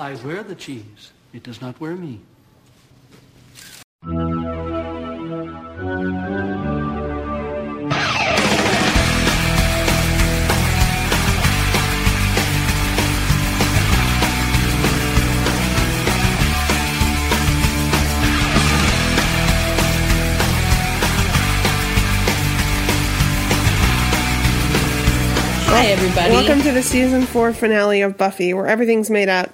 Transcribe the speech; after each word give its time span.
I 0.00 0.14
wear 0.16 0.42
the 0.42 0.56
cheese. 0.56 1.12
It 1.32 1.44
does 1.44 1.60
not 1.60 1.80
wear 1.80 1.94
me. 1.94 2.20
Hi, 25.66 25.86
everybody. 25.86 26.32
Welcome 26.32 26.62
to 26.62 26.72
the 26.72 26.82
season 26.82 27.26
four 27.26 27.52
finale 27.52 28.02
of 28.02 28.16
Buffy, 28.16 28.54
where 28.54 28.66
everything's 28.66 29.08
made 29.08 29.28
up. 29.28 29.50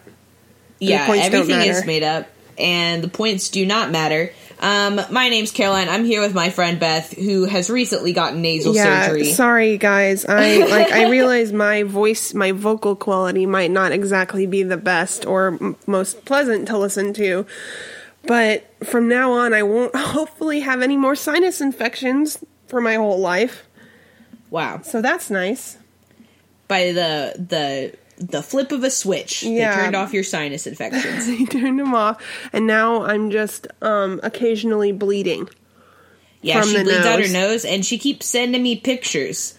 Yeah, 0.80 1.06
everything 1.08 1.60
is 1.60 1.86
made 1.86 2.02
up, 2.02 2.26
and 2.58 3.04
the 3.04 3.08
points 3.08 3.50
do 3.50 3.64
not 3.64 3.90
matter. 3.90 4.32
Um, 4.60 5.00
my 5.10 5.30
name's 5.30 5.52
Caroline. 5.52 5.88
I'm 5.88 6.04
here 6.04 6.20
with 6.20 6.34
my 6.34 6.50
friend 6.50 6.78
Beth, 6.78 7.14
who 7.16 7.46
has 7.46 7.70
recently 7.70 8.12
gotten 8.12 8.42
nasal 8.42 8.74
yeah, 8.74 9.06
surgery. 9.06 9.24
sorry 9.32 9.78
guys. 9.78 10.26
I 10.26 10.58
like. 10.58 10.92
I 10.92 11.08
realize 11.10 11.50
my 11.52 11.82
voice, 11.84 12.34
my 12.34 12.52
vocal 12.52 12.94
quality 12.94 13.46
might 13.46 13.70
not 13.70 13.92
exactly 13.92 14.46
be 14.46 14.62
the 14.62 14.76
best 14.76 15.24
or 15.24 15.58
m- 15.60 15.76
most 15.86 16.26
pleasant 16.26 16.68
to 16.68 16.76
listen 16.76 17.14
to, 17.14 17.46
but 18.24 18.66
from 18.84 19.08
now 19.08 19.32
on, 19.32 19.54
I 19.54 19.62
won't 19.62 19.96
hopefully 19.96 20.60
have 20.60 20.82
any 20.82 20.96
more 20.96 21.16
sinus 21.16 21.62
infections 21.62 22.44
for 22.66 22.82
my 22.82 22.96
whole 22.96 23.18
life. 23.18 23.66
wow! 24.50 24.82
So 24.82 25.00
that's 25.00 25.30
nice. 25.30 25.78
By 26.68 26.92
the 26.92 27.34
the 27.38 27.96
the 28.20 28.42
flip 28.42 28.70
of 28.70 28.84
a 28.84 28.90
switch, 28.90 29.42
Yeah. 29.42 29.74
they 29.74 29.82
turned 29.82 29.96
off 29.96 30.12
your 30.12 30.22
sinus 30.24 30.66
infections. 30.66 31.26
they 31.26 31.44
turned 31.46 31.78
them 31.78 31.94
off, 31.94 32.22
and 32.52 32.66
now 32.66 33.02
I'm 33.04 33.30
just 33.30 33.66
um, 33.82 34.20
occasionally 34.22 34.92
bleeding. 34.92 35.48
Yeah, 36.42 36.62
she 36.62 36.82
bleeds 36.82 37.04
out 37.06 37.18
her 37.18 37.24
nose. 37.24 37.32
nose, 37.32 37.64
and 37.64 37.84
she 37.84 37.98
keeps 37.98 38.26
sending 38.26 38.62
me 38.62 38.76
pictures 38.76 39.58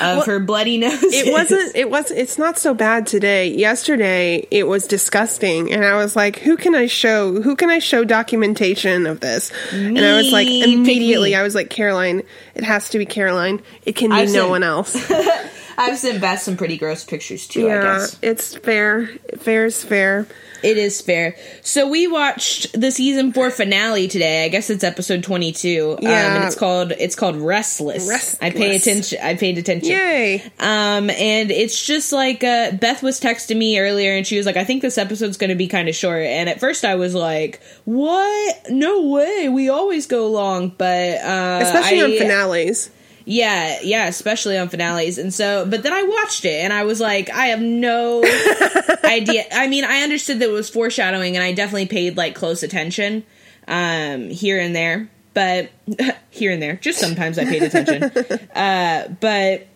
Uh, 0.00 0.18
of 0.20 0.26
her 0.26 0.40
bloody 0.40 0.78
nose. 0.78 0.98
it 1.02 1.32
wasn't 1.32 1.74
it 1.76 1.90
was 1.90 2.10
it's 2.10 2.38
not 2.38 2.58
so 2.58 2.74
bad 2.74 3.06
today. 3.06 3.48
Yesterday 3.48 4.46
it 4.50 4.66
was 4.66 4.86
disgusting. 4.86 5.72
And 5.72 5.84
i 5.84 5.94
was 5.96 6.16
like 6.16 6.38
who 6.38 6.56
can 6.56 6.74
i 6.74 6.86
show 6.86 7.40
who 7.42 7.56
can 7.56 7.70
i 7.70 7.78
show 7.78 8.04
documentation 8.04 9.06
of 9.06 9.20
this? 9.20 9.52
And 9.72 9.98
i 9.98 10.16
was 10.16 10.32
like 10.32 10.46
immediately 10.48 11.34
i 11.34 11.42
was 11.42 11.54
like 11.54 11.70
caroline 11.70 12.22
it 12.54 12.64
has 12.64 12.90
to 12.90 12.98
be 12.98 13.06
caroline. 13.06 13.62
It 13.84 13.96
can 13.96 14.10
be 14.10 14.16
I've 14.16 14.28
no 14.32 14.42
seen- 14.42 14.50
one 14.50 14.62
else. 14.62 15.10
I've 15.78 15.98
sent 15.98 16.22
Beth 16.22 16.40
some 16.40 16.56
pretty 16.56 16.78
gross 16.78 17.04
pictures 17.04 17.46
too. 17.46 17.66
I 17.66 17.74
yeah 17.74 17.82
guess. 17.98 18.18
it's 18.22 18.56
fair. 18.56 19.08
Fair 19.38 19.66
is 19.66 19.84
fair 19.84 20.26
it 20.62 20.76
is 20.78 21.00
fair. 21.00 21.36
So 21.62 21.88
we 21.88 22.06
watched 22.06 22.78
the 22.78 22.90
season 22.90 23.32
four 23.32 23.50
finale 23.50 24.08
today. 24.08 24.44
I 24.44 24.48
guess 24.48 24.70
it's 24.70 24.84
episode 24.84 25.22
twenty 25.22 25.52
two. 25.52 25.96
um, 25.98 26.04
Yeah. 26.04 26.36
and 26.36 26.44
it's 26.44 26.56
called 26.56 26.92
it's 26.92 27.14
called 27.14 27.36
Restless. 27.36 28.08
Restless. 28.08 28.38
I 28.40 28.50
pay 28.50 28.76
attention. 28.76 29.18
I 29.22 29.34
paid 29.34 29.58
attention. 29.58 29.90
yay 29.90 30.42
Um, 30.58 31.10
and 31.10 31.50
it's 31.50 31.84
just 31.84 32.12
like 32.12 32.42
uh, 32.44 32.72
Beth 32.72 33.02
was 33.02 33.20
texting 33.20 33.56
me 33.56 33.78
earlier, 33.78 34.16
and 34.16 34.26
she 34.26 34.36
was 34.36 34.46
like, 34.46 34.56
"I 34.56 34.64
think 34.64 34.82
this 34.82 34.98
episode's 34.98 35.36
going 35.36 35.50
to 35.50 35.56
be 35.56 35.68
kind 35.68 35.88
of 35.88 35.94
short." 35.94 36.22
And 36.22 36.48
at 36.48 36.60
first, 36.60 36.84
I 36.84 36.94
was 36.96 37.14
like, 37.14 37.60
"What? 37.84 38.70
No 38.70 39.08
way! 39.08 39.48
We 39.48 39.68
always 39.68 40.06
go 40.06 40.28
long." 40.30 40.68
But 40.76 41.18
uh, 41.20 41.60
especially 41.62 42.02
on 42.02 42.12
finales 42.18 42.90
yeah, 43.28 43.80
yeah, 43.82 44.06
especially 44.06 44.56
on 44.56 44.68
finales. 44.68 45.18
And 45.18 45.34
so, 45.34 45.66
but 45.66 45.82
then 45.82 45.92
I 45.92 46.04
watched 46.04 46.44
it, 46.44 46.62
and 46.62 46.72
I 46.72 46.84
was 46.84 47.00
like, 47.00 47.28
I 47.28 47.46
have 47.46 47.60
no 47.60 48.22
idea. 49.04 49.44
I 49.52 49.66
mean, 49.66 49.84
I 49.84 50.02
understood 50.02 50.38
that 50.38 50.48
it 50.48 50.52
was 50.52 50.70
foreshadowing, 50.70 51.36
and 51.36 51.44
I 51.44 51.52
definitely 51.52 51.86
paid 51.86 52.16
like 52.16 52.36
close 52.36 52.62
attention 52.62 53.24
um, 53.66 54.30
here 54.30 54.60
and 54.60 54.74
there. 54.74 55.10
But 55.34 55.70
here 56.30 56.52
and 56.52 56.62
there, 56.62 56.76
just 56.76 57.00
sometimes 57.00 57.36
I 57.36 57.44
paid 57.46 57.64
attention. 57.64 58.04
uh, 58.54 59.08
but 59.20 59.66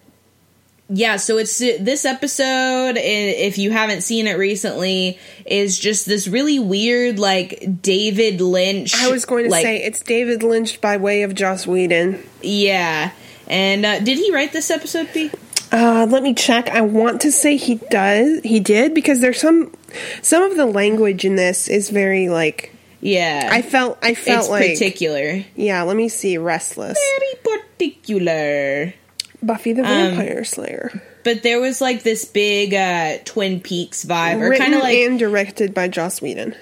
yeah, 0.88 1.16
so 1.16 1.36
it's 1.38 1.58
this 1.58 2.04
episode. 2.04 2.96
If 2.96 3.58
you 3.58 3.72
haven't 3.72 4.02
seen 4.02 4.28
it 4.28 4.38
recently, 4.38 5.18
is 5.44 5.76
just 5.76 6.06
this 6.06 6.28
really 6.28 6.60
weird, 6.60 7.18
like 7.18 7.82
David 7.82 8.40
Lynch. 8.40 8.94
i 8.94 9.10
was 9.10 9.24
going 9.24 9.46
to 9.46 9.50
like, 9.50 9.64
say 9.64 9.82
it's 9.82 10.00
david 10.02 10.44
lynch 10.44 10.80
by 10.80 10.96
way 10.98 11.22
of 11.22 11.34
joss 11.34 11.66
whedon 11.66 12.22
yeah. 12.42 13.10
And 13.50 13.84
uh, 13.84 13.98
did 13.98 14.16
he 14.16 14.32
write 14.32 14.52
this 14.52 14.70
episode, 14.70 15.08
P? 15.12 15.30
Uh, 15.72 16.06
let 16.08 16.22
me 16.22 16.34
check. 16.34 16.68
I 16.68 16.80
want 16.82 17.20
to 17.22 17.32
say 17.32 17.56
he 17.56 17.74
does. 17.90 18.40
He 18.44 18.60
did 18.60 18.94
because 18.94 19.20
there's 19.20 19.40
some 19.40 19.72
some 20.22 20.42
of 20.42 20.56
the 20.56 20.66
language 20.66 21.24
in 21.24 21.34
this 21.36 21.68
is 21.68 21.90
very 21.90 22.28
like 22.28 22.72
Yeah, 23.00 23.48
I 23.52 23.62
felt 23.62 23.98
I 24.02 24.14
felt 24.14 24.40
it's 24.42 24.48
like 24.48 24.70
particular, 24.72 25.44
yeah. 25.56 25.82
Let 25.82 25.96
me 25.96 26.08
see. 26.08 26.38
Restless. 26.38 26.98
very 27.44 27.58
particular. 27.58 28.94
Buffy 29.42 29.72
the 29.72 29.82
Um, 29.82 29.86
Vampire 29.88 30.44
Slayer. 30.44 31.02
But 31.24 31.42
there 31.42 31.60
was 31.60 31.80
like 31.80 32.02
this 32.02 32.24
big 32.24 32.72
uh, 32.74 33.18
Twin 33.24 33.60
Peaks 33.60 34.04
vibe, 34.04 34.40
or 34.40 34.56
kind 34.56 34.74
of 34.74 34.80
like 34.82 34.96
and 34.96 35.18
directed 35.18 35.74
by 35.74 35.88
Joss 35.88 36.20
Whedon. 36.22 36.54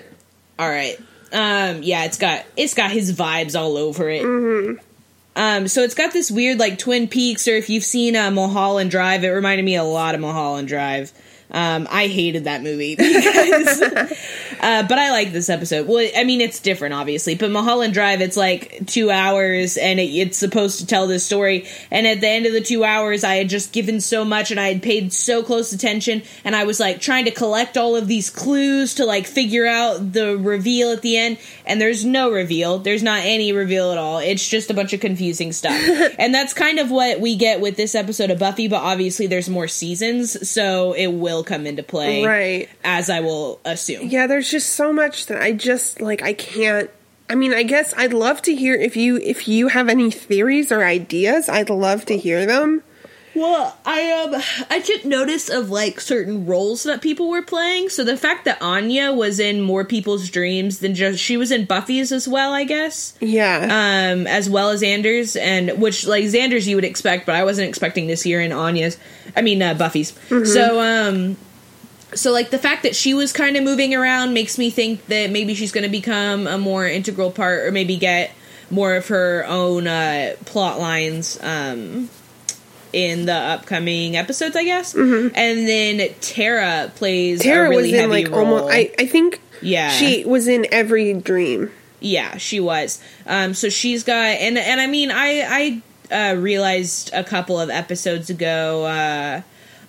all 0.59 0.69
right, 0.69 0.99
um, 1.32 1.82
yeah, 1.82 2.05
it's 2.05 2.19
got 2.19 2.44
it's 2.56 2.75
got 2.75 2.91
his 2.91 3.12
vibes 3.12 3.59
all 3.59 3.76
over 3.76 4.09
it. 4.09 4.22
Mm-hmm. 4.22 4.84
Um, 5.38 5.69
so 5.69 5.84
it's 5.84 5.94
got 5.94 6.12
this 6.12 6.32
weird 6.32 6.59
like 6.59 6.78
Twin 6.78 7.06
Peaks, 7.06 7.47
or 7.47 7.53
if 7.53 7.71
you've 7.71 7.84
seen 7.84 8.16
uh, 8.16 8.28
Mulholland 8.32 8.91
Drive, 8.91 9.22
it 9.22 9.28
reminded 9.28 9.65
me 9.65 9.76
a 9.76 9.84
lot 9.84 10.16
of 10.16 10.21
Mulholland 10.21 10.66
Drive. 10.66 11.12
Um, 11.50 11.88
I 11.91 12.09
hated 12.09 12.44
that 12.44 12.62
movie 12.62 12.94
because, 12.97 13.81
uh, 14.60 14.82
but 14.86 14.98
I 14.98 15.10
like 15.10 15.32
this 15.32 15.48
episode. 15.48 15.86
Well, 15.88 16.06
I 16.16 16.25
mean, 16.25 16.41
it's 16.41 16.60
different, 16.60 16.94
obviously, 16.94 17.36
but 17.36 17.50
Mulholland 17.50 17.94
Drive, 17.94 18.20
it's 18.20 18.36
like 18.36 18.86
two 18.86 19.10
hours 19.10 19.78
and 19.78 19.98
it, 19.98 20.10
it's 20.10 20.37
supposed 20.37 20.81
to 20.81 20.87
tell 20.87 21.06
this 21.06 21.25
story. 21.25 21.66
And 21.91 22.06
at 22.06 22.20
the 22.20 22.28
end 22.28 22.44
of 22.47 22.53
the 22.53 22.60
two 22.60 22.84
hours, 22.84 23.25
I 23.25 23.37
had 23.37 23.48
just 23.48 23.72
given 23.72 24.00
so 24.00 24.25
much 24.25 24.50
and 24.50 24.60
I 24.60 24.69
had 24.69 24.82
paid 24.82 25.12
so 25.12 25.42
close 25.42 25.72
attention 25.72 26.22
and 26.44 26.54
I 26.54 26.64
was 26.64 26.81
like 26.81 27.00
trying 27.00 27.25
to 27.25 27.31
collect 27.31 27.78
all 27.78 27.97
of 27.97 28.08
these 28.08 28.28
clues 28.28 28.94
to 28.97 29.06
like 29.06 29.26
figure 29.26 29.66
out 29.66 30.12
the 30.12 30.37
reveal 30.37 30.92
at 30.92 31.03
the 31.03 31.16
end. 31.16 31.38
And 31.64 31.81
there's 31.81 32.04
no 32.04 32.31
reveal. 32.31 32.78
There's 32.78 33.03
not 33.03 33.20
any 33.22 33.53
reveal 33.53 33.92
at 33.92 33.98
all. 33.98 34.19
It's 34.19 34.47
just 34.47 34.70
a 34.70 34.75
bunch 34.75 34.92
of 34.92 35.00
confusing 35.00 35.53
stuff. 35.53 35.81
and 36.19 36.34
that's 36.34 36.53
kind 36.53 36.78
of 36.78 36.91
what 36.91 37.20
we 37.20 37.37
get 37.37 37.60
with 37.60 37.76
this 37.76 37.94
episode 37.94 38.31
of 38.31 38.38
Buffy, 38.38 38.69
but 38.69 38.82
obviously 38.82 39.26
there's 39.26 39.48
more 39.48 39.69
seasons, 39.69 40.48
so 40.48 40.92
it 40.92 41.08
will 41.08 41.38
come 41.44 41.66
into 41.66 41.82
play. 41.82 42.25
Right. 42.25 42.69
As 42.84 43.10
I 43.10 43.21
will 43.21 43.60
assume. 43.65 44.09
Yeah, 44.09 44.26
there's 44.26 44.50
just 44.50 44.75
so 44.75 44.93
much 44.93 45.26
that 45.26 45.43
I 45.43 45.53
just 45.53 46.00
like 46.00 46.22
I 46.22 46.32
can't 46.32 46.91
I 47.31 47.34
mean, 47.34 47.53
I 47.53 47.62
guess 47.62 47.93
I'd 47.97 48.15
love 48.15 48.41
to 48.43 48.54
hear 48.54 48.75
if 48.75 48.97
you 48.97 49.16
if 49.19 49.49
you 49.49 49.69
have 49.69 49.88
any 49.88 50.10
theories 50.10 50.72
or 50.72 50.82
ideas, 50.82 51.49
I'd 51.49 51.69
love 51.69 52.06
to 52.06 52.16
hear 52.16 52.47
them. 52.47 52.82
Well, 53.38 53.76
I 53.87 54.10
um 54.10 54.43
I 54.69 54.81
took 54.81 55.04
notice 55.04 55.49
of 55.49 55.71
like 55.71 56.00
certain 56.00 56.44
roles 56.47 56.82
that 56.82 57.00
people 57.00 57.28
were 57.28 57.43
playing. 57.43 57.88
So 57.88 58.03
the 58.03 58.16
fact 58.16 58.47
that 58.47 58.60
Anya 58.60 59.12
was 59.12 59.38
in 59.38 59.60
more 59.60 59.84
people's 59.84 60.28
dreams 60.28 60.81
than 60.81 60.97
just 60.97 61.22
she 61.22 61.37
was 61.37 61.53
in 61.53 61.65
Buffy's 61.65 62.10
as 62.10 62.26
well, 62.26 62.53
I 62.53 62.65
guess. 62.65 63.15
Yeah. 63.21 63.62
Um, 63.62 64.26
as 64.26 64.50
well 64.50 64.71
as 64.71 64.82
Xander's, 64.82 65.37
and 65.37 65.81
which 65.81 66.04
like 66.04 66.25
Xander's 66.25 66.66
you 66.66 66.75
would 66.75 66.84
expect, 66.84 67.26
but 67.26 67.37
I 67.37 67.44
wasn't 67.44 67.69
expecting 67.69 68.09
this 68.09 68.26
year 68.26 68.41
in 68.41 68.50
Anya's. 68.50 68.99
I 69.37 69.43
mean 69.43 69.62
uh, 69.62 69.75
Buffy's. 69.75 70.19
So 70.28 70.81
um, 70.81 71.37
so 72.15 72.32
like 72.32 72.50
the 72.50 72.59
fact 72.59 72.82
that 72.82 72.97
she 72.97 73.15
was 73.15 73.32
kind 73.32 73.56
of 73.56 73.62
moving 73.62 73.94
around 73.94 74.34
makes 74.34 74.59
me 74.59 74.70
think 74.70 75.06
that 75.06 75.31
maybe 75.31 75.55
she's 75.55 75.70
going 75.70 75.84
to 75.84 75.91
become 75.91 76.49
a 76.49 76.59
more 76.59 76.88
integral 76.88 77.31
part, 77.31 77.66
or 77.66 77.70
maybe 77.70 77.99
get 77.99 78.32
more 78.69 78.97
of 78.97 79.06
her 79.09 79.44
own 79.47 79.87
uh, 79.87 80.34
plot 80.44 80.81
lines. 80.81 81.38
Um, 81.41 82.10
in 82.93 83.26
the 83.26 83.34
upcoming 83.34 84.16
episodes, 84.16 84.56
I 84.56 84.65
guess. 84.65 84.94
And 84.94 85.32
then 85.34 86.09
Tara 86.21 86.91
plays 86.94 87.43
Tara 87.43 87.69
really 87.69 87.93
was 87.93 88.00
in 88.00 88.10
like 88.10 88.28
role. 88.28 88.41
almost 88.41 88.75
I 88.75 88.91
I 88.99 89.06
think 89.06 89.40
Yeah. 89.61 89.90
she 89.90 90.25
was 90.25 90.49
in 90.49 90.67
every 90.73 91.12
dream. 91.14 91.70
Yeah, 92.00 92.37
she 92.37 92.61
was. 92.61 93.02
Um, 93.26 93.55
so 93.55 93.69
she's 93.69 94.05
got, 94.05 94.14
and 94.14 94.56
and 94.56 94.81
I 94.81 94.87
mean, 94.87 95.11
I 95.11 95.82
I 96.12 96.31
uh, 96.32 96.35
realized 96.37 97.11
a 97.12 97.25
couple 97.25 97.58
of 97.61 97.70
episodes 97.70 98.31
ago. 98.31 98.85
Uh, 98.85 99.41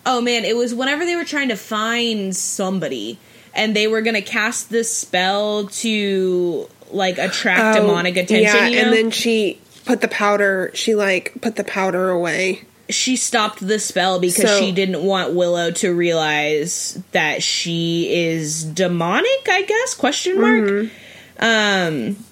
oh 0.07 0.19
man, 0.19 0.44
it 0.44 0.56
was 0.56 0.74
whenever 0.74 1.06
they 1.06 1.16
were 1.16 1.24
trying 1.25 1.50
to 1.50 1.56
find 1.56 2.36
somebody, 2.36 3.19
and 3.54 3.75
they 3.75 3.88
were 3.88 4.02
gonna 4.02 4.24
cast 4.24 4.72
this 4.72 4.92
spell 4.92 5.68
to 5.68 6.68
like 6.92 7.19
attract 7.19 7.78
Oh, 7.78 7.81
demonic 7.81 8.18
attention. 8.18 8.42
Yeah, 8.44 8.66
you 8.68 8.75
know? 8.78 8.81
and 8.86 8.94
then 8.94 9.12
she 9.12 9.60
put 9.86 10.02
the 10.02 10.07
powder. 10.07 10.72
She 10.74 10.95
like 10.95 11.34
put 11.42 11.57
the 11.57 11.63
powder 11.63 12.10
away. 12.10 12.63
She 12.89 13.15
stopped 13.15 13.65
the 13.65 13.80
spell 13.80 14.19
because 14.19 14.50
So- 14.50 14.59
she 14.59 14.71
didn't 14.71 15.03
want 15.03 15.33
Willow 15.33 15.71
to 15.71 15.94
realize 15.94 17.01
that 17.12 17.44
she 17.44 18.12
is 18.13 18.63
demonic, 18.63 19.47
I 19.50 19.62
guess, 19.63 19.94
question 19.94 20.39
mark. 20.41 20.63
Mm-hmm. 20.63 21.44
Um 21.44 22.25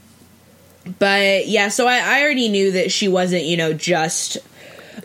but 1.00 1.48
yeah, 1.48 1.68
so 1.68 1.86
I, 1.88 1.98
I 1.98 2.24
already 2.24 2.50
knew 2.50 2.71
that 2.71 2.92
she 2.92 3.07
wasn't, 3.07 3.44
you 3.44 3.57
know, 3.57 3.74
just 3.74 4.38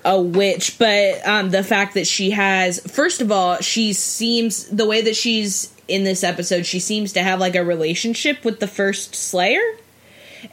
a 0.05 0.21
witch, 0.21 0.79
but 0.79 1.27
um 1.27 1.51
the 1.51 1.63
fact 1.63 1.95
that 1.95 2.07
she 2.07 2.31
has 2.31 2.81
first 2.81 3.21
of 3.21 3.31
all, 3.33 3.57
she 3.59 3.93
seems 3.93 4.65
the 4.69 4.87
way 4.87 5.01
that 5.03 5.17
she's 5.17 5.73
in 5.89 6.05
this 6.05 6.23
episode 6.25 6.65
she 6.65 6.79
seems 6.79 7.13
to 7.13 7.23
have 7.23 7.41
like 7.41 7.55
a 7.57 7.65
relationship 7.65 8.45
with 8.45 8.61
the 8.61 8.69
first 8.69 9.15
Slayer, 9.15 9.61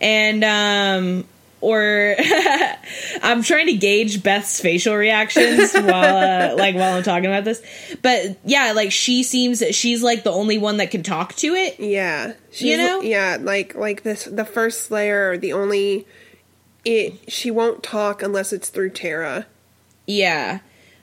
and 0.01 0.43
um, 0.43 1.25
or 1.61 2.15
I'm 3.21 3.43
trying 3.43 3.67
to 3.67 3.73
gauge 3.73 4.23
Beth's 4.23 4.59
facial 4.59 4.95
reactions 4.95 5.73
while 5.73 6.51
uh, 6.51 6.55
like 6.57 6.75
while 6.75 6.95
I'm 6.95 7.03
talking 7.03 7.25
about 7.25 7.43
this. 7.43 7.61
But 8.01 8.37
yeah, 8.45 8.71
like 8.73 8.91
she 8.91 9.23
seems 9.23 9.63
she's 9.75 10.01
like 10.03 10.23
the 10.23 10.31
only 10.31 10.57
one 10.57 10.77
that 10.77 10.91
can 10.91 11.03
talk 11.03 11.35
to 11.35 11.53
it. 11.55 11.79
Yeah, 11.79 12.33
You 12.53 12.77
know? 12.77 13.01
yeah, 13.01 13.37
like 13.39 13.75
like 13.75 14.03
this 14.03 14.25
the 14.25 14.45
first 14.45 14.83
Slayer, 14.83 15.37
the 15.37 15.53
only 15.53 16.07
it 16.85 17.31
she 17.31 17.51
won't 17.51 17.83
talk 17.83 18.23
unless 18.23 18.53
it's 18.53 18.69
through 18.69 18.91
Tara. 18.91 19.45
Yeah. 20.07 20.59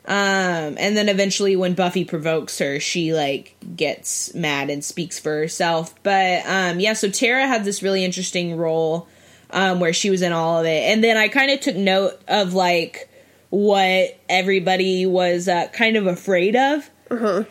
Um, 0.09 0.76
and 0.79 0.97
then 0.97 1.09
eventually 1.09 1.56
when 1.56 1.75
Buffy 1.75 2.05
provokes 2.05 2.61
her, 2.61 2.79
she 2.79 3.12
like 3.12 3.56
gets 3.75 4.32
mad 4.35 4.70
and 4.70 4.85
speaks 4.85 5.19
for 5.19 5.37
herself. 5.37 5.94
But 6.02 6.47
um 6.47 6.81
yeah, 6.81 6.94
so 6.94 7.11
Tara 7.11 7.47
had 7.47 7.64
this 7.64 7.82
really 7.82 8.05
interesting 8.05 8.56
role 8.56 9.09
um 9.50 9.81
where 9.81 9.93
she 9.93 10.10
was 10.10 10.22
in 10.22 10.32
all 10.32 10.60
of 10.60 10.66
it. 10.66 10.82
And 10.90 11.02
then 11.02 11.16
I 11.16 11.28
kind 11.28 11.50
of 11.50 11.60
took 11.60 11.76
note 11.76 12.20
of 12.28 12.54
like 12.54 13.08
what 13.50 14.19
everybody 14.28 15.06
was 15.06 15.48
uh, 15.48 15.69
kind 15.69 15.96
of 15.96 16.06
afraid 16.06 16.56
of. 16.56 16.90
Uh-huh. 17.10 17.44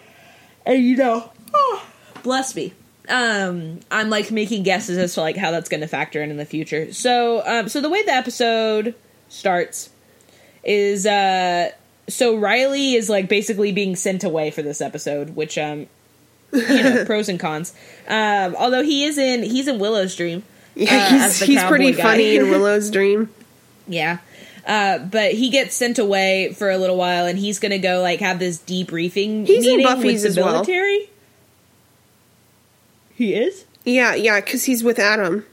And 0.65 0.83
you 0.83 0.97
know, 0.97 1.31
bless 2.24 2.56
me. 2.56 2.74
Um 3.07 3.80
I'm 3.92 4.09
like 4.09 4.31
making 4.31 4.63
guesses 4.63 4.97
as 4.97 5.13
to 5.13 5.21
like 5.21 5.38
how 5.38 5.51
that's 5.51 5.69
going 5.69 5.81
to 5.81 5.88
factor 5.88 6.24
in 6.24 6.31
in 6.31 6.38
the 6.38 6.45
future. 6.45 6.92
So 6.92 7.44
um 7.45 7.69
so 7.69 7.81
the 7.81 7.89
way 7.89 8.01
the 8.03 8.13
episode 8.13 8.95
starts 9.30 9.89
is 10.63 11.06
uh 11.06 11.71
so 12.07 12.36
Riley 12.36 12.95
is 12.95 13.09
like 13.09 13.30
basically 13.30 13.71
being 13.71 13.95
sent 13.95 14.24
away 14.24 14.51
for 14.51 14.62
this 14.63 14.81
episode, 14.81 15.36
which 15.36 15.57
um 15.57 15.88
you 16.51 16.83
know, 16.83 17.06
pros 17.06 17.30
and 17.30 17.39
cons. 17.39 17.74
Um 18.07 18.56
although 18.57 18.83
he 18.83 19.03
is 19.06 19.19
in 19.19 19.44
he's 19.44 19.68
in 19.68 19.77
Willow's 19.77 20.15
dream. 20.15 20.44
Yeah, 20.75 20.94
uh, 20.94 21.24
he's 21.24 21.39
he's 21.42 21.63
pretty 21.63 21.92
guy. 21.94 22.01
funny 22.04 22.36
in 22.36 22.50
Willow's 22.50 22.92
dream. 22.92 23.30
Yeah. 23.88 24.18
Uh, 24.68 24.98
but 25.00 25.31
he 25.33 25.50
gets 25.50 25.75
sent 25.75 26.00
away 26.00 26.51
for 26.57 26.72
a 26.72 26.77
little 26.77 26.98
while, 26.98 27.25
and 27.27 27.38
he's 27.38 27.60
gonna 27.60 27.77
go 27.80 28.01
like 28.01 28.19
have 28.19 28.39
this 28.39 28.57
debriefing 28.60 29.45
He's 29.48 29.66
in 29.66 29.77
meeting 29.77 29.86
Buffy's 29.86 30.24
with 30.24 30.30
as 30.31 30.36
the 30.36 30.42
well. 30.42 30.54
military. 30.54 31.10
He 33.16 33.33
is. 33.33 33.66
Yeah, 33.83 34.16
yeah, 34.16 34.42
because 34.42 34.66
he's 34.66 34.83
with 34.83 35.00
Adam. 35.00 35.45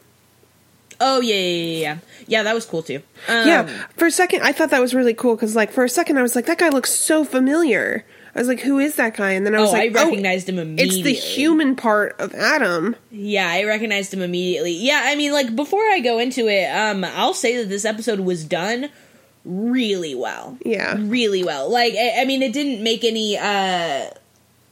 Oh 1.00 1.20
yeah, 1.20 1.34
yeah, 1.34 1.40
yeah, 1.40 1.78
yeah. 1.80 1.98
Yeah, 2.26 2.42
that 2.44 2.54
was 2.54 2.64
cool 2.64 2.82
too. 2.82 3.02
Um, 3.28 3.46
yeah, 3.46 3.86
for 3.96 4.06
a 4.06 4.10
second 4.10 4.42
I 4.42 4.52
thought 4.52 4.70
that 4.70 4.80
was 4.80 4.94
really 4.94 5.14
cool 5.14 5.34
because 5.36 5.54
like 5.54 5.70
for 5.70 5.84
a 5.84 5.88
second 5.88 6.16
I 6.18 6.22
was 6.22 6.34
like 6.34 6.46
that 6.46 6.58
guy 6.58 6.68
looks 6.70 6.90
so 6.90 7.24
familiar. 7.24 8.04
I 8.34 8.38
was 8.38 8.48
like, 8.48 8.60
who 8.60 8.78
is 8.78 8.94
that 8.96 9.16
guy? 9.16 9.32
And 9.32 9.44
then 9.44 9.54
I 9.54 9.60
was 9.60 9.70
Oh, 9.70 9.72
like, 9.74 9.94
I 9.96 10.04
recognized 10.04 10.48
him 10.48 10.58
immediately." 10.58 11.00
It's 11.00 11.04
the 11.04 11.12
human 11.12 11.76
part 11.76 12.16
of 12.18 12.34
Adam. 12.34 12.96
Yeah, 13.10 13.48
I 13.48 13.64
recognized 13.64 14.12
him 14.14 14.22
immediately. 14.22 14.72
Yeah, 14.72 15.02
I 15.04 15.16
mean, 15.16 15.32
like 15.32 15.54
before 15.54 15.82
I 15.90 16.00
go 16.00 16.18
into 16.18 16.48
it, 16.48 16.64
um, 16.74 17.04
I'll 17.04 17.34
say 17.34 17.58
that 17.58 17.68
this 17.68 17.84
episode 17.84 18.20
was 18.20 18.44
done 18.44 18.88
really 19.44 20.14
well. 20.14 20.56
Yeah. 20.64 20.96
really 20.98 21.44
well. 21.44 21.70
Like, 21.70 21.94
I, 21.94 22.22
I 22.22 22.24
mean, 22.24 22.42
it 22.42 22.52
didn't 22.52 22.82
make 22.82 23.04
any. 23.04 23.36
uh 23.38 24.06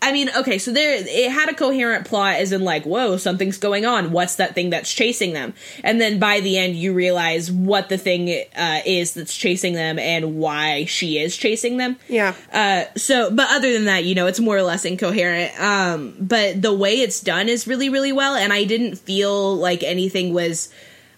I 0.02 0.12
mean, 0.12 0.30
okay, 0.34 0.58
so 0.58 0.72
there 0.72 0.94
it 0.94 1.30
had 1.30 1.50
a 1.50 1.54
coherent 1.54 2.06
plot, 2.06 2.36
as 2.36 2.52
in 2.52 2.62
like, 2.62 2.84
whoa, 2.84 3.18
something's 3.18 3.58
going 3.58 3.84
on. 3.84 4.12
What's 4.12 4.36
that 4.36 4.54
thing 4.54 4.70
that's 4.70 4.92
chasing 4.92 5.34
them? 5.34 5.52
And 5.84 6.00
then 6.00 6.18
by 6.18 6.40
the 6.40 6.56
end, 6.56 6.76
you 6.76 6.94
realize 6.94 7.52
what 7.52 7.90
the 7.90 7.98
thing 7.98 8.44
uh, 8.56 8.80
is 8.86 9.12
that's 9.12 9.36
chasing 9.36 9.74
them 9.74 9.98
and 9.98 10.36
why 10.36 10.86
she 10.86 11.18
is 11.18 11.36
chasing 11.36 11.76
them. 11.76 11.98
Yeah. 12.08 12.34
Uh, 12.52 12.84
so, 12.96 13.30
but 13.30 13.48
other 13.50 13.72
than 13.72 13.84
that, 13.84 14.04
you 14.04 14.14
know, 14.14 14.26
it's 14.26 14.40
more 14.40 14.56
or 14.56 14.62
less 14.62 14.86
incoherent. 14.86 15.60
Um, 15.60 16.16
but 16.18 16.62
the 16.62 16.72
way 16.72 17.00
it's 17.00 17.20
done 17.20 17.50
is 17.50 17.66
really, 17.66 17.90
really 17.90 18.12
well, 18.12 18.34
and 18.34 18.52
I 18.52 18.64
didn't 18.64 18.96
feel 18.96 19.54
like 19.56 19.82
anything 19.82 20.32
was 20.32 20.72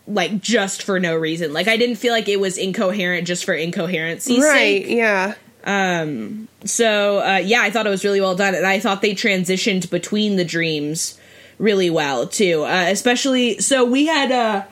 like 0.06 0.40
just 0.40 0.82
for 0.82 0.98
no 0.98 1.16
reason. 1.16 1.52
Like 1.52 1.68
I 1.68 1.76
didn't 1.76 1.96
feel 1.96 2.12
like 2.12 2.28
it 2.28 2.40
was 2.40 2.58
incoherent 2.58 3.26
just 3.26 3.44
for 3.44 3.54
incoherency's 3.54 4.42
right, 4.42 4.82
sake. 4.82 4.86
yeah. 4.88 5.34
Um, 5.64 6.48
so 6.64 7.20
uh, 7.20 7.36
yeah, 7.36 7.62
I 7.62 7.70
thought 7.70 7.86
it 7.86 7.90
was 7.90 8.04
really 8.04 8.20
well 8.20 8.34
done, 8.34 8.54
and 8.54 8.66
I 8.66 8.80
thought 8.80 9.02
they 9.02 9.14
transitioned 9.14 9.90
between 9.90 10.36
the 10.36 10.44
dreams 10.44 11.18
really 11.58 11.90
well 11.90 12.26
too. 12.26 12.64
Uh, 12.64 12.86
especially, 12.88 13.58
so 13.58 13.84
we 13.84 14.06
had 14.06 14.32
uh, 14.32 14.64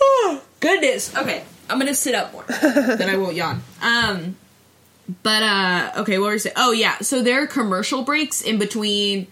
oh, 0.00 0.42
goodness. 0.60 1.14
Okay, 1.16 1.44
I'm 1.70 1.78
gonna 1.78 1.94
sit 1.94 2.14
up 2.14 2.32
more, 2.32 2.44
then 2.62 3.08
I 3.08 3.16
won't 3.16 3.34
yawn. 3.34 3.62
Um, 3.82 4.36
but 5.22 5.42
uh, 5.42 5.92
okay, 5.98 6.18
what 6.18 6.26
were 6.26 6.32
you 6.34 6.38
saying? 6.38 6.56
Oh 6.56 6.72
yeah, 6.72 6.98
so 6.98 7.22
there 7.22 7.42
are 7.42 7.46
commercial 7.46 8.02
breaks 8.02 8.42
in 8.42 8.58
between. 8.58 9.28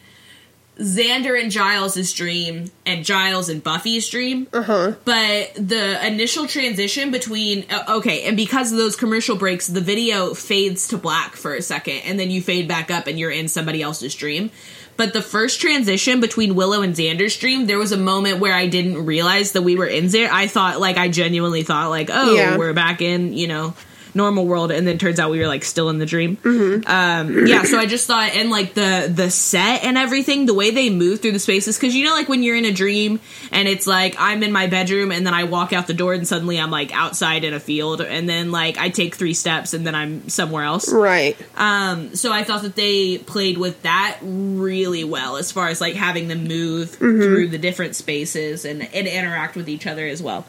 Xander 0.79 1.41
and 1.41 1.53
Giles' 1.53 2.13
dream 2.13 2.71
and 2.85 3.05
Giles 3.05 3.49
and 3.49 3.63
Buffy's 3.63 4.09
dream. 4.09 4.49
Uh-huh. 4.53 4.95
But 5.05 5.55
the 5.55 6.05
initial 6.07 6.47
transition 6.49 7.11
between 7.13 7.65
uh, 7.71 7.97
okay, 7.99 8.25
and 8.25 8.37
because 8.37 8.73
of 8.73 8.79
those 8.79 8.97
commercial 8.97 9.37
breaks, 9.37 9.69
the 9.69 9.81
video 9.81 10.35
fades 10.35 10.89
to 10.89 10.99
black 10.99 11.37
for 11.37 11.55
a 11.55 11.63
second 11.63 11.99
and 12.05 12.19
then 12.19 12.31
you 12.31 12.43
fade 12.43 12.67
back 12.67 12.91
up 12.91 13.07
and 13.07 13.19
you're 13.19 13.31
in 13.31 13.47
somebody 13.49 13.83
else's 13.83 14.15
dream. 14.15 14.51
But 14.97 15.13
the 15.13 15.23
first 15.23 15.61
transition 15.61 16.21
between 16.21 16.55
Willow 16.55 16.83
and 16.83 16.95
Xander's 16.95 17.37
dream, 17.37 17.67
there 17.67 17.79
was 17.79 17.91
a 17.93 17.97
moment 17.97 18.39
where 18.39 18.55
I 18.55 18.67
didn't 18.69 19.07
realize 19.07 19.53
that 19.53 19.63
we 19.63 19.75
were 19.77 19.87
in 19.87 20.09
there. 20.09 20.31
I 20.33 20.47
thought 20.47 20.81
like 20.81 20.97
I 20.97 21.09
genuinely 21.09 21.63
thought 21.65 21.91
like, 21.91 22.11
oh, 22.13 22.35
Yeah. 22.35 22.57
we're 22.57 22.73
back 22.75 23.01
in, 23.03 23.33
you 23.33 23.49
know, 23.49 23.75
normal 24.15 24.47
world 24.47 24.71
and 24.71 24.87
then 24.87 24.99
turns 24.99 25.19
out 25.19 25.31
we 25.31 25.39
were 25.41 25.49
like 25.49 25.65
still 25.65 25.91
in 25.91 25.99
the 25.99 26.07
dream. 26.07 26.39
Um 26.87 27.47
yeah 27.47 27.63
so 27.65 27.79
i 27.79 27.87
just 27.87 28.07
thought 28.07 28.31
and 28.35 28.51
like 28.51 28.75
the 28.75 29.11
the 29.13 29.31
set 29.31 29.85
and 29.85 29.99
everything 29.99 30.47
the 30.47 30.55
way 30.55 30.71
they 30.71 30.91
move 30.91 31.21
through 31.21 31.33
the 31.33 31.39
spaces 31.39 31.77
because 31.77 31.95
you 31.95 32.05
know 32.05 32.13
like 32.13 32.29
when 32.29 32.43
you're 32.43 32.57
in 32.57 32.65
a 32.65 32.73
dream 32.73 33.21
and 33.51 33.69
it's 33.69 33.87
like 33.87 34.15
i'm 34.19 34.43
in 34.43 34.53
my 34.53 34.67
bedroom 34.67 35.11
and 35.13 35.27
then 35.27 35.35
i 35.35 35.45
walk 35.45 35.73
out 35.73 35.87
the 35.87 35.95
door 35.95 36.13
and 36.15 36.27
suddenly 36.29 36.59
i'm 36.59 36.71
like 36.71 36.95
outside 36.95 37.45
in 37.45 37.55
a 37.55 37.61
field 37.61 38.01
and 38.01 38.29
then 38.29 38.51
like 38.53 38.79
i 38.79 38.89
take 38.89 39.15
three 39.15 39.35
steps 39.35 39.75
and 39.75 39.87
then 39.87 39.95
i'm 39.95 40.29
somewhere 40.29 40.65
else. 40.65 40.93
Right. 40.93 41.37
um 41.57 42.15
so 42.15 42.33
i 42.33 42.45
thought 42.45 42.63
that 42.63 42.77
they 42.77 43.19
played 43.19 43.59
with 43.59 43.83
that 43.83 44.19
really 44.23 45.05
well 45.05 45.37
as 45.37 45.51
far 45.53 45.69
as 45.69 45.81
like 45.81 45.95
having 45.95 46.29
them 46.29 46.45
move 46.47 46.91
through 46.91 47.49
the 47.49 47.59
different 47.59 47.97
spaces 47.97 48.65
and, 48.65 48.83
and 48.83 49.07
interact 49.07 49.57
with 49.57 49.69
each 49.69 49.87
other 49.87 50.07
as 50.07 50.23
well 50.23 50.47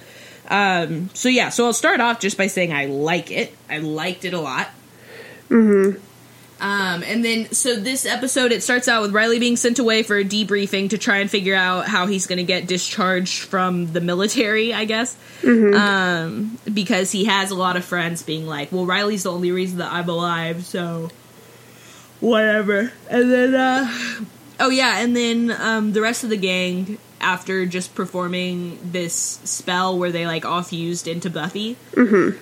um 0.49 1.09
so 1.13 1.27
yeah 1.29 1.49
so 1.49 1.65
i'll 1.65 1.73
start 1.73 1.99
off 1.99 2.19
just 2.19 2.37
by 2.37 2.47
saying 2.47 2.71
i 2.73 2.85
like 2.85 3.31
it 3.31 3.55
i 3.69 3.77
liked 3.79 4.25
it 4.25 4.33
a 4.33 4.39
lot 4.39 4.69
Mhm. 5.49 5.99
um 6.61 7.03
and 7.03 7.23
then 7.23 7.51
so 7.51 7.75
this 7.75 8.05
episode 8.05 8.51
it 8.51 8.63
starts 8.63 8.87
out 8.87 9.01
with 9.01 9.11
riley 9.11 9.39
being 9.39 9.55
sent 9.57 9.77
away 9.79 10.01
for 10.03 10.17
a 10.17 10.23
debriefing 10.23 10.89
to 10.91 10.97
try 10.97 11.17
and 11.17 11.29
figure 11.29 11.55
out 11.55 11.87
how 11.87 12.07
he's 12.07 12.25
going 12.27 12.37
to 12.37 12.43
get 12.43 12.67
discharged 12.67 13.39
from 13.43 13.91
the 13.93 14.01
military 14.01 14.73
i 14.73 14.85
guess 14.85 15.15
um 15.43 16.57
because 16.73 17.11
he 17.11 17.25
has 17.25 17.51
a 17.51 17.55
lot 17.55 17.75
of 17.75 17.85
friends 17.85 18.23
being 18.23 18.45
like 18.47 18.71
well 18.71 18.85
riley's 18.85 19.23
the 19.23 19.31
only 19.31 19.51
reason 19.51 19.77
that 19.79 19.91
i'm 19.91 20.09
alive 20.09 20.63
so 20.65 21.09
whatever. 22.21 22.91
And 23.09 23.31
then, 23.31 23.53
uh, 23.53 23.91
oh 24.59 24.69
yeah, 24.69 24.99
and 24.99 25.15
then 25.15 25.51
um, 25.51 25.91
the 25.91 26.01
rest 26.01 26.23
of 26.23 26.29
the 26.29 26.37
gang, 26.37 26.97
after 27.21 27.65
just 27.65 27.95
performing 27.95 28.79
this 28.91 29.15
spell 29.43 29.97
where 29.97 30.11
they 30.11 30.27
like 30.27 30.45
all 30.45 30.61
fused 30.61 31.07
into 31.07 31.29
Buffy, 31.29 31.77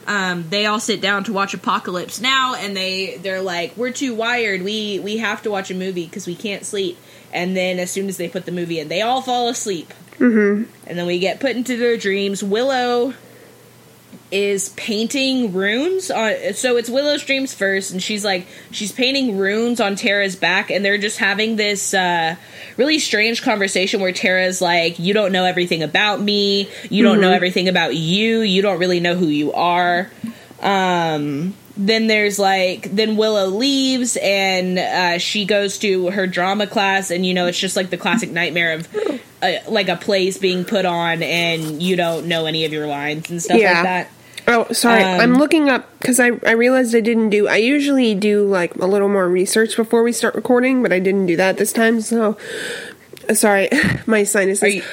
um, 0.07 0.45
they 0.49 0.65
all 0.65 0.79
sit 0.79 1.01
down 1.01 1.23
to 1.25 1.33
watch 1.33 1.53
Apocalypse 1.53 2.19
Now, 2.19 2.55
and 2.55 2.75
they 2.75 3.17
they're 3.17 3.41
like, 3.41 3.77
we're 3.77 3.91
too 3.91 4.15
wired. 4.15 4.61
We 4.61 4.99
we 4.99 5.17
have 5.17 5.41
to 5.43 5.51
watch 5.51 5.71
a 5.71 5.75
movie 5.75 6.05
because 6.05 6.27
we 6.27 6.35
can't 6.35 6.65
sleep. 6.65 6.97
And 7.31 7.57
then 7.57 7.79
as 7.79 7.89
soon 7.91 8.09
as 8.09 8.17
they 8.17 8.29
put 8.29 8.45
the 8.45 8.51
movie 8.51 8.79
in, 8.79 8.89
they 8.89 9.01
all 9.01 9.21
fall 9.21 9.49
asleep. 9.49 9.91
Mm-hmm. 10.17 10.71
And 10.87 10.97
then 10.97 11.05
we 11.07 11.19
get 11.19 11.39
put 11.39 11.55
into 11.55 11.77
their 11.77 11.97
dreams. 11.97 12.43
Willow 12.43 13.13
is 14.33 14.69
painting 14.69 15.53
runes 15.53 16.09
on 16.09 16.33
so 16.55 16.75
it's 16.75 16.89
Willow's 16.89 17.23
dreams 17.23 17.53
first 17.53 17.91
and 17.91 18.01
she's 18.01 18.25
like 18.25 18.47
she's 18.71 18.91
painting 18.91 19.37
runes 19.37 19.79
on 19.79 19.95
Tara's 19.95 20.35
back 20.35 20.71
and 20.71 20.83
they're 20.83 20.97
just 20.97 21.19
having 21.19 21.55
this 21.55 21.93
uh 21.93 22.35
really 22.75 22.97
strange 22.97 23.43
conversation 23.43 24.01
where 24.01 24.11
Tara's 24.11 24.59
like 24.59 24.97
you 24.97 25.13
don't 25.13 25.31
know 25.31 25.45
everything 25.45 25.83
about 25.83 26.19
me. 26.19 26.67
You 26.89 27.03
don't 27.03 27.21
know 27.21 27.31
everything 27.31 27.69
about 27.69 27.95
you. 27.95 28.39
You 28.41 28.63
don't 28.63 28.79
really 28.79 28.99
know 28.99 29.15
who 29.15 29.27
you 29.27 29.53
are. 29.53 30.09
Um 30.61 31.53
then 31.75 32.07
there's 32.07 32.37
like 32.39 32.95
then 32.95 33.17
Willow 33.17 33.47
leaves 33.47 34.15
and 34.21 34.77
uh, 34.77 35.17
she 35.17 35.45
goes 35.45 35.79
to 35.79 36.09
her 36.11 36.27
drama 36.27 36.67
class 36.67 37.09
and 37.11 37.25
you 37.25 37.33
know 37.33 37.47
it's 37.47 37.59
just 37.59 37.75
like 37.75 37.89
the 37.89 37.97
classic 37.97 38.29
nightmare 38.31 38.73
of 38.73 38.87
uh, 39.41 39.53
like 39.67 39.89
a 39.89 39.95
play's 39.95 40.37
being 40.37 40.65
put 40.65 40.85
on 40.85 41.21
and 41.23 41.81
you 41.81 41.95
don't 41.95 42.27
know 42.27 42.45
any 42.45 42.65
of 42.65 42.71
your 42.71 42.85
lines 42.87 43.29
and 43.31 43.41
stuff 43.41 43.57
Yeah. 43.59 43.73
like 43.73 43.83
that 43.83 44.11
Oh, 44.47 44.71
sorry. 44.73 45.03
Um, 45.03 45.21
I'm 45.21 45.33
looking 45.35 45.69
up 45.69 45.87
because 45.99 46.19
I, 46.19 46.31
I 46.45 46.51
realized 46.51 46.93
I 46.95 46.99
didn't 46.99 47.29
do. 47.29 47.47
I 47.47 47.57
usually 47.57 48.13
do 48.15 48.45
like 48.45 48.75
a 48.75 48.85
little 48.85 49.09
more 49.09 49.27
research 49.29 49.75
before 49.77 50.03
we 50.03 50.11
start 50.11 50.35
recording, 50.35 50.81
but 50.83 50.91
I 50.91 50.99
didn't 50.99 51.27
do 51.27 51.35
that 51.37 51.57
this 51.57 51.71
time. 51.71 52.01
So, 52.01 52.37
uh, 53.29 53.33
sorry, 53.33 53.69
my 54.05 54.23
sinuses. 54.23 54.75
You- 54.75 54.83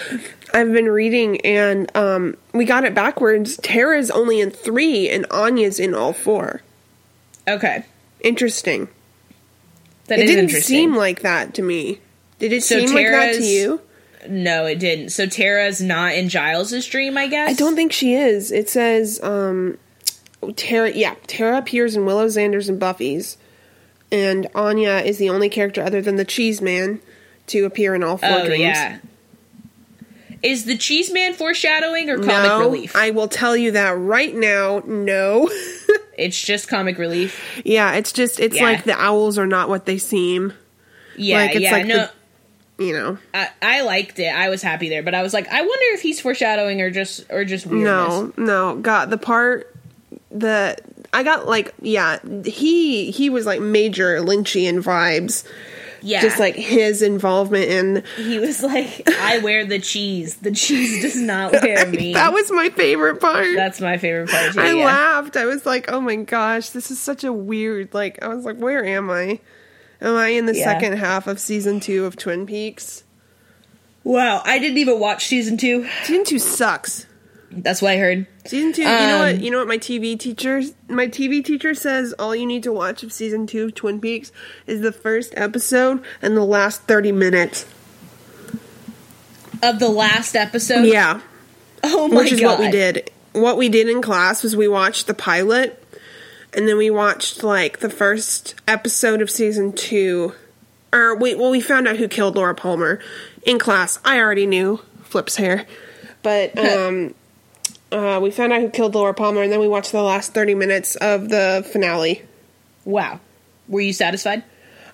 I've 0.53 0.73
been 0.73 0.87
reading, 0.87 1.41
and 1.43 1.97
um, 1.97 2.37
we 2.53 2.65
got 2.65 2.83
it 2.85 2.93
backwards. 2.93 3.57
Tara's 3.59 4.11
only 4.11 4.41
in 4.41 4.51
three, 4.51 5.09
and 5.09 5.25
Anya's 5.31 5.79
in 5.79 5.95
all 5.95 6.13
four. 6.13 6.63
Okay. 7.47 7.85
Interesting. 8.21 8.89
That 10.07 10.19
it 10.19 10.27
didn't 10.27 10.47
interesting. 10.47 10.77
seem 10.77 10.97
like 10.97 11.21
that 11.23 11.55
to 11.55 11.63
me. 11.63 12.01
Did 12.41 12.53
it 12.53 12.65
So 12.65 12.79
seem 12.81 12.93
like 12.95 13.07
that 13.07 13.35
to 13.37 13.45
you? 13.45 13.81
No, 14.29 14.67
it 14.67 14.79
didn't. 14.79 15.11
So 15.11 15.27
Tara's 15.27 15.81
not 15.81 16.15
in 16.15 16.29
Giles's 16.29 16.87
dream, 16.87 17.17
I 17.17 17.27
guess. 17.27 17.51
I 17.51 17.53
don't 17.55 17.75
think 17.77 17.93
she 17.93 18.15
is. 18.15 18.51
It 18.53 18.69
says 18.69 19.21
um 19.23 19.79
Tara 20.57 20.91
yeah, 20.93 21.15
Tara 21.27 21.59
appears 21.59 21.97
in 21.97 22.05
Willow 22.07 22.27
Xander's 22.27 22.69
and 22.69 22.79
Buffy's. 22.81 23.37
And 24.13 24.49
Anya 24.57 24.97
is 25.05 25.19
the 25.19 25.31
only 25.31 25.49
character 25.49 25.83
other 25.83 26.03
than 26.03 26.17
the 26.17 26.25
Cheese 26.25 26.61
Man 26.61 27.01
to 27.47 27.65
appear 27.65 27.95
in 27.95 28.03
all 28.03 28.17
four 28.17 28.29
Oh 28.29 28.45
dreams. 28.47 28.61
yeah. 28.63 28.99
Is 30.43 30.65
the 30.65 30.77
Cheese 30.77 31.13
Man 31.13 31.35
foreshadowing 31.35 32.09
or 32.09 32.17
comic 32.17 32.29
no, 32.49 32.61
relief? 32.61 32.97
I 32.97 33.11
will 33.11 33.29
tell 33.29 33.57
you 33.57 33.73
that 33.73 33.91
right 33.91 34.35
now. 34.35 34.83
No. 34.87 35.49
it's 36.19 36.41
just 36.43 36.67
comic 36.67 36.97
relief. 36.99 37.61
yeah, 37.65 37.93
it's 37.95 38.11
just 38.13 38.41
it's 38.41 38.57
Yeah. 38.57 38.63
like 38.65 38.85
the 38.85 38.99
owls 38.99 39.39
are 39.39 39.47
not 39.47 39.69
what 39.69 39.85
they 39.85 39.99
seem. 39.99 40.55
Yeah, 41.17 41.37
Like, 41.37 41.51
it's 41.57 41.61
yeah. 41.61 41.73
like 41.73 41.87
no, 41.87 41.97
the- 41.97 42.11
You 42.81 42.95
know. 42.95 43.19
I, 43.35 43.51
I 43.61 43.83
liked 43.83 44.19
it. 44.19 44.35
I 44.35 44.49
was 44.49 44.63
happy 44.63 44.89
there, 44.89 45.03
but 45.03 45.15
I 45.15 45.23
was 45.23 45.35
like, 45.35 45.47
I 45.49 45.61
wonder 45.61 45.85
if 45.95 46.01
he's 46.01 46.19
foreshadowing 46.21 46.81
or 46.81 46.91
just 46.91 47.31
or 47.31 47.45
just 47.45 47.67
weirdness. 47.67 47.85
No, 47.87 48.33
no. 48.37 48.77
Got 48.77 49.11
the 49.11 49.19
part 49.19 49.77
that 50.31 50.81
I 51.13 51.23
got 51.23 51.47
like 51.47 51.75
yeah, 51.83 52.19
he 52.45 53.11
he 53.11 53.29
was 53.29 53.45
like 53.45 53.61
major 53.61 54.21
Lynchian 54.21 54.83
vibes. 54.83 55.47
Yeah, 56.03 56.23
Just 56.23 56.39
like 56.41 56.55
his 56.55 57.03
involvement 57.03 57.69
in 57.69 58.05
he 58.17 58.39
was 58.39 58.63
like, 58.63 59.07
I 59.21 59.37
wear 59.41 59.67
the 59.67 59.79
cheese. 59.79 60.37
The 60.37 60.51
cheese 60.51 61.03
does 61.03 61.17
not 61.17 61.53
wear 61.63 61.87
me. 61.87 62.15
that 62.15 62.33
was 62.33 62.51
my 62.51 62.71
favorite 62.71 63.21
part. 63.21 63.55
That's 63.55 63.83
my 63.83 63.99
favorite 63.99 64.31
part. 64.31 64.55
Too, 64.55 64.61
I 64.61 64.73
yeah. 64.73 64.85
laughed. 64.87 65.37
I 65.37 65.45
was 65.45 65.67
like, 65.67 65.93
"Oh 65.93 66.01
my 66.01 66.17
gosh, 66.17 66.71
this 66.71 66.91
is 66.91 66.99
such 66.99 67.23
a 67.23 67.33
weird." 67.35 67.93
Like, 67.93 68.23
I 68.23 68.29
was 68.29 68.47
like, 68.47 68.57
"Where 68.57 68.83
am 68.83 69.11
I? 69.11 69.41
Am 70.03 70.15
I 70.17 70.29
in 70.29 70.47
the 70.47 70.57
Yeah. 70.57 70.65
second 70.65 70.97
half 70.99 71.27
of 71.27 71.39
season 71.41 71.81
two 71.81 72.05
of 72.07 72.17
Twin 72.17 72.47
Peaks?" 72.47 73.05
Wow, 74.03 74.41
I 74.45 74.59
didn't 74.59 74.79
even 74.79 74.99
watch 74.99 75.27
season 75.27 75.57
two. 75.59 75.87
Season 76.05 76.25
two 76.25 76.39
sucks. 76.39 77.07
That's 77.53 77.83
what 77.83 77.93
I 77.93 77.97
heard. 77.99 78.27
Season 78.47 78.73
two. 78.73 78.83
you 78.83 78.89
know 78.89 79.19
what? 79.19 79.35
Um, 79.35 79.41
You 79.41 79.51
know 79.51 79.59
what? 79.59 79.67
My 79.69 79.77
TV 79.79 80.17
teacher, 80.19 80.63
my 80.89 81.07
TV 81.09 81.45
teacher 81.45 81.75
says 81.75 82.13
all 82.19 82.35
you 82.35 82.47
need 82.47 82.63
to 82.63 82.73
watch 82.73 83.03
of 83.03 83.13
season 83.13 83.47
two 83.47 83.65
of 83.67 83.75
Twin 83.75 84.01
Peaks 84.01 84.31
is 84.69 84.81
the 84.83 84.93
first 84.93 85.35
episode 85.37 86.01
and 86.23 86.37
the 86.37 86.45
last 86.45 86.83
thirty 86.85 87.13
minutes. 87.13 87.67
Of 89.63 89.79
the 89.79 89.89
last 89.89 90.35
episode, 90.37 90.87
Yeah, 90.87 91.21
Oh 91.83 92.09
my 92.09 92.15
god. 92.15 92.23
which 92.25 92.33
is 92.33 92.41
god, 92.41 92.51
what 92.53 92.61
we 92.61 92.71
did. 92.71 93.11
What 93.33 93.57
we 93.59 93.69
did 93.69 93.89
in 93.89 94.01
class 94.01 94.43
was 94.43 94.57
we 94.57 94.67
watched 94.69 95.07
the 95.07 95.15
pilot, 95.15 95.80
and 96.55 96.69
then 96.69 96.77
we 96.77 96.91
watched 96.91 97.43
like 97.43 97.79
the 97.79 97.91
first 97.91 98.55
episode 98.67 99.23
of 99.23 99.31
season 99.31 99.73
two. 99.73 100.35
Or 100.93 101.17
wait, 101.17 101.39
well, 101.39 101.51
we 101.51 101.61
found 101.61 101.87
out 101.87 101.97
who 101.97 102.09
killed 102.09 102.35
Laura 102.35 102.55
Palmer 102.55 103.01
in 103.45 103.59
class. 103.59 103.99
I 104.05 104.19
already 104.19 104.47
knew 104.47 104.81
Flip's 105.05 105.37
hair, 105.37 105.67
but 106.23 106.59
um, 106.59 107.15
uh, 107.93 108.19
we 108.21 108.31
found 108.31 108.53
out 108.53 108.61
who 108.61 108.71
killed 108.71 108.95
Laura 108.95 109.15
Palmer, 109.15 109.43
and 109.43 109.53
then 109.53 109.61
we 109.61 109.69
watched 109.69 109.93
the 109.93 110.03
last 110.03 110.35
thirty 110.35 110.55
minutes 110.55 110.97
of 110.97 111.29
the 111.29 111.67
finale. 111.73 112.23
Wow, 112.85 113.21
were 113.69 113.81
you 113.81 113.93
satisfied? 113.93 114.43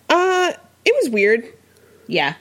Uh, 0.08 0.52
it 0.84 0.94
was 1.02 1.10
weird. 1.10 1.44
Yeah, 2.06 2.34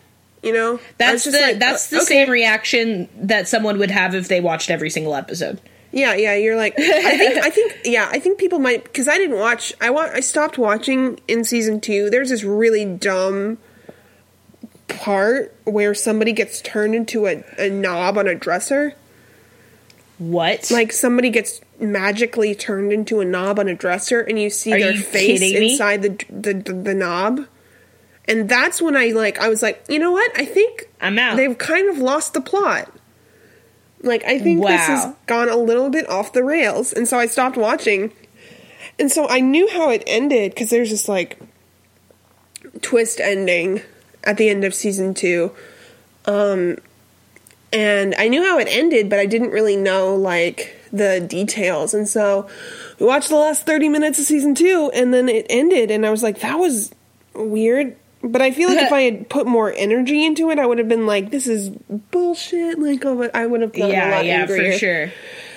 You 0.43 0.53
know, 0.53 0.79
that's 0.97 1.23
the 1.23 1.31
like, 1.31 1.59
that's 1.59 1.91
uh, 1.91 1.95
the 1.95 2.01
okay. 2.03 2.05
same 2.05 2.29
reaction 2.29 3.09
that 3.15 3.47
someone 3.47 3.79
would 3.79 3.89
have 3.89 4.13
if 4.13 4.27
they 4.27 4.41
watched 4.41 4.69
every 4.69 4.89
single 4.89 5.15
episode. 5.15 5.59
Yeah, 5.95 6.13
yeah, 6.13 6.35
you're 6.35 6.57
like 6.57 6.77
I 6.77 7.17
think 7.17 7.37
I 7.43 7.49
think 7.49 7.77
yeah, 7.85 8.09
I 8.11 8.19
think 8.19 8.37
people 8.37 8.59
might 8.59 8.93
cuz 8.93 9.07
I 9.07 9.17
didn't 9.17 9.39
watch 9.39 9.73
I 9.79 9.89
wa- 9.89 10.11
I 10.13 10.19
stopped 10.19 10.57
watching 10.57 11.19
in 11.27 11.45
season 11.45 11.79
2. 11.79 12.09
There's 12.09 12.29
this 12.29 12.43
really 12.43 12.83
dumb 12.83 13.57
part 14.89 15.55
where 15.63 15.93
somebody 15.93 16.31
gets 16.33 16.61
turned 16.61 16.95
into 16.95 17.27
a, 17.27 17.43
a 17.57 17.69
knob 17.69 18.17
on 18.17 18.27
a 18.27 18.35
dresser. 18.35 18.93
What? 20.17 20.69
Like 20.69 20.91
somebody 20.91 21.29
gets 21.29 21.61
magically 21.79 22.55
turned 22.55 22.91
into 22.93 23.19
a 23.19 23.25
knob 23.25 23.59
on 23.59 23.67
a 23.67 23.75
dresser 23.75 24.19
and 24.21 24.39
you 24.39 24.49
see 24.49 24.73
Are 24.73 24.79
their 24.79 24.91
you 24.91 25.01
face 25.01 25.41
inside 25.41 26.01
the, 26.01 26.09
the 26.29 26.53
the 26.53 26.73
the 26.73 26.93
knob. 26.93 27.47
And 28.27 28.49
that's 28.49 28.81
when 28.81 28.95
I 28.97 29.07
like 29.07 29.39
I 29.39 29.49
was 29.49 29.61
like, 29.61 29.83
"You 29.87 29.99
know 29.99 30.11
what? 30.11 30.31
I 30.37 30.45
think 30.45 30.89
I'm 30.99 31.19
out. 31.19 31.37
they've 31.37 31.57
kind 31.57 31.89
of 31.89 31.99
lost 31.99 32.33
the 32.33 32.41
plot. 32.41 32.91
Like 34.05 34.23
I 34.23 34.39
think 34.39 34.65
this 34.65 34.81
has 34.81 35.13
gone 35.25 35.49
a 35.49 35.57
little 35.57 35.89
bit 35.89 36.07
off 36.07 36.31
the 36.31 36.43
rails, 36.43 36.93
and 36.93 37.07
so 37.07 37.17
I 37.17 37.25
stopped 37.25 37.57
watching. 37.57 38.13
And 38.97 39.11
so 39.11 39.27
I 39.27 39.41
knew 39.41 39.67
how 39.69 39.89
it 39.89 40.03
ended 40.07 40.51
because 40.51 40.69
there's 40.69 40.91
this 40.91 41.09
like 41.09 41.37
twist 42.81 43.19
ending 43.19 43.81
at 44.23 44.37
the 44.37 44.47
end 44.47 44.63
of 44.63 44.73
season 44.73 45.13
two, 45.13 45.51
um, 46.25 46.77
and 47.73 48.15
I 48.17 48.27
knew 48.27 48.43
how 48.43 48.59
it 48.59 48.67
ended, 48.69 49.09
but 49.09 49.19
I 49.19 49.25
didn't 49.25 49.49
really 49.49 49.75
know 49.75 50.15
like 50.15 50.75
the 50.93 51.19
details. 51.19 51.93
And 51.93 52.07
so 52.07 52.47
we 52.99 53.05
watched 53.05 53.29
the 53.29 53.35
last 53.35 53.65
thirty 53.65 53.89
minutes 53.89 54.19
of 54.19 54.25
season 54.25 54.55
two, 54.55 54.91
and 54.93 55.13
then 55.13 55.27
it 55.27 55.47
ended, 55.49 55.91
and 55.91 56.05
I 56.05 56.11
was 56.11 56.23
like, 56.23 56.39
that 56.41 56.59
was 56.59 56.93
weird. 57.33 57.97
But 58.27 58.41
I 58.41 58.51
feel 58.51 58.69
like 58.69 58.79
if 58.79 58.91
I 58.91 59.01
had 59.01 59.29
put 59.29 59.45
more 59.45 59.71
energy 59.71 60.25
into 60.25 60.49
it, 60.49 60.57
I 60.59 60.65
would 60.65 60.79
have 60.79 60.89
been 60.89 61.05
like, 61.05 61.29
"This 61.29 61.47
is 61.47 61.69
bullshit." 61.69 62.79
Like, 62.79 63.05
oh, 63.05 63.15
but 63.15 63.35
I 63.35 63.45
would 63.45 63.61
have 63.61 63.71
gotten 63.71 63.91
a 63.91 63.93
yeah, 63.93 64.15
lot 64.15 64.25
yeah, 64.25 64.41
angrier. 64.41 64.71
for 64.73 64.77
sure. 64.79 65.11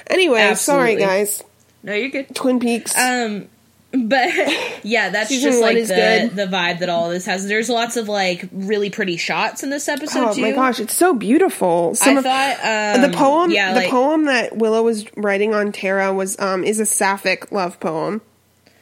Anyway, 0.09 0.55
sorry 0.55 0.97
guys. 0.97 1.43
No, 1.83 1.95
you're 1.95 2.11
good. 2.11 2.35
Twin 2.35 2.61
Peaks. 2.61 2.97
Um, 2.99 3.49
but 3.93 4.29
yeah, 4.83 5.09
that's 5.11 5.31
just 5.31 5.63
like 5.63 5.77
the 5.77 5.87
good. 5.87 6.31
the 6.37 6.47
vibe 6.47 6.81
that 6.81 6.89
all 6.91 7.09
this 7.09 7.25
has. 7.27 7.47
There's 7.49 7.69
lots 7.71 7.97
of 7.97 8.09
like 8.09 8.47
really 8.53 8.91
pretty 8.91 9.17
shots 9.17 9.63
in 9.63 9.71
this 9.71 9.89
episode 9.89 10.29
oh 10.29 10.35
too. 10.35 10.43
my 10.43 10.53
gosh, 10.53 10.81
it's 10.81 10.95
so 10.95 11.15
beautiful. 11.15 11.95
Some 11.95 12.17
I 12.17 12.19
of- 12.19 12.25
thought 12.25 12.97
um, 13.03 13.11
the 13.11 13.17
poem, 13.17 13.51
yeah, 13.51 13.73
the 13.73 13.81
like, 13.81 13.91
poem 13.91 14.27
that 14.27 14.57
Willow 14.57 14.83
was 14.83 15.07
writing 15.17 15.55
on 15.55 15.73
Tara 15.73 16.13
was 16.13 16.39
um 16.39 16.65
is 16.65 16.81
a 16.81 16.87
sapphic 16.87 17.51
love 17.51 17.81
poem. 17.81 18.21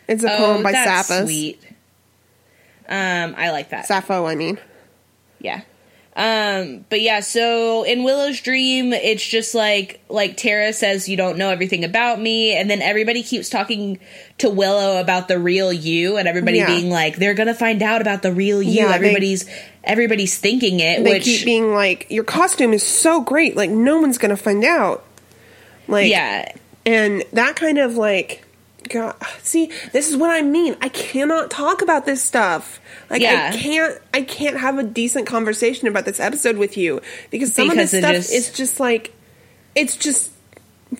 It's 0.08 0.24
a 0.24 0.32
Oh, 0.32 0.36
poem 0.36 0.62
by 0.62 0.72
Sappho. 0.72 1.24
sweet. 1.24 1.60
Um, 2.88 3.34
I 3.36 3.50
like 3.50 3.70
that. 3.70 3.86
Sappho, 3.86 4.26
I 4.26 4.34
mean. 4.34 4.58
Yeah. 5.40 5.62
Um, 6.18 6.86
but 6.88 7.02
yeah, 7.02 7.20
so 7.20 7.82
in 7.82 8.02
Willow's 8.02 8.40
dream, 8.40 8.94
it's 8.94 9.26
just 9.26 9.54
like 9.54 10.00
like 10.08 10.38
Tara 10.38 10.72
says 10.72 11.10
you 11.10 11.16
don't 11.18 11.36
know 11.36 11.50
everything 11.50 11.84
about 11.84 12.18
me, 12.18 12.56
and 12.56 12.70
then 12.70 12.80
everybody 12.80 13.22
keeps 13.22 13.50
talking 13.50 13.98
to 14.38 14.48
Willow 14.48 14.98
about 14.98 15.28
the 15.28 15.38
real 15.38 15.70
you, 15.70 16.16
and 16.16 16.26
everybody 16.26 16.56
Yeah. 16.56 16.68
being 16.68 16.88
like, 16.88 17.16
they're 17.16 17.34
gonna 17.34 17.52
find 17.52 17.82
out 17.82 18.00
about 18.00 18.22
the 18.22 18.32
real 18.32 18.62
you. 18.62 18.72
Yeah, 18.80 18.88
they- 18.88 18.94
everybody's 18.94 19.44
everybody's 19.84 20.38
thinking 20.38 20.80
it, 20.80 21.04
They 21.04 21.10
which 21.10 21.24
keep 21.24 21.44
being 21.44 21.74
like, 21.74 22.06
"Your 22.08 22.24
costume 22.24 22.72
is 22.72 22.82
so 22.82 23.20
great, 23.20 23.54
like 23.54 23.68
no 23.68 24.00
one's 24.00 24.16
gonna 24.16 24.38
find 24.38 24.64
out." 24.64 25.04
Like, 25.86 26.10
yeah, 26.10 26.50
and 26.86 27.24
that 27.34 27.56
kind 27.56 27.76
of 27.76 27.98
like, 27.98 28.42
God, 28.88 29.14
see, 29.42 29.70
this 29.92 30.08
is 30.10 30.16
what 30.16 30.30
I 30.30 30.42
mean. 30.42 30.76
I 30.80 30.88
cannot 30.88 31.50
talk 31.50 31.82
about 31.82 32.06
this 32.06 32.22
stuff. 32.22 32.80
Like, 33.10 33.22
Yeah. 33.22 33.50
I 33.52 33.56
can't, 33.56 34.00
I 34.14 34.22
can't 34.22 34.56
have 34.58 34.78
a 34.78 34.82
decent 34.82 35.26
conversation 35.26 35.88
about 35.88 36.04
this 36.04 36.20
episode 36.20 36.56
with 36.56 36.76
you 36.76 37.00
because 37.30 37.52
some 37.54 37.68
Because 37.68 37.92
of 37.94 38.00
this 38.00 38.00
stuff 38.00 38.14
just- 38.14 38.32
is 38.32 38.50
just 38.52 38.80
like, 38.80 39.12
it's 39.74 39.96
just 39.96 40.30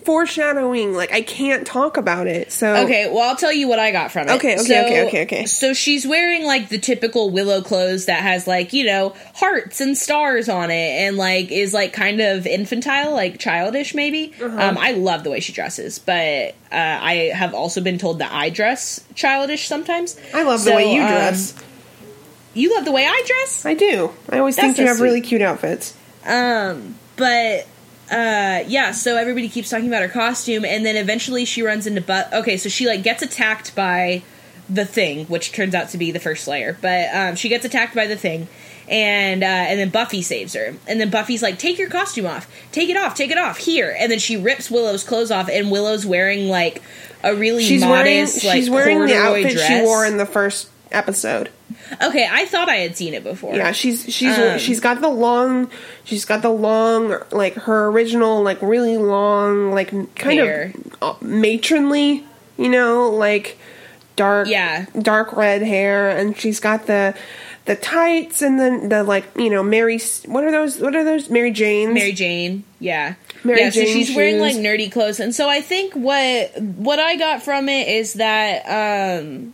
foreshadowing. 0.03 0.93
Like, 0.93 1.11
I 1.11 1.21
can't 1.21 1.65
talk 1.65 1.97
about 1.97 2.27
it. 2.27 2.51
So 2.51 2.75
Okay, 2.83 3.09
well, 3.09 3.29
I'll 3.29 3.35
tell 3.35 3.53
you 3.53 3.67
what 3.67 3.79
I 3.79 3.91
got 3.91 4.11
from 4.11 4.27
it. 4.27 4.31
Okay, 4.33 4.55
okay, 4.55 4.63
So- 4.63 4.85
okay, 4.85 5.07
okay, 5.07 5.23
okay. 5.23 5.45
So 5.45 5.73
she's 5.73 6.05
wearing 6.05 6.45
like 6.45 6.69
the 6.69 6.77
typical 6.77 7.29
Willow 7.29 7.61
clothes 7.61 8.05
that 8.05 8.21
has 8.21 8.47
like 8.47 8.73
you 8.73 8.85
know 8.85 9.15
hearts 9.35 9.79
and 9.81 9.97
stars 9.97 10.49
on 10.49 10.71
it, 10.71 10.73
and 10.73 11.17
like 11.17 11.51
is 11.51 11.73
like 11.73 11.93
kind 11.93 12.19
of 12.19 12.45
infantile, 12.45 13.13
like 13.13 13.39
childish 13.39 13.95
maybe. 13.95 14.33
Uh-huh. 14.41 14.61
Um, 14.61 14.77
I 14.77 14.91
love 14.91 15.23
the 15.23 15.31
way 15.31 15.39
she 15.39 15.53
dresses, 15.53 15.99
but 15.99 16.55
uh, 16.71 16.75
I 16.75 17.31
have 17.33 17.53
also 17.53 17.81
been 17.81 17.97
told 17.97 18.19
that 18.19 18.31
I 18.31 18.49
dress 18.49 19.03
childish 19.15 19.67
sometimes. 19.67 20.19
I 20.33 20.43
love 20.43 20.63
the 20.65 20.71
way 20.71 20.93
you 20.93 21.01
um, 21.01 21.07
dress. 21.07 21.55
you 22.53 22.75
love 22.75 22.85
the 22.85 22.91
way 22.91 23.05
I 23.05 23.23
dress. 23.25 23.65
I 23.65 23.73
do. 23.73 24.11
I 24.29 24.39
always 24.39 24.57
That's 24.57 24.65
think 24.65 24.75
so 24.77 24.81
you 24.83 24.87
have 24.89 24.99
really 24.99 25.21
cute 25.21 25.41
outfits. 25.41 25.95
Um, 26.25 26.95
but 27.15 27.65
uh 28.11 28.63
yeah, 28.67 28.91
so 28.91 29.17
everybody 29.17 29.49
keeps 29.49 29.69
talking 29.69 29.87
about 29.87 30.01
her 30.01 30.09
costume 30.09 30.63
and 30.65 30.85
then 30.85 30.95
eventually 30.95 31.45
she 31.45 31.61
runs 31.61 31.85
into 31.87 32.01
but 32.01 32.31
okay, 32.33 32.57
so 32.57 32.69
she 32.69 32.87
like 32.87 33.03
gets 33.03 33.21
attacked 33.21 33.75
by 33.75 34.23
the 34.69 34.85
thing, 34.85 35.25
which 35.27 35.51
turns 35.51 35.73
out 35.73 35.89
to 35.89 35.97
be 35.97 36.11
the 36.11 36.19
first 36.19 36.43
slayer. 36.43 36.77
But 36.81 37.13
um 37.13 37.35
she 37.35 37.49
gets 37.49 37.65
attacked 37.65 37.95
by 37.95 38.07
the 38.07 38.15
thing 38.15 38.47
and 38.89 39.43
uh 39.43 39.45
and 39.47 39.79
then 39.79 39.89
Buffy 39.89 40.21
saves 40.21 40.53
her. 40.53 40.73
And 40.87 40.99
then 41.01 41.09
Buffy's 41.09 41.41
like, 41.41 41.59
"Take 41.59 41.77
your 41.77 41.89
costume 41.89 42.25
off. 42.25 42.47
Take 42.71 42.89
it 42.89 42.95
off. 42.97 43.15
Take 43.15 43.31
it 43.31 43.37
off 43.37 43.57
here." 43.57 43.95
And 43.97 44.11
then 44.11 44.19
she 44.19 44.37
rips 44.37 44.71
Willow's 44.71 45.03
clothes 45.03 45.31
off 45.31 45.49
and 45.49 45.69
Willow's 45.71 46.05
wearing 46.05 46.47
like 46.47 46.81
a 47.23 47.35
really 47.35 47.63
She's 47.63 47.81
wearing, 47.83 48.21
like 48.21 48.29
she's 48.29 48.69
wearing 48.69 49.05
the 49.05 49.15
outfit 49.17 49.51
dress. 49.51 49.67
she 49.67 49.81
wore 49.81 50.05
in 50.05 50.17
the 50.17 50.25
first 50.25 50.69
episode. 50.91 51.49
Okay, 52.01 52.27
I 52.29 52.45
thought 52.45 52.69
I 52.69 52.77
had 52.77 52.95
seen 52.97 53.13
it 53.13 53.23
before. 53.23 53.55
Yeah, 53.55 53.71
she's 53.71 54.03
she's 54.13 54.37
Um, 54.37 54.59
she's 54.59 54.79
got 54.79 55.01
the 55.01 55.09
long, 55.09 55.69
she's 56.03 56.25
got 56.25 56.41
the 56.41 56.49
long 56.49 57.17
like 57.31 57.53
her 57.55 57.87
original 57.87 58.41
like 58.43 58.61
really 58.61 58.97
long 58.97 59.71
like 59.71 59.89
kind 60.15 60.39
Hair. 60.39 60.73
of 61.01 61.21
uh, 61.21 61.25
matronly, 61.25 62.23
you 62.57 62.69
know, 62.69 63.09
like 63.09 63.57
dark 64.15 64.47
Yeah. 64.47 64.85
dark 64.99 65.35
red 65.37 65.61
hair 65.61 66.09
and 66.09 66.37
she's 66.37 66.59
got 66.59 66.87
the 66.87 67.13
the 67.65 67.75
tights 67.75 68.41
and 68.41 68.59
then 68.59 68.89
the 68.89 69.03
like 69.03 69.25
you 69.37 69.49
know 69.49 69.61
Mary 69.61 69.99
what 70.25 70.43
are 70.43 70.51
those 70.51 70.79
what 70.79 70.95
are 70.95 71.03
those 71.03 71.29
Mary 71.29 71.51
Janes 71.51 71.93
Mary 71.93 72.13
Jane, 72.13 72.63
yeah, 72.79 73.15
Mary 73.43 73.59
yeah. 73.59 73.69
So 73.69 73.81
Jane 73.81 73.93
she's 73.93 74.15
wearing 74.15 74.39
like 74.39 74.55
nerdy 74.55 74.89
clothes, 74.91 75.19
and 75.19 75.35
so 75.35 75.49
I 75.49 75.59
think 75.61 75.93
what 75.93 76.59
what 76.61 76.99
I 76.99 77.17
got 77.17 77.43
from 77.43 77.67
it 77.69 77.89
is 77.89 78.13
that, 78.13 79.19
um, 79.21 79.53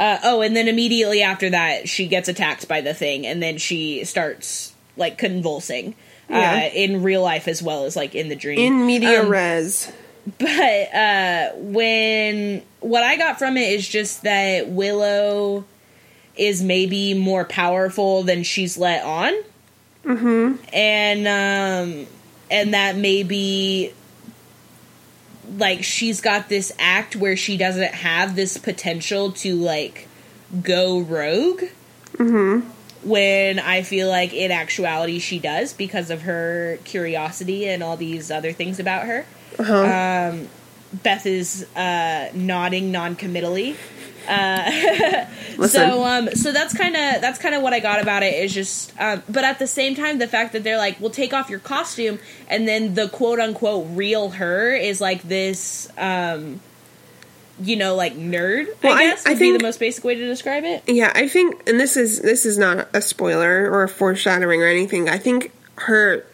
uh, 0.00 0.18
oh, 0.24 0.40
and 0.42 0.56
then 0.56 0.68
immediately 0.68 1.22
after 1.22 1.50
that, 1.50 1.88
she 1.88 2.06
gets 2.06 2.28
attacked 2.28 2.66
by 2.68 2.80
the 2.80 2.94
thing, 2.94 3.26
and 3.26 3.42
then 3.42 3.58
she 3.58 4.04
starts 4.04 4.72
like 4.96 5.18
convulsing, 5.18 5.94
Yeah. 6.28 6.68
uh, 6.70 6.74
in 6.74 7.02
real 7.02 7.22
life 7.22 7.48
as 7.48 7.62
well 7.62 7.84
as 7.84 7.96
like 7.96 8.14
in 8.14 8.28
the 8.28 8.36
dream. 8.36 8.58
in 8.58 8.86
media 8.86 9.22
Um, 9.22 9.28
res 9.28 9.92
but 10.38 10.94
uh 10.94 11.50
when 11.56 12.62
what 12.80 13.02
i 13.02 13.16
got 13.18 13.38
from 13.38 13.58
it 13.58 13.70
is 13.74 13.86
just 13.86 14.22
that 14.22 14.68
willow 14.70 15.66
is 16.34 16.62
maybe 16.62 17.12
more 17.12 17.44
powerful 17.44 18.22
than 18.22 18.42
she's 18.42 18.78
let 18.78 19.04
on 19.04 19.34
mm-hmm. 20.02 20.54
and 20.72 21.26
um 21.28 22.06
and 22.50 22.72
that 22.72 22.96
maybe 22.96 23.92
like 25.56 25.84
she's 25.84 26.20
got 26.20 26.48
this 26.48 26.72
act 26.78 27.16
where 27.16 27.36
she 27.36 27.56
doesn't 27.56 27.94
have 27.94 28.36
this 28.36 28.56
potential 28.56 29.32
to 29.32 29.56
like 29.56 30.08
go 30.62 31.00
rogue 31.00 31.62
mm-hmm. 32.14 32.68
when 33.08 33.58
i 33.58 33.82
feel 33.82 34.08
like 34.08 34.32
in 34.32 34.50
actuality 34.50 35.18
she 35.18 35.38
does 35.38 35.72
because 35.72 36.10
of 36.10 36.22
her 36.22 36.78
curiosity 36.84 37.68
and 37.68 37.82
all 37.82 37.96
these 37.96 38.30
other 38.30 38.52
things 38.52 38.78
about 38.78 39.04
her 39.06 39.24
um, 39.58 40.48
Beth 41.02 41.26
is 41.26 41.66
uh, 41.74 42.30
nodding 42.34 42.92
non-committally. 42.92 43.76
Uh, 44.28 45.26
so, 45.66 46.04
um, 46.04 46.28
so 46.30 46.52
that's 46.52 46.76
kind 46.76 46.94
of 46.96 47.20
that's 47.20 47.38
kind 47.38 47.54
of 47.54 47.62
what 47.62 47.72
I 47.72 47.80
got 47.80 48.00
about 48.00 48.22
it. 48.22 48.34
Is 48.34 48.52
just, 48.54 48.92
um, 49.00 49.22
but 49.28 49.44
at 49.44 49.58
the 49.58 49.66
same 49.66 49.94
time, 49.94 50.18
the 50.18 50.28
fact 50.28 50.52
that 50.52 50.64
they're 50.64 50.78
like, 50.78 51.00
"We'll 51.00 51.10
take 51.10 51.32
off 51.32 51.50
your 51.50 51.58
costume," 51.60 52.18
and 52.48 52.66
then 52.66 52.94
the 52.94 53.08
quote 53.08 53.40
unquote 53.40 53.86
real 53.90 54.30
her 54.30 54.74
is 54.74 55.00
like 55.00 55.22
this, 55.22 55.88
um, 55.98 56.60
you 57.60 57.76
know, 57.76 57.94
like 57.94 58.14
nerd. 58.16 58.66
Well, 58.82 58.92
I- 58.94 58.96
I 58.96 59.06
guess 59.08 59.26
I 59.26 59.30
would 59.30 59.38
be 59.38 59.44
think- 59.46 59.58
the 59.58 59.64
most 59.64 59.78
basic 59.80 60.02
way 60.04 60.14
to 60.14 60.26
describe 60.26 60.64
it. 60.64 60.82
Yeah, 60.86 61.12
I 61.14 61.28
think, 61.28 61.68
and 61.68 61.78
this 61.78 61.96
is 61.96 62.20
this 62.20 62.44
is 62.46 62.58
not 62.58 62.88
a 62.94 63.00
spoiler 63.02 63.70
or 63.70 63.82
a 63.84 63.88
foreshadowing 63.88 64.62
or 64.62 64.66
anything. 64.66 65.08
I 65.08 65.18
think 65.18 65.52
her, 65.76 66.24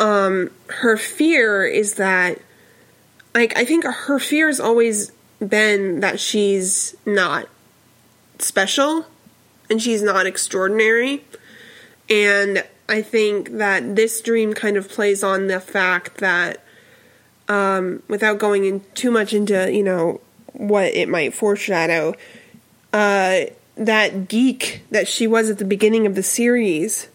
um, 0.00 0.50
her 0.68 0.96
fear 0.96 1.64
is 1.64 1.94
that, 1.94 2.38
like, 3.34 3.56
I 3.56 3.64
think 3.64 3.84
her 3.84 4.18
fear 4.18 4.48
is 4.48 4.60
always 4.60 5.12
been 5.48 6.00
that 6.00 6.20
she's 6.20 6.96
not 7.06 7.48
special 8.38 9.06
and 9.70 9.80
she's 9.80 10.02
not 10.02 10.26
extraordinary, 10.26 11.24
and 12.10 12.64
I 12.88 13.02
think 13.02 13.52
that 13.52 13.96
this 13.96 14.20
dream 14.20 14.52
kind 14.52 14.76
of 14.76 14.88
plays 14.88 15.22
on 15.22 15.46
the 15.46 15.60
fact 15.60 16.18
that, 16.18 16.62
um, 17.48 18.02
without 18.08 18.38
going 18.38 18.64
in 18.64 18.82
too 18.94 19.10
much 19.10 19.32
into 19.32 19.72
you 19.72 19.82
know 19.82 20.20
what 20.52 20.86
it 20.94 21.08
might 21.08 21.34
foreshadow, 21.34 22.14
uh, 22.92 23.40
that 23.76 24.28
geek 24.28 24.82
that 24.90 25.08
she 25.08 25.26
was 25.26 25.50
at 25.50 25.58
the 25.58 25.64
beginning 25.64 26.06
of 26.06 26.14
the 26.14 26.22
series. 26.22 27.08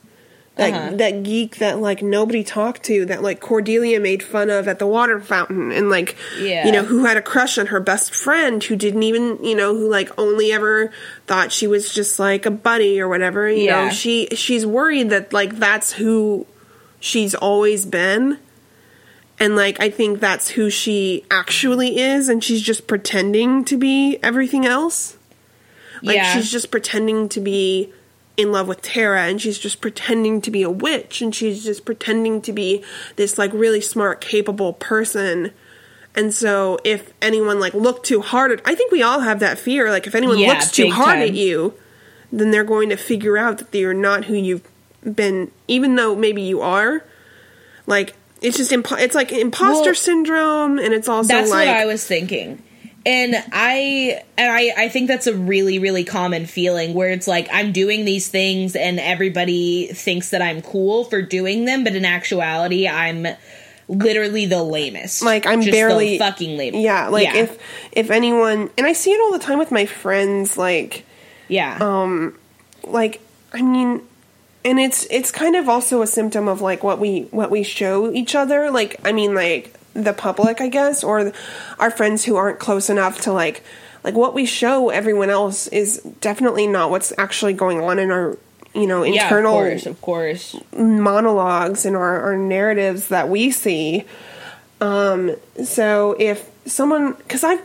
That, 0.59 0.73
Uh-huh. 0.73 0.95
that 0.97 1.23
geek 1.23 1.57
that 1.59 1.79
like 1.79 2.01
nobody 2.03 2.43
talked 2.43 2.83
to 2.83 3.05
that 3.05 3.23
like 3.23 3.39
Cordelia 3.39 3.99
made 3.99 4.21
fun 4.21 4.49
of 4.49 4.67
at 4.67 4.77
the 4.77 4.85
water 4.87 5.19
fountain 5.21 5.71
and 5.71 5.89
like 5.89 6.17
Yeah. 6.39 6.65
you 6.65 6.71
know 6.73 6.83
who 6.83 7.05
had 7.05 7.15
a 7.15 7.21
crush 7.21 7.57
on 7.57 7.67
her 7.67 7.79
best 7.79 8.13
friend 8.13 8.61
who 8.61 8.75
didn't 8.75 9.03
even 9.03 9.41
you 9.41 9.55
know 9.55 9.73
who 9.73 9.89
like 9.89 10.09
only 10.19 10.51
ever 10.51 10.91
thought 11.27 11.51
she 11.53 11.65
was 11.65 11.93
just 11.93 12.19
like 12.19 12.45
a 12.45 12.51
buddy 12.51 12.99
or 12.99 13.07
whatever 13.07 13.49
you 13.49 13.63
Yeah. 13.63 13.85
know 13.85 13.89
she 13.91 14.27
she's 14.35 14.65
worried 14.65 15.09
that 15.11 15.31
like 15.31 15.55
that's 15.59 15.93
who 15.93 16.45
she's 16.99 17.33
always 17.35 17.85
been 17.85 18.37
and 19.39 19.55
like 19.55 19.79
I 19.79 19.89
think 19.89 20.19
that's 20.19 20.50
who 20.50 20.69
she 20.69 21.24
actually 21.31 22.00
is 22.00 22.27
and 22.27 22.43
she's 22.43 22.61
just 22.61 22.85
pretending 22.85 23.63
to 23.63 23.77
be 23.77 24.17
everything 24.22 24.65
else 24.65 25.15
like 26.03 26.17
yeah, 26.17 26.33
she's 26.33 26.51
just 26.51 26.69
pretending 26.72 27.29
to 27.29 27.39
be 27.39 27.93
in 28.39 28.51
love 28.51 28.67
with 28.67 28.81
Tara 28.81 29.23
and 29.23 29.41
she's 29.41 29.59
just 29.59 29.81
pretending 29.81 30.41
to 30.41 30.49
be 30.51 30.63
a 30.63 30.69
witch 30.69 31.21
and 31.21 31.35
she's 31.35 31.63
just 31.63 31.83
pretending 31.85 32.41
to 32.43 32.53
be 32.53 32.83
this 33.17 33.37
like 33.37 33.51
really 33.53 33.81
smart 33.81 34.21
capable 34.21 34.73
person 34.73 35.51
and 36.15 36.33
so 36.33 36.79
if 36.83 37.11
anyone 37.21 37.59
like 37.59 37.73
looked 37.73 38.05
too 38.05 38.21
hard 38.21 38.51
at 38.51 38.61
I 38.65 38.75
think 38.75 38.91
we 38.91 39.03
all 39.03 39.19
have 39.19 39.39
that 39.41 39.59
fear 39.59 39.89
like 39.89 40.07
if 40.07 40.15
anyone 40.15 40.39
Yeah, 40.39 40.49
looks 40.49 40.71
too 40.71 40.89
hard 40.89 41.15
time. 41.17 41.21
at 41.23 41.33
you 41.33 41.73
then 42.31 42.51
they're 42.51 42.63
going 42.63 42.89
to 42.89 42.95
figure 42.97 43.37
out 43.37 43.57
that 43.57 43.77
you're 43.77 43.93
not 43.93 44.25
who 44.25 44.35
you've 44.35 44.61
been 45.03 45.51
even 45.67 45.95
though 45.95 46.15
maybe 46.15 46.41
you 46.41 46.61
are 46.61 47.03
like 47.87 48.15
it's 48.41 48.55
just 48.57 48.71
impo- 48.71 48.99
it's 48.99 49.15
like 49.15 49.31
imposter 49.33 49.89
Well, 49.89 49.95
syndrome 49.95 50.79
and 50.79 50.93
it's 50.93 51.09
also 51.09 51.27
that's 51.27 51.49
like 51.51 51.67
what 51.67 51.75
I 51.75 51.85
was 51.85 52.05
thinking. 52.05 52.63
And 53.05 53.35
I 53.53 54.24
and 54.38 54.51
I 54.51 54.85
I 54.85 54.90
think 54.90 55.07
that's 55.07 55.27
a 55.27 55.33
really 55.33 55.79
really 55.79 56.03
common 56.03 56.46
feeling 56.46 56.94
where 56.94 57.09
it's 57.09 57.27
like 57.27 57.48
I'm 57.51 57.72
doing 57.72 58.05
these 58.05 58.27
things 58.27 58.75
and 58.75 59.00
everybody 59.00 59.88
thinks 59.88 60.31
that 60.31 60.42
I'm 60.42 60.62
cool 60.62 61.05
for 61.05 61.22
doing 61.22 61.66
them, 61.66 61.83
but 61.83 61.96
in 61.96 62.05
actuality 62.05 62.88
I'm 62.88 63.25
literally 63.88 64.46
the 64.46 64.62
lamest. 64.62 65.24
like 65.24 65.46
I'm 65.46 65.62
Just 65.62 65.72
barely 65.72 66.18
the 66.18 66.20
fucking 66.20 66.57
lamest. 66.57 66.83
Yeah, 66.83 67.07
like 67.07 67.33
if 67.35 67.57
if 67.92 68.12
anyone 68.12 68.70
and 68.77 68.85
I 68.85 68.94
see 68.94 69.12
it 69.12 69.20
all 69.22 69.31
the 69.31 69.40
time 69.40 69.59
with 69.59 69.72
my 69.72 69.85
friends 69.85 70.57
like 70.57 71.05
yeah 71.48 71.77
um 71.81 72.38
like 72.83 73.22
I 73.51 73.62
mean 73.62 74.03
and 74.64 74.79
it's 74.79 75.07
it's 75.09 75.31
kind 75.31 75.55
of 75.55 75.68
also 75.68 76.01
a 76.01 76.07
symptom 76.07 76.48
of 76.48 76.62
like 76.62 76.83
what 76.83 77.00
we 77.00 77.22
what 77.31 77.50
we 77.50 77.64
show 77.64 78.12
each 78.12 78.35
other 78.35 78.70
like 78.70 79.00
I 79.03 79.12
mean 79.12 79.33
like 79.33 79.78
the 80.03 80.14
public 80.14 80.62
I 80.62 80.70
guess 80.70 81.03
or 81.03 81.31
our 81.77 81.92
friends 81.92 82.25
who 82.25 82.35
aren't 82.35 82.59
close 82.59 82.90
enough 82.90 83.22
to 83.22 83.31
like 83.31 83.64
like 84.03 84.16
what 84.16 84.33
we 84.33 84.46
show 84.46 84.90
everyone 84.90 85.29
else 85.29 85.68
is 85.68 86.00
definitely 86.22 86.68
not 86.68 86.90
what's 86.90 87.14
actually 87.18 87.53
going 87.53 87.81
on 87.81 88.00
in 88.00 88.12
our 88.12 88.38
you 88.74 88.88
know 88.88 89.03
yeah, 89.03 89.24
internal 89.24 89.57
of 89.57 89.66
course, 89.66 89.85
of 89.85 90.01
course. 90.01 90.55
monologues 90.77 91.85
and 91.85 91.96
our, 91.96 92.22
our 92.22 92.38
narratives 92.38 93.07
that 93.09 93.29
we 93.29 93.51
see. 93.51 94.05
Um, 94.81 95.35
so 95.64 96.16
if 96.18 96.50
someone, 96.66 97.14
because 97.14 97.44
I've, 97.44 97.62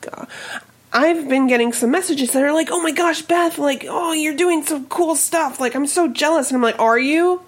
God, 0.00 0.28
I've 0.92 1.28
been 1.28 1.48
getting 1.48 1.72
some 1.72 1.90
messages 1.90 2.30
that 2.32 2.42
are 2.42 2.52
like, 2.52 2.68
"Oh 2.70 2.80
my 2.80 2.92
gosh, 2.92 3.22
Beth! 3.22 3.58
Like, 3.58 3.84
oh, 3.88 4.12
you're 4.12 4.36
doing 4.36 4.62
some 4.62 4.86
cool 4.86 5.16
stuff! 5.16 5.58
Like, 5.58 5.74
I'm 5.74 5.88
so 5.88 6.06
jealous." 6.06 6.50
And 6.50 6.56
I'm 6.56 6.62
like, 6.62 6.78
"Are 6.78 6.98
you? 6.98 7.42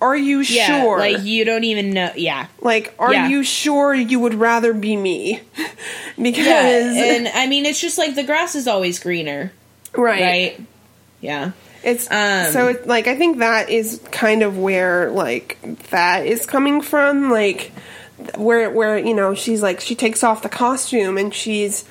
Are 0.00 0.16
you 0.16 0.40
Yeah, 0.40 0.82
sure? 0.82 0.98
like 0.98 1.22
you 1.22 1.44
don't 1.44 1.64
even 1.64 1.90
know. 1.92 2.10
Yeah, 2.16 2.46
Like, 2.60 2.94
are 2.98 3.12
yeah. 3.12 3.28
you 3.28 3.42
sure 3.42 3.94
you 3.94 4.20
would 4.20 4.34
rather 4.34 4.72
be 4.74 4.94
me? 4.96 5.40
because 6.20 6.46
yeah. 6.46 7.14
And 7.16 7.28
I 7.28 7.46
mean, 7.46 7.64
it's 7.66 7.80
just 7.80 7.98
like 7.98 8.14
the 8.14 8.22
grass 8.24 8.54
is 8.54 8.66
always 8.68 8.98
greener, 8.98 9.52
right, 9.94 10.20
right? 10.22 10.60
Yeah. 11.20 11.52
It's 11.82 12.10
Um, 12.10 12.52
so 12.52 12.68
it, 12.68 12.86
like 12.86 13.06
I 13.06 13.16
think 13.16 13.38
that 13.38 13.70
is 13.70 14.00
kind 14.10 14.42
of 14.42 14.58
where 14.58 15.10
like 15.10 15.58
that 15.90 16.26
is 16.26 16.44
coming 16.44 16.80
from 16.82 17.30
like 17.30 17.72
where 18.36 18.70
where 18.70 18.98
you 18.98 19.14
know 19.14 19.34
she's 19.34 19.62
like 19.62 19.80
she 19.80 19.94
takes 19.94 20.24
off 20.24 20.42
the 20.42 20.48
costume 20.48 21.16
and 21.16 21.32
she's 21.32 21.84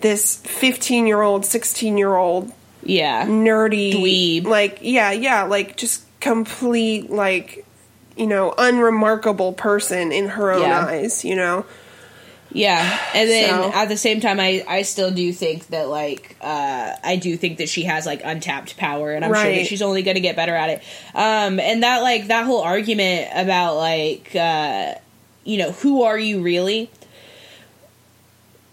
this 0.00 0.36
15 0.44 1.06
year 1.06 1.22
old 1.22 1.46
16 1.46 1.96
year 1.96 2.14
old 2.14 2.52
Yeah. 2.82 3.26
nerdy 3.26 3.94
Dweeb. 3.94 4.44
like 4.44 4.78
yeah 4.82 5.12
yeah 5.12 5.44
like 5.44 5.76
just 5.76 6.02
complete 6.20 7.10
like 7.10 7.64
you 8.16 8.26
know 8.26 8.52
unremarkable 8.58 9.52
person 9.52 10.10
in 10.12 10.28
her 10.28 10.50
own 10.52 10.62
Yeah. 10.62 10.84
eyes 10.86 11.24
you 11.24 11.36
know 11.36 11.64
Yeah, 12.50 12.98
and 13.14 13.28
then 13.28 13.50
So- 13.50 13.72
at 13.74 13.88
the 13.90 13.96
same 13.98 14.20
time, 14.22 14.40
I 14.40 14.64
I 14.66 14.80
still 14.80 15.10
do 15.10 15.32
think 15.34 15.66
that 15.66 15.88
like 15.90 16.34
uh, 16.40 16.92
I 17.04 17.16
do 17.16 17.36
think 17.36 17.58
that 17.58 17.68
she 17.68 17.82
has 17.84 18.06
like 18.06 18.22
untapped 18.24 18.78
power, 18.78 19.12
and 19.12 19.22
I'm 19.22 19.34
sure 19.34 19.54
that 19.54 19.66
she's 19.66 19.82
only 19.82 20.00
going 20.02 20.14
to 20.14 20.22
get 20.22 20.34
better 20.34 20.54
at 20.54 20.70
it. 20.70 20.82
Um, 21.14 21.60
and 21.60 21.82
that 21.82 22.00
like 22.00 22.28
that 22.28 22.46
whole 22.46 22.62
argument 22.62 23.28
about 23.34 23.76
like 23.76 24.34
uh, 24.34 24.94
you 25.44 25.58
know 25.58 25.72
who 25.72 26.04
are 26.04 26.18
you 26.18 26.40
really? 26.40 26.88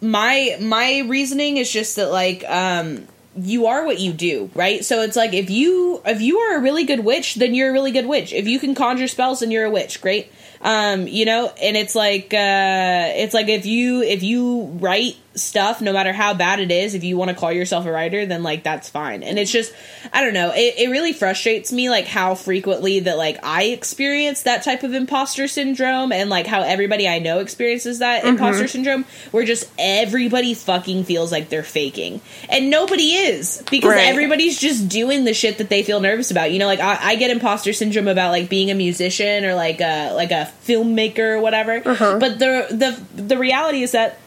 My 0.01 0.55
my 0.61 0.99
reasoning 1.07 1.57
is 1.57 1.71
just 1.71 1.95
that 1.97 2.11
like 2.11 2.43
um 2.47 3.05
you 3.37 3.65
are 3.67 3.85
what 3.85 3.99
you 3.99 4.13
do, 4.13 4.49
right? 4.55 4.83
So 4.83 5.01
it's 5.01 5.15
like 5.15 5.33
if 5.33 5.49
you 5.49 6.01
if 6.05 6.21
you 6.21 6.39
are 6.39 6.57
a 6.57 6.61
really 6.61 6.85
good 6.85 7.01
witch, 7.01 7.35
then 7.35 7.53
you're 7.53 7.69
a 7.69 7.73
really 7.73 7.91
good 7.91 8.07
witch. 8.07 8.33
If 8.33 8.47
you 8.47 8.59
can 8.59 8.75
conjure 8.75 9.07
spells, 9.07 9.41
then 9.41 9.51
you're 9.51 9.65
a 9.65 9.71
witch. 9.71 10.01
Great. 10.01 10.31
Um, 10.65 11.07
you 11.07 11.25
know, 11.25 11.53
and 11.61 11.77
it's 11.77 11.93
like 11.93 12.33
uh 12.33 13.11
it's 13.15 13.35
like 13.35 13.49
if 13.49 13.67
you 13.67 14.01
if 14.01 14.23
you 14.23 14.63
write 14.79 15.15
stuff 15.35 15.81
no 15.81 15.91
matter 15.91 16.13
how 16.13 16.33
bad 16.33 16.61
it 16.61 16.71
is 16.71 16.95
if 16.95 17.03
you 17.03 17.17
want 17.17 17.29
to 17.29 17.35
call 17.35 17.51
yourself 17.51 17.85
a 17.85 17.91
writer 17.91 18.25
then 18.25 18.41
like 18.41 18.63
that's 18.63 18.87
fine. 18.89 19.21
And 19.21 19.37
it's 19.37 19.51
just 19.51 19.73
i 20.13 20.23
don't 20.23 20.33
know 20.33 20.51
it, 20.55 20.75
it 20.77 20.89
really 20.89 21.11
frustrates 21.11 21.73
me 21.73 21.89
like 21.89 22.05
how 22.07 22.35
frequently 22.35 23.01
that 23.01 23.17
like 23.17 23.43
i 23.43 23.63
experience 23.65 24.43
that 24.43 24.63
type 24.63 24.83
of 24.83 24.93
imposter 24.93 25.49
syndrome 25.49 26.13
and 26.13 26.29
like 26.29 26.47
how 26.47 26.61
everybody 26.61 27.05
i 27.05 27.19
know 27.19 27.39
experiences 27.39 27.99
that 27.99 28.23
imposter 28.23 28.67
syndrome 28.69 29.03
where 29.31 29.43
just 29.43 29.69
everybody 29.77 30.53
fucking 30.53 31.03
feels 31.03 31.33
like 31.33 31.49
they're 31.49 31.63
faking. 31.63 32.21
And 32.49 32.69
nobody 32.69 33.11
is 33.13 33.61
because 33.69 33.91
Right. 33.91 34.07
everybody's 34.07 34.57
just 34.59 34.87
doing 34.87 35.25
the 35.25 35.33
shit 35.33 35.57
that 35.57 35.67
they 35.69 35.83
feel 35.83 35.99
nervous 35.99 36.31
about. 36.31 36.51
You 36.53 36.59
know 36.59 36.65
like 36.67 36.79
i, 36.79 36.97
I 37.11 37.15
get 37.17 37.29
imposter 37.29 37.73
syndrome 37.73 38.07
about 38.07 38.31
like 38.31 38.49
being 38.49 38.71
a 38.71 38.75
musician 38.75 39.43
or 39.43 39.53
like 39.53 39.81
a 39.81 40.13
like 40.13 40.31
a 40.31 40.49
filmmaker 40.63 41.37
or 41.37 41.39
whatever 41.39 41.81
uh-huh. 41.85 42.19
but 42.19 42.39
the 42.39 42.67
the 42.71 43.21
the 43.21 43.37
reality 43.37 43.81
is 43.83 43.91
that 43.91 44.17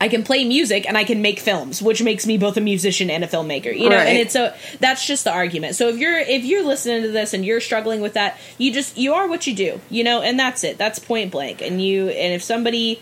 I 0.00 0.08
can 0.08 0.24
play 0.24 0.44
music 0.44 0.84
and 0.88 0.98
I 0.98 1.04
can 1.04 1.22
make 1.22 1.38
films, 1.38 1.80
which 1.80 2.02
makes 2.02 2.26
me 2.26 2.36
both 2.36 2.56
a 2.56 2.60
musician 2.60 3.08
and 3.08 3.22
a 3.22 3.28
filmmaker. 3.28 3.72
You 3.72 3.88
know, 3.88 3.94
Right. 3.98 4.08
and 4.08 4.18
it's 4.18 4.32
so 4.32 4.52
that's 4.80 5.06
just 5.06 5.22
the 5.22 5.30
argument. 5.30 5.76
So 5.76 5.90
if 5.90 5.96
you're 5.96 6.18
if 6.18 6.44
you're 6.44 6.64
listening 6.64 7.02
to 7.02 7.12
this 7.12 7.34
and 7.34 7.44
you're 7.44 7.60
struggling 7.60 8.00
with 8.00 8.14
that, 8.14 8.36
you 8.58 8.72
just 8.72 8.98
you 8.98 9.14
are 9.14 9.28
what 9.28 9.46
you 9.46 9.54
do, 9.54 9.80
you 9.90 10.02
know, 10.02 10.20
and 10.20 10.36
that's 10.36 10.64
it. 10.64 10.76
That's 10.76 10.98
point 10.98 11.30
blank. 11.30 11.62
And 11.62 11.80
you 11.80 12.08
and 12.08 12.34
if 12.34 12.42
somebody 12.42 13.00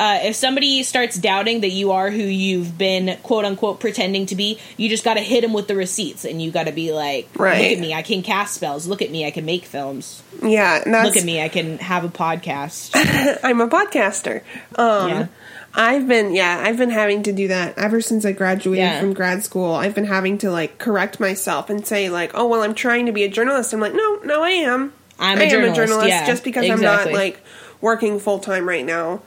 uh, 0.00 0.18
if 0.22 0.34
somebody 0.34 0.82
starts 0.82 1.16
doubting 1.18 1.60
that 1.60 1.68
you 1.70 1.92
are 1.92 2.10
who 2.10 2.22
you've 2.22 2.78
been 2.78 3.18
quote 3.22 3.44
unquote 3.44 3.78
pretending 3.80 4.24
to 4.26 4.34
be, 4.34 4.58
you 4.78 4.88
just 4.88 5.04
got 5.04 5.14
to 5.14 5.20
hit 5.20 5.42
them 5.42 5.52
with 5.52 5.68
the 5.68 5.76
receipts, 5.76 6.24
and 6.24 6.40
you 6.40 6.50
got 6.50 6.64
to 6.64 6.72
be 6.72 6.90
like, 6.92 7.28
Right. 7.36 7.62
"Look 7.62 7.72
at 7.72 7.78
me, 7.80 7.92
I 7.94 8.02
can 8.02 8.22
cast 8.22 8.54
spells. 8.54 8.86
Look 8.86 9.02
at 9.02 9.10
me, 9.10 9.26
I 9.26 9.30
can 9.30 9.44
make 9.44 9.64
films. 9.66 10.22
Yeah, 10.42 10.82
and 10.84 10.94
that's, 10.94 11.06
Look 11.06 11.16
at 11.18 11.24
me, 11.24 11.42
I 11.42 11.48
can 11.50 11.78
have 11.78 12.02
a 12.04 12.08
podcast." 12.08 12.90
I'm 13.44 13.60
a 13.60 13.68
podcaster. 13.68 14.40
Um, 14.76 15.08
Yeah. 15.10 15.26
I've 15.72 16.08
been, 16.08 16.34
yeah, 16.34 16.62
I've 16.66 16.78
been 16.78 16.90
having 16.90 17.22
to 17.24 17.32
do 17.32 17.46
that 17.48 17.78
ever 17.78 18.00
since 18.00 18.24
I 18.24 18.32
graduated 18.32 18.82
Yeah. 18.82 19.00
from 19.00 19.12
grad 19.12 19.44
school. 19.44 19.72
I've 19.74 19.94
been 19.94 20.06
having 20.06 20.38
to 20.38 20.50
like 20.50 20.78
correct 20.78 21.20
myself 21.20 21.70
and 21.70 21.86
say 21.86 22.08
like, 22.10 22.32
oh 22.34 22.48
well, 22.48 22.62
I'm 22.62 22.74
trying 22.74 23.06
to 23.06 23.12
be 23.12 23.22
a 23.22 23.28
journalist. 23.28 23.72
I'm 23.72 23.78
like, 23.80 23.94
no, 23.94 24.16
no, 24.24 24.42
I 24.42 24.50
am. 24.50 24.92
I'm 25.20 25.38
a 25.38 25.42
I 25.42 25.44
am 25.44 25.74
journalist, 25.74 26.08
yeah, 26.08 26.26
just 26.26 26.42
because 26.42 26.68
I'm 26.68 26.80
not 26.80 27.12
like 27.12 27.40
working 27.80 28.18
full 28.18 28.38
time 28.40 28.66
right 28.68 28.84
now. 28.84 29.22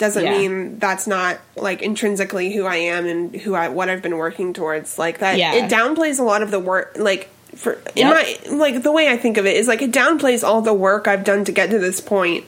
Doesn't 0.00 0.24
Yeah. 0.24 0.38
mean 0.38 0.78
that's 0.78 1.06
not 1.06 1.38
like 1.56 1.82
intrinsically 1.82 2.52
who 2.52 2.64
I 2.64 2.76
am 2.76 3.06
and 3.06 3.36
who 3.36 3.54
I 3.54 3.68
what 3.68 3.88
I've 3.90 4.00
been 4.02 4.16
working 4.16 4.52
towards. 4.54 4.98
Like 4.98 5.18
that, 5.18 5.36
Yeah. 5.38 5.54
it 5.54 5.70
downplays 5.70 6.18
a 6.18 6.22
lot 6.22 6.42
of 6.42 6.50
the 6.50 6.58
work. 6.58 6.96
Like 6.98 7.28
for 7.54 7.74
in 7.94 8.08
Yep. 8.08 8.14
my 8.48 8.56
like 8.56 8.82
the 8.82 8.90
way 8.92 9.08
I 9.08 9.16
think 9.18 9.36
of 9.36 9.44
it 9.44 9.56
is 9.56 9.68
like 9.68 9.82
it 9.82 9.92
downplays 9.92 10.42
all 10.42 10.62
the 10.62 10.72
work 10.72 11.06
I've 11.06 11.22
done 11.22 11.44
to 11.44 11.52
get 11.52 11.70
to 11.70 11.78
this 11.78 12.00
point. 12.00 12.44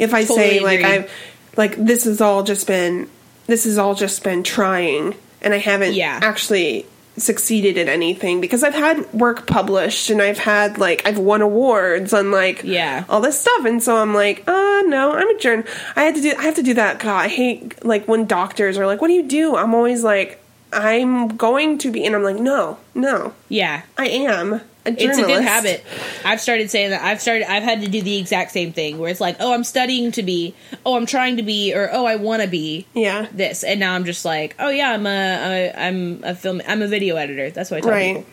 If 0.00 0.12
I 0.12 0.24
Totally 0.24 0.48
say 0.48 0.60
like 0.60 0.80
agree. 0.80 0.92
I've 0.92 1.10
like 1.56 1.76
this 1.76 2.04
has 2.04 2.20
all 2.20 2.42
just 2.42 2.66
been 2.66 3.08
this 3.46 3.62
has 3.64 3.78
all 3.78 3.94
just 3.94 4.24
been 4.24 4.42
trying 4.42 5.14
and 5.40 5.54
I 5.54 5.58
haven't 5.58 5.94
Yeah. 5.94 6.18
actually 6.20 6.86
succeeded 7.16 7.78
at 7.78 7.88
anything 7.88 8.40
because 8.40 8.62
I've 8.62 8.74
had 8.74 9.12
work 9.12 9.46
published 9.46 10.10
and 10.10 10.20
I've 10.20 10.38
had 10.38 10.78
like 10.78 11.02
I've 11.06 11.18
won 11.18 11.40
awards 11.42 12.12
on 12.12 12.30
like 12.30 12.62
Yeah. 12.64 13.04
all 13.08 13.20
this 13.20 13.40
stuff. 13.40 13.64
And 13.64 13.82
so 13.82 13.96
I'm 13.96 14.14
like 14.14 14.44
uh 14.46 14.82
no 14.86 15.12
I'm 15.12 15.28
a 15.28 15.38
journal 15.38 15.64
I 15.96 16.02
had 16.02 16.14
to 16.16 16.20
do 16.20 16.34
I 16.38 16.42
have 16.42 16.56
to 16.56 16.62
do 16.62 16.74
that. 16.74 16.98
God 16.98 17.24
I 17.24 17.28
hate 17.28 17.84
like 17.84 18.06
when 18.06 18.26
doctors 18.26 18.76
are 18.78 18.86
like 18.86 19.00
what 19.00 19.08
do 19.08 19.14
you 19.14 19.26
do? 19.26 19.56
I'm 19.56 19.74
always 19.74 20.04
like 20.04 20.42
I'm 20.72 21.28
going 21.36 21.78
to 21.78 21.90
be 21.90 22.04
and 22.04 22.14
I'm 22.14 22.22
like 22.22 22.36
no 22.36 22.78
no. 22.94 23.32
Yeah, 23.48 23.82
I 23.96 24.08
am 24.08 24.60
a 24.86 24.90
It's 24.92 25.18
a 25.18 25.22
good 25.22 25.42
habit. 25.42 25.84
I've 26.24 26.40
started 26.40 26.70
saying 26.70 26.90
that. 26.90 27.02
I've 27.02 27.20
started. 27.20 27.50
I've 27.50 27.62
had 27.62 27.80
to 27.82 27.88
do 27.88 28.02
the 28.02 28.16
exact 28.18 28.52
same 28.52 28.72
thing 28.72 28.98
where 28.98 29.10
it's 29.10 29.20
like, 29.20 29.36
oh, 29.40 29.52
I'm 29.52 29.64
studying 29.64 30.12
to 30.12 30.22
be. 30.22 30.54
Oh, 30.84 30.96
I'm 30.96 31.06
trying 31.06 31.36
to 31.36 31.42
be, 31.42 31.74
or 31.74 31.88
oh, 31.92 32.04
I 32.06 32.16
want 32.16 32.42
to 32.42 32.48
be 32.48 32.86
yeah 32.94 33.26
this. 33.32 33.64
And 33.64 33.80
now 33.80 33.94
I'm 33.94 34.04
just 34.04 34.24
like, 34.24 34.54
oh 34.58 34.70
yeah, 34.70 34.90
I'm 34.92 35.06
a, 35.06 35.10
a 35.10 35.72
I'm 35.86 36.24
a 36.24 36.34
film. 36.34 36.62
I'm 36.66 36.82
a 36.82 36.88
video 36.88 37.16
editor. 37.16 37.50
That's 37.50 37.70
what 37.70 37.78
I 37.78 37.80
tell 37.80 37.90
right 37.90 38.16
people. 38.16 38.30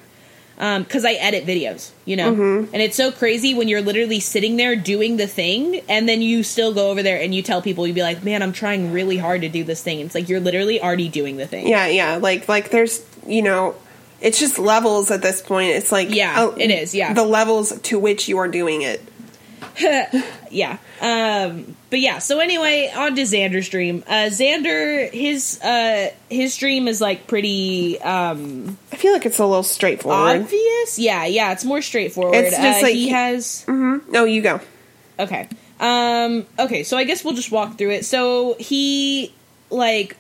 Um, 0.59 0.83
because 0.83 1.03
I 1.03 1.13
edit 1.13 1.47
videos, 1.47 1.89
you 2.05 2.15
know, 2.15 2.31
Mm-hmm. 2.31 2.73
and 2.73 2.81
it's 2.83 2.95
so 2.95 3.11
crazy 3.11 3.55
when 3.55 3.67
you're 3.67 3.81
literally 3.81 4.19
sitting 4.19 4.55
there 4.55 4.75
doing 4.75 5.17
the 5.17 5.25
thing, 5.25 5.81
and 5.89 6.07
then 6.07 6.21
you 6.21 6.43
still 6.43 6.71
go 6.75 6.91
over 6.91 7.01
there 7.01 7.19
and 7.19 7.33
you 7.33 7.41
tell 7.41 7.59
people, 7.59 7.87
you'd 7.87 7.95
be 7.95 8.03
like, 8.03 8.23
man, 8.23 8.43
I'm 8.43 8.53
trying 8.53 8.93
really 8.93 9.17
hard 9.17 9.41
to 9.41 9.49
do 9.49 9.63
this 9.63 9.81
thing. 9.81 9.99
It's 10.01 10.13
like 10.13 10.29
you're 10.29 10.39
literally 10.39 10.79
already 10.79 11.09
doing 11.09 11.37
the 11.37 11.47
thing. 11.47 11.67
yeah 11.67 11.87
yeah 11.87 12.17
like 12.17 12.47
like 12.47 12.69
there's 12.69 13.03
you 13.25 13.41
know 13.41 13.73
it's 14.23 14.39
just 14.39 14.57
levels 14.57 15.11
at 15.11 15.21
this 15.21 15.41
point 15.41 15.69
it's 15.69 15.91
like 15.91 16.09
Yeah, 16.09 16.51
it 16.57 16.71
is, 16.71 16.95
yeah. 16.95 17.13
the 17.13 17.23
levels 17.23 17.79
to 17.81 17.99
which 17.99 18.27
you 18.27 18.39
are 18.39 18.47
doing 18.47 18.81
it 18.81 19.01
yeah. 20.51 20.77
Um, 21.01 21.75
but 21.89 21.99
yeah, 21.99 22.19
so 22.19 22.39
anyway, 22.39 22.91
on 22.95 23.15
to 23.15 23.21
Xander's 23.23 23.69
dream. 23.69 24.03
Uh, 24.05 24.29
Xander, 24.29 25.11
his 25.11 25.59
uh, 25.61 26.11
his 26.29 26.57
dream 26.57 26.87
is 26.87 27.01
like 27.01 27.25
pretty 27.27 27.99
um, 28.01 28.77
I 28.91 28.97
feel 28.97 29.13
like 29.13 29.25
it's 29.25 29.39
a 29.39 29.45
little 29.45 29.63
straightforward 29.63 30.41
obvious. 30.41 30.99
Yeah, 30.99 31.25
yeah, 31.25 31.53
it's 31.53 31.65
more 31.65 31.81
straightforward. 31.81 32.35
It's 32.35 32.55
just 32.55 32.79
uh, 32.79 32.83
like- 32.83 32.93
he 32.93 33.09
has 33.09 33.65
no 33.67 34.25
you 34.25 34.41
go 34.41 34.59
okay. 35.19 35.49
Um, 35.79 36.45
okay, 36.59 36.83
so 36.83 36.95
I 36.97 37.03
guess 37.03 37.25
we'll 37.25 37.33
just 37.33 37.51
walk 37.51 37.77
through 37.77 37.91
it. 37.91 38.05
So 38.05 38.55
he 38.59 39.33
like 39.69 40.17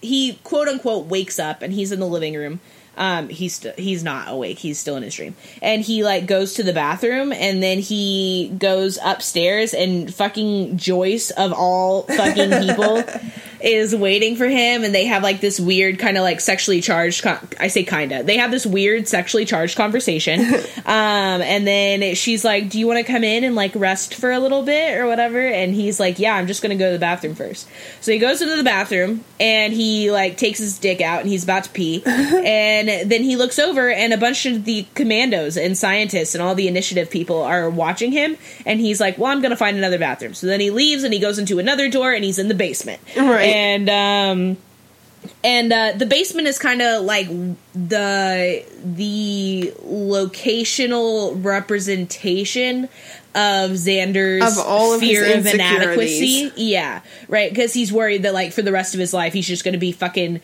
he 0.00 0.38
quote 0.44 0.68
unquote 0.68 1.06
wakes 1.06 1.38
up 1.38 1.62
and 1.62 1.72
he's 1.72 1.92
in 1.92 2.00
the 2.00 2.06
living 2.06 2.34
room. 2.34 2.60
Um, 2.96 3.28
he's 3.28 3.56
st- 3.56 3.78
he's 3.78 4.02
not 4.04 4.28
awake. 4.28 4.58
He's 4.58 4.78
still 4.78 4.96
in 4.96 5.02
his 5.02 5.14
dream, 5.14 5.34
and 5.62 5.82
he 5.82 6.04
like 6.04 6.26
goes 6.26 6.54
to 6.54 6.62
the 6.62 6.72
bathroom, 6.72 7.32
and 7.32 7.62
then 7.62 7.78
he 7.78 8.52
goes 8.58 8.98
upstairs, 9.02 9.72
and 9.72 10.12
fucking 10.12 10.76
Joyce 10.76 11.30
of 11.30 11.52
all 11.52 12.02
fucking 12.02 12.50
people 12.50 13.02
is 13.62 13.94
waiting 13.94 14.36
for 14.36 14.46
him, 14.46 14.84
and 14.84 14.94
they 14.94 15.06
have 15.06 15.22
like 15.22 15.40
this 15.40 15.60
weird 15.60 15.98
kind 15.98 16.16
of 16.16 16.22
like 16.22 16.40
sexually 16.40 16.80
charged. 16.80 17.22
Con- 17.22 17.48
I 17.58 17.68
say 17.68 17.82
kinda. 17.84 18.22
They 18.22 18.36
have 18.38 18.50
this 18.50 18.66
weird 18.66 19.08
sexually 19.08 19.44
charged 19.44 19.76
conversation, 19.76 20.40
um, 20.86 21.42
and 21.42 21.66
then 21.66 22.14
she's 22.14 22.44
like, 22.44 22.68
"Do 22.68 22.78
you 22.78 22.86
want 22.86 22.98
to 22.98 23.04
come 23.12 23.24
in 23.24 23.44
and 23.44 23.54
like 23.54 23.72
rest 23.74 24.14
for 24.14 24.30
a 24.30 24.38
little 24.38 24.62
bit 24.62 24.98
or 24.98 25.06
whatever?" 25.06 25.40
And 25.40 25.74
he's 25.74 26.00
like, 26.00 26.18
"Yeah, 26.18 26.34
I'm 26.34 26.46
just 26.46 26.62
gonna 26.62 26.76
go 26.76 26.86
to 26.88 26.92
the 26.92 26.98
bathroom 26.98 27.34
first. 27.34 27.68
So 28.00 28.12
he 28.12 28.18
goes 28.18 28.40
into 28.42 28.56
the 28.56 28.64
bathroom 28.64 29.24
and 29.38 29.72
he 29.72 30.10
like 30.10 30.36
takes 30.36 30.58
his 30.58 30.78
dick 30.78 31.00
out 31.00 31.20
and 31.20 31.28
he's 31.28 31.44
about 31.44 31.64
to 31.64 31.70
pee, 31.70 32.02
and 32.06 33.10
then 33.10 33.22
he 33.22 33.36
looks 33.36 33.58
over 33.58 33.90
and 33.90 34.12
a 34.12 34.18
bunch 34.18 34.46
of 34.46 34.64
the 34.64 34.86
commandos 34.94 35.56
and 35.56 35.76
scientists 35.76 36.34
and 36.34 36.42
all 36.42 36.54
the 36.54 36.68
initiative 36.68 37.10
people 37.10 37.42
are 37.42 37.68
watching 37.68 38.12
him, 38.12 38.36
and 38.66 38.80
he's 38.80 39.00
like, 39.00 39.18
"Well, 39.18 39.30
I'm 39.30 39.40
gonna 39.42 39.56
find 39.56 39.76
another 39.76 39.98
bathroom." 39.98 40.34
So 40.34 40.46
then 40.46 40.60
he 40.60 40.70
leaves 40.70 41.02
and 41.04 41.12
he 41.12 41.20
goes 41.20 41.38
into 41.38 41.58
another 41.58 41.88
door 41.88 42.12
and 42.12 42.24
he's 42.24 42.38
in 42.38 42.48
the 42.48 42.54
basement, 42.54 43.00
Right. 43.16 43.49
And 43.50 43.88
um, 43.90 44.56
and 45.44 45.72
uh, 45.72 45.92
the 45.96 46.06
basement 46.06 46.48
is 46.48 46.58
kind 46.58 46.82
of 46.82 47.04
like 47.04 47.28
the 47.74 48.64
the 48.84 49.72
locational 49.84 51.42
representation 51.44 52.88
of 53.34 53.72
Xander's 53.72 54.58
Of 54.58 54.64
all 54.66 54.94
of 54.94 55.00
his 55.00 55.10
fear 55.10 55.38
of 55.38 55.46
inadequacy. 55.46 56.52
Yeah, 56.56 57.00
right. 57.28 57.50
Because 57.50 57.72
he's 57.72 57.92
worried 57.92 58.24
that 58.24 58.34
like 58.34 58.52
for 58.52 58.62
the 58.62 58.72
rest 58.72 58.94
of 58.94 59.00
his 59.00 59.14
life 59.14 59.32
he's 59.32 59.46
just 59.46 59.62
going 59.62 59.72
to 59.72 59.78
be 59.78 59.92
fucking 59.92 60.40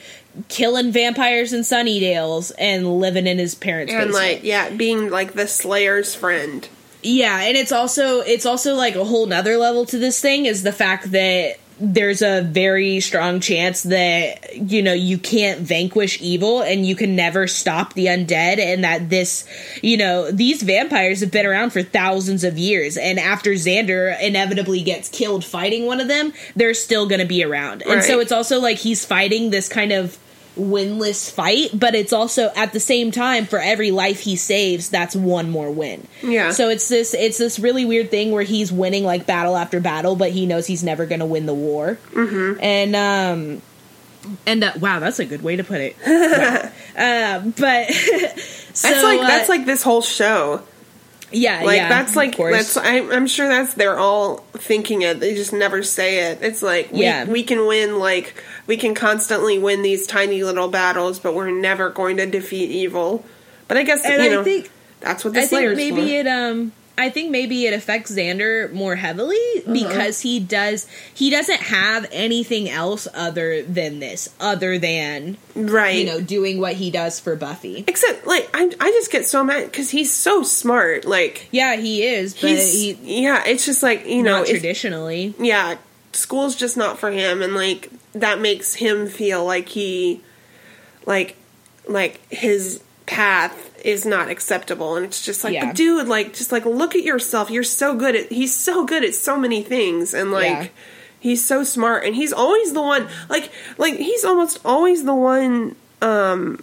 killing 0.49 0.93
vampires 0.93 1.53
in 1.53 1.63
Sunnydales 1.63 2.53
and 2.59 3.01
living 3.01 3.27
in 3.27 3.39
his 3.39 3.55
parents' 3.55 3.93
and 3.93 4.11
basement. 4.11 4.15
like 4.37 4.45
yeah 4.45 4.71
being 4.71 5.11
like 5.11 5.33
the 5.33 5.49
slayer's 5.49 6.15
friend 6.15 6.69
Yeah, 7.03 7.41
and 7.41 7.57
it's 7.57 7.73
also 7.73 8.21
it's 8.21 8.47
also 8.47 8.75
like 8.75 8.95
a 8.95 9.05
whole 9.05 9.27
nother 9.27 9.57
level 9.57 9.85
to 9.87 9.99
this 9.99 10.21
thing 10.21 10.47
is 10.47 10.63
the 10.63 10.73
fact 10.73 11.11
that 11.13 11.57
there's 11.79 12.23
a 12.23 12.41
very 12.43 13.01
strong 13.01 13.41
chance 13.41 13.83
that 13.83 14.57
you 14.57 14.83
know 14.83 14.95
you 14.95 15.19
can't 15.19 15.61
vanquish 15.61 16.21
evil 16.23 16.63
and 16.63 16.87
you 16.87 16.97
can 16.97 17.15
never 17.15 17.47
stop 17.47 17.93
the 17.93 18.07
undead 18.07 18.59
and 18.59 18.85
that 18.85 19.11
this 19.11 19.47
you 19.83 19.97
know 19.97 20.31
these 20.31 20.63
vampires 20.63 21.21
have 21.21 21.31
been 21.31 21.45
around 21.45 21.71
for 21.71 21.83
thousands 21.83 22.45
of 22.45 22.57
years. 22.57 22.97
And 22.97 23.19
after 23.19 23.51
Xander 23.53 24.19
inevitably 24.21 24.83
gets 24.83 25.09
killed 25.09 25.45
fighting 25.45 25.87
one 25.87 26.01
of 26.01 26.09
them 26.09 26.33
they're 26.55 26.75
still 26.75 27.07
going 27.07 27.21
to 27.21 27.27
be 27.27 27.45
around. 27.45 27.83
And 27.83 28.03
so 28.03 28.21
it's 28.21 28.33
also 28.33 28.59
like 28.59 28.79
he's 28.79 29.05
fighting 29.05 29.51
this 29.51 29.69
kind 29.69 29.93
of 29.93 30.19
winless 30.57 31.31
fight 31.31 31.69
but 31.79 31.95
it's 31.95 32.13
also 32.13 32.51
at 32.57 32.73
the 32.73 32.81
same 32.81 33.11
time 33.11 33.47
for 33.47 33.59
every 33.59 33.91
life 33.91 34.21
he 34.21 34.37
saves 34.37 34.89
that's 34.89 35.15
one 35.15 35.51
more 35.51 35.71
win 35.71 36.07
Yeah. 36.23 36.51
so 36.51 36.69
it's 36.71 36.89
this 36.89 37.15
it's 37.15 37.39
this 37.39 37.59
really 37.59 37.85
weird 37.85 38.11
thing 38.11 38.33
where 38.33 38.43
he's 38.43 38.73
winning 38.73 39.05
like 39.05 39.27
battle 39.27 39.57
after 39.57 39.81
battle 39.81 40.17
but 40.17 40.31
he 40.31 40.47
knows 40.47 40.67
he's 40.67 40.83
never 40.83 41.05
going 41.07 41.21
to 41.21 41.27
win 41.27 41.47
the 41.47 41.55
war 41.55 41.99
mm-hmm. 42.13 42.59
and 42.61 42.97
um 42.97 43.63
and 44.47 44.65
uh, 44.65 44.73
wow 44.81 44.99
that's 44.99 45.19
a 45.19 45.25
good 45.25 45.43
way 45.43 45.57
to 45.57 45.63
put 45.65 45.81
it 45.81 45.97
Wow. 46.07 46.71
uh, 46.97 47.41
but 47.41 47.93
so, 48.73 48.89
that's 48.89 49.03
like 49.05 49.21
uh, 49.21 49.27
that's 49.27 49.49
like 49.49 49.67
this 49.67 49.83
whole 49.83 50.03
show 50.03 50.63
yeah 51.33 51.63
like 51.65 51.77
yeah, 51.79 51.89
that's 51.89 52.15
like 52.15 52.37
that's 52.37 52.77
I, 52.77 52.99
i'm 52.99 53.27
sure 53.27 53.49
that's 53.49 53.75
they're 53.75 53.99
all 53.99 54.37
thinking 54.53 55.03
it 55.03 55.19
they 55.19 55.35
just 55.35 55.53
never 55.53 55.83
say 55.83 56.31
it 56.31 56.39
it's 56.41 56.63
like 56.63 56.93
we, 56.93 57.01
Yeah. 57.03 57.25
we 57.25 57.43
can 57.43 57.67
win 57.67 57.99
like 57.99 58.43
we 58.69 58.77
can 58.77 58.95
constantly 58.95 59.59
win 59.59 59.83
these 59.83 60.07
tiny 60.07 60.45
little 60.45 60.69
battles 60.69 61.19
but 61.19 61.35
we're 61.35 61.51
never 61.51 61.91
going 61.91 62.17
to 62.19 62.27
defeat 62.27 62.71
evil 62.71 63.25
but 63.67 63.77
i 63.77 63.83
guess 63.83 64.05
and 64.05 64.23
you 64.23 64.29
I 64.29 64.33
know 64.35 64.45
think 64.45 64.71
that's 65.01 65.25
what 65.25 65.35
the 65.35 65.41
I 65.41 65.47
think 65.47 65.77
maybe 65.77 66.03
for. 66.03 66.07
it 66.15 66.27
um 66.29 66.73
I 66.99 67.11
think 67.11 67.31
maybe 67.31 67.67
it 67.67 67.75
affects 67.75 68.11
Xander 68.11 68.73
more 68.73 68.97
heavily 68.97 69.37
Uh-huh. 69.59 69.73
because 69.73 70.21
he 70.21 70.41
does 70.41 70.87
he 71.13 71.29
doesn't 71.31 71.61
have 71.61 72.07
anything 72.11 72.71
else 72.71 73.07
other 73.15 73.63
than 73.63 73.99
this, 74.01 74.31
other 74.41 74.79
than 74.79 75.37
right. 75.55 75.97
you 75.99 76.07
know 76.07 76.21
doing 76.21 76.59
what 76.59 76.75
he 76.75 76.91
does 76.91 77.21
for 77.21 77.37
Buffy. 77.37 77.85
Except, 77.87 78.27
like, 78.27 78.49
I, 78.55 78.73
I 78.81 78.91
just 78.93 79.11
get 79.13 79.27
so 79.27 79.45
mad 79.45 79.67
because 79.71 79.91
he's 79.91 80.11
so 80.13 80.43
smart. 80.43 81.05
Like, 81.05 81.49
Yeah, 81.53 81.77
he 81.77 82.03
is, 82.05 82.33
but 82.35 82.51
he's 82.51 82.73
he 82.73 83.23
yeah. 83.23 83.43
It's 83.47 83.67
just 83.67 83.83
like 83.83 84.07
you 84.07 84.23
know, 84.23 84.43
if, 84.43 84.49
traditionally. 84.49 85.35
yeah, 85.39 85.77
school's 86.13 86.57
just 86.57 86.77
not 86.79 86.99
for 86.99 87.11
him, 87.11 87.43
and 87.43 87.55
like 87.55 87.91
that 88.15 88.41
makes 88.41 88.73
him 88.75 89.07
feel 89.07 89.45
like 89.45 89.69
he, 89.69 90.23
like, 91.05 91.37
like 91.87 92.21
his 92.33 92.81
path 93.07 93.73
is 93.85 94.05
not 94.05 94.29
acceptable, 94.29 94.97
and 94.97 95.05
it's 95.07 95.25
just 95.25 95.45
like, 95.45 95.55
Yeah. 95.55 95.67
but 95.67 95.77
dude, 95.77 96.09
like, 96.09 96.35
just 96.35 96.53
like 96.53 96.65
look 96.65 96.95
at 96.95 97.03
yourself. 97.03 97.51
You're 97.51 97.63
so 97.63 97.95
good 97.97 98.15
at. 98.17 98.33
He's 98.33 98.55
so 98.55 98.85
good 98.85 99.05
at 99.05 99.15
so 99.15 99.39
many 99.39 99.63
things, 99.63 100.15
and 100.15 100.33
like. 100.33 100.47
Yeah. 100.47 100.67
He's 101.19 101.45
so 101.45 101.65
smart, 101.65 102.05
and 102.05 102.15
he's 102.15 102.33
always 102.33 102.73
the 102.73 102.83
one. 102.83 103.09
Like, 103.29 103.51
like 103.79 103.95
he's 103.97 104.25
almost 104.25 104.61
always 104.65 105.03
the 105.05 105.15
one 105.15 105.75
um 106.01 106.63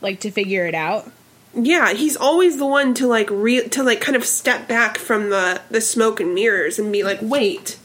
Like 0.00 0.20
to 0.20 0.30
figure 0.30 0.64
it 0.66 0.74
out. 0.74 1.10
yeah 1.54 1.92
he's 1.92 2.16
always 2.16 2.56
the 2.56 2.64
one 2.64 2.94
to 2.94 3.06
like 3.06 3.28
re- 3.30 3.68
to 3.68 3.82
like 3.82 4.00
kind 4.00 4.16
of 4.16 4.24
step 4.24 4.68
back 4.68 4.96
from 4.96 5.28
the 5.28 5.60
the 5.70 5.80
smoke 5.82 6.20
and 6.20 6.34
mirrors 6.34 6.78
and 6.78 6.92
be 6.92 7.02
like 7.02 7.18
wait 7.20 7.76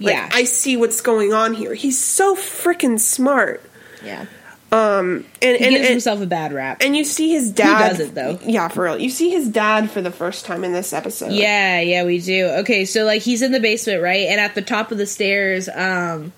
like 0.00 0.14
yeah. 0.14 0.28
i 0.32 0.44
see 0.44 0.76
what's 0.76 1.00
going 1.00 1.32
on 1.34 1.52
here 1.52 1.74
he's 1.74 2.02
so 2.02 2.34
freaking 2.36 2.98
smart 2.98 3.60
yeah. 4.02 4.26
And 4.70 5.24
He 5.40 5.48
and, 5.48 5.58
gives 5.58 5.74
and, 5.76 5.84
himself 5.86 6.20
a 6.20 6.26
bad 6.26 6.52
rap. 6.52 6.78
and 6.82 6.96
you 6.96 7.04
see 7.04 7.30
his 7.30 7.50
dad 7.50 7.90
does 7.90 8.00
it 8.00 8.14
though? 8.14 8.38
yeah 8.44 8.68
for 8.68 8.84
real 8.84 8.98
you 8.98 9.10
see 9.10 9.30
his 9.30 9.48
dad 9.48 9.90
for 9.90 10.00
the 10.02 10.10
first 10.10 10.44
time 10.44 10.64
in 10.64 10.72
this 10.72 10.92
episode 10.92 11.32
Yeah, 11.32 11.80
yeah, 11.80 12.04
we 12.04 12.20
do. 12.20 12.46
Okay, 12.60 12.84
so 12.84 13.04
like 13.04 13.22
he's 13.22 13.42
in 13.42 13.52
the 13.52 13.60
basement, 13.60 14.02
right? 14.02 14.28
And 14.28 14.40
at 14.40 14.54
the 14.54 14.62
top 14.62 14.92
of 14.92 14.98
the 14.98 15.06
stairs, 15.06 15.68
um 15.68 16.32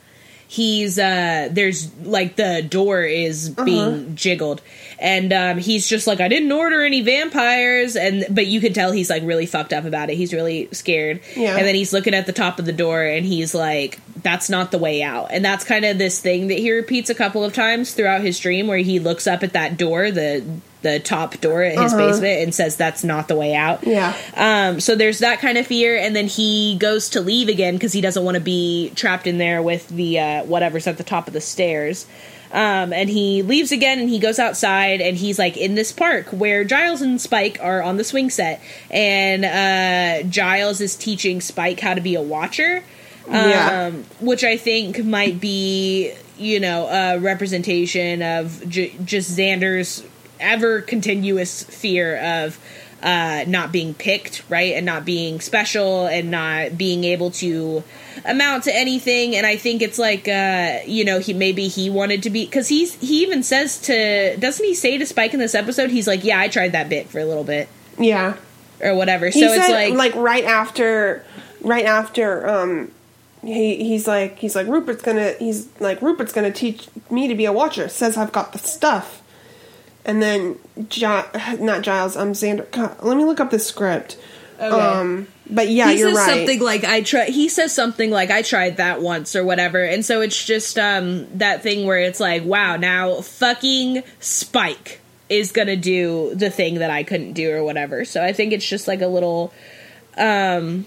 he's 0.48 0.98
uh 0.98 1.48
there's 1.50 1.94
like 2.02 2.36
the 2.36 2.62
door 2.62 3.02
is 3.02 3.50
Uh-huh. 3.50 3.64
being 3.64 4.14
jiggled. 4.16 4.62
And 5.00 5.32
um 5.32 5.58
he's 5.58 5.88
just 5.88 6.06
like 6.06 6.20
I 6.20 6.28
didn't 6.28 6.52
order 6.52 6.84
any 6.84 7.00
vampires 7.00 7.96
and 7.96 8.26
but 8.30 8.46
you 8.46 8.60
can 8.60 8.72
tell 8.72 8.92
he's 8.92 9.08
like 9.08 9.22
really 9.24 9.46
fucked 9.46 9.72
up 9.72 9.84
about 9.84 10.10
it. 10.10 10.16
He's 10.16 10.32
really 10.32 10.68
scared. 10.72 11.20
Yeah. 11.36 11.56
And 11.56 11.66
then 11.66 11.74
he's 11.74 11.92
looking 11.92 12.14
at 12.14 12.26
the 12.26 12.32
top 12.32 12.58
of 12.58 12.66
the 12.66 12.72
door 12.72 13.02
and 13.02 13.24
he's 13.24 13.54
like 13.54 13.98
that's 14.22 14.50
not 14.50 14.70
the 14.70 14.78
way 14.78 15.02
out. 15.02 15.28
And 15.30 15.42
that's 15.44 15.64
kind 15.64 15.84
of 15.84 15.96
this 15.96 16.20
thing 16.20 16.48
that 16.48 16.58
he 16.58 16.70
repeats 16.72 17.08
a 17.08 17.14
couple 17.14 17.42
of 17.42 17.54
times 17.54 17.94
throughout 17.94 18.20
his 18.20 18.38
dream 18.38 18.66
where 18.66 18.78
he 18.78 18.98
looks 18.98 19.26
up 19.26 19.42
at 19.42 19.54
that 19.54 19.78
door, 19.78 20.10
the 20.10 20.44
the 20.82 20.98
top 20.98 21.38
door 21.42 21.62
at 21.62 21.78
his 21.78 21.92
basement 21.92 22.40
and 22.40 22.54
says 22.54 22.74
that's 22.76 23.04
not 23.04 23.28
the 23.28 23.36
way 23.36 23.54
out. 23.54 23.86
Uh-huh. 23.86 23.90
yeah 23.90 24.68
Um, 24.68 24.80
so 24.80 24.96
there's 24.96 25.18
that 25.18 25.40
kind 25.40 25.58
of 25.58 25.66
fear, 25.66 25.96
and 25.96 26.16
then 26.16 26.26
he 26.26 26.76
goes 26.78 27.10
to 27.10 27.20
leave 27.20 27.48
again 27.48 27.74
because 27.74 27.92
he 27.92 28.00
doesn't 28.00 28.24
want 28.24 28.36
to 28.36 28.40
be 28.40 28.90
trapped 28.96 29.26
in 29.26 29.36
there 29.36 29.62
with 29.62 29.88
the 29.88 30.18
uh, 30.18 30.44
whatever's 30.44 30.86
at 30.86 30.96
the 30.96 31.04
top 31.04 31.26
of 31.26 31.34
the 31.34 31.40
stairs. 31.40 32.06
Um, 32.52 32.92
and 32.92 33.08
he 33.08 33.42
leaves 33.42 33.70
again, 33.70 34.00
and 34.00 34.08
he 34.10 34.18
goes 34.18 34.40
outside, 34.40 35.00
and 35.00 35.16
he's 35.16 35.38
like 35.38 35.56
in 35.56 35.76
this 35.76 35.92
park 35.92 36.26
where 36.30 36.64
Giles 36.64 37.00
and 37.00 37.20
Spike 37.20 37.58
are 37.62 37.80
on 37.80 37.96
the 37.96 38.02
swing 38.04 38.28
set, 38.28 38.60
and 38.90 39.44
uh, 39.44 40.28
Giles 40.28 40.80
is 40.80 40.96
teaching 40.96 41.40
Spike 41.40 41.78
how 41.78 41.94
to 41.94 42.00
be 42.00 42.14
a 42.16 42.22
watcher. 42.22 42.82
Um, 43.28 43.34
Yeah. 43.34 43.90
which 44.20 44.42
I 44.42 44.56
think 44.56 45.04
might 45.04 45.38
be, 45.40 46.12
you 46.38 46.58
know, 46.58 46.86
a 46.88 47.18
representation 47.20 48.22
of 48.22 48.68
j- 48.68 48.94
just 49.04 49.30
Xander's 49.38 50.02
ever 50.40 50.80
continuous 50.80 51.62
fear 51.62 52.16
of 52.16 52.58
uh, 53.02 53.44
not 53.46 53.70
being 53.70 53.94
picked, 53.94 54.42
right, 54.48 54.74
and 54.74 54.84
not 54.84 55.04
being 55.04 55.40
special, 55.40 56.06
and 56.06 56.30
not 56.32 56.76
being 56.76 57.04
able 57.04 57.30
to 57.32 57.84
amount 58.24 58.64
to 58.64 58.74
anything. 58.74 59.36
And 59.36 59.46
I 59.46 59.56
think 59.56 59.82
it's 59.82 59.98
like, 59.98 60.28
uh, 60.28 60.78
you 60.86 61.04
know, 61.04 61.18
he 61.18 61.32
maybe 61.32 61.68
he 61.68 61.90
wanted 61.90 62.22
to 62.24 62.30
be 62.30 62.44
because 62.44 62.68
he's 62.68 62.94
he 62.94 63.22
even 63.22 63.42
says 63.42 63.80
to 63.82 64.36
doesn't 64.38 64.64
he 64.64 64.74
say 64.74 64.98
to 64.98 65.06
Spike 65.06 65.34
in 65.34 65.40
this 65.40 65.54
episode? 65.54 65.90
He's 65.90 66.06
like, 66.06 66.24
yeah, 66.24 66.40
I 66.40 66.48
tried 66.48 66.72
that 66.72 66.88
bit 66.88 67.08
for 67.08 67.18
a 67.18 67.24
little 67.24 67.44
bit 67.44 67.68
yeah 68.00 68.36
or 68.82 68.94
whatever. 68.94 69.28
he 69.28 69.40
so 69.40 69.48
said 69.48 69.58
it's 69.58 69.70
like, 69.70 70.14
like, 70.14 70.14
right 70.14 70.44
after 70.44 71.24
right 71.60 71.84
after 71.84 72.48
um 72.48 72.90
he 73.42 73.84
he's 73.84 74.08
like 74.08 74.38
he's 74.38 74.56
like 74.56 74.66
Rupert's 74.66 75.02
gonna 75.02 75.34
he's 75.38 75.68
like 75.80 76.00
Rupert's 76.00 76.32
gonna 76.32 76.50
teach 76.50 76.88
me 77.10 77.28
to 77.28 77.34
be 77.34 77.44
a 77.44 77.52
watcher 77.52 77.88
says 77.88 78.16
I've 78.16 78.32
got 78.32 78.52
the 78.52 78.58
stuff 78.58 79.22
and 80.04 80.22
then 80.22 80.58
Gi- 80.88 81.58
not 81.58 81.82
Giles 81.82 82.16
um 82.16 82.32
Xander 82.32 82.70
God, 82.70 82.96
let 83.02 83.16
me 83.16 83.24
look 83.24 83.40
up 83.40 83.50
the 83.50 83.58
script 83.58 84.18
um 84.60 85.26
but 85.48 85.68
yeah 85.68 85.90
he 85.90 85.98
you're 85.98 86.10
says 86.10 86.18
right 86.18 86.36
something 86.36 86.60
like 86.60 86.84
I 86.84 87.02
try. 87.02 87.24
He 87.26 87.48
says 87.48 87.74
something 87.74 88.10
like 88.10 88.30
I 88.30 88.42
tried 88.42 88.76
that 88.76 89.02
once 89.02 89.34
or 89.34 89.44
whatever, 89.44 89.82
and 89.82 90.04
so 90.04 90.20
it's 90.20 90.44
just 90.44 90.78
um 90.78 91.26
that 91.38 91.62
thing 91.62 91.86
where 91.86 91.98
it's 91.98 92.20
like, 92.20 92.44
wow, 92.44 92.76
now 92.76 93.20
fucking 93.20 94.02
Spike 94.20 95.00
is 95.28 95.52
gonna 95.52 95.76
do 95.76 96.34
the 96.34 96.50
thing 96.50 96.76
that 96.76 96.90
I 96.90 97.02
couldn't 97.02 97.32
do 97.32 97.52
or 97.52 97.64
whatever. 97.64 98.04
So 98.04 98.22
I 98.22 98.32
think 98.32 98.52
it's 98.52 98.68
just 98.68 98.86
like 98.88 99.00
a 99.00 99.06
little, 99.06 99.52
um, 100.18 100.86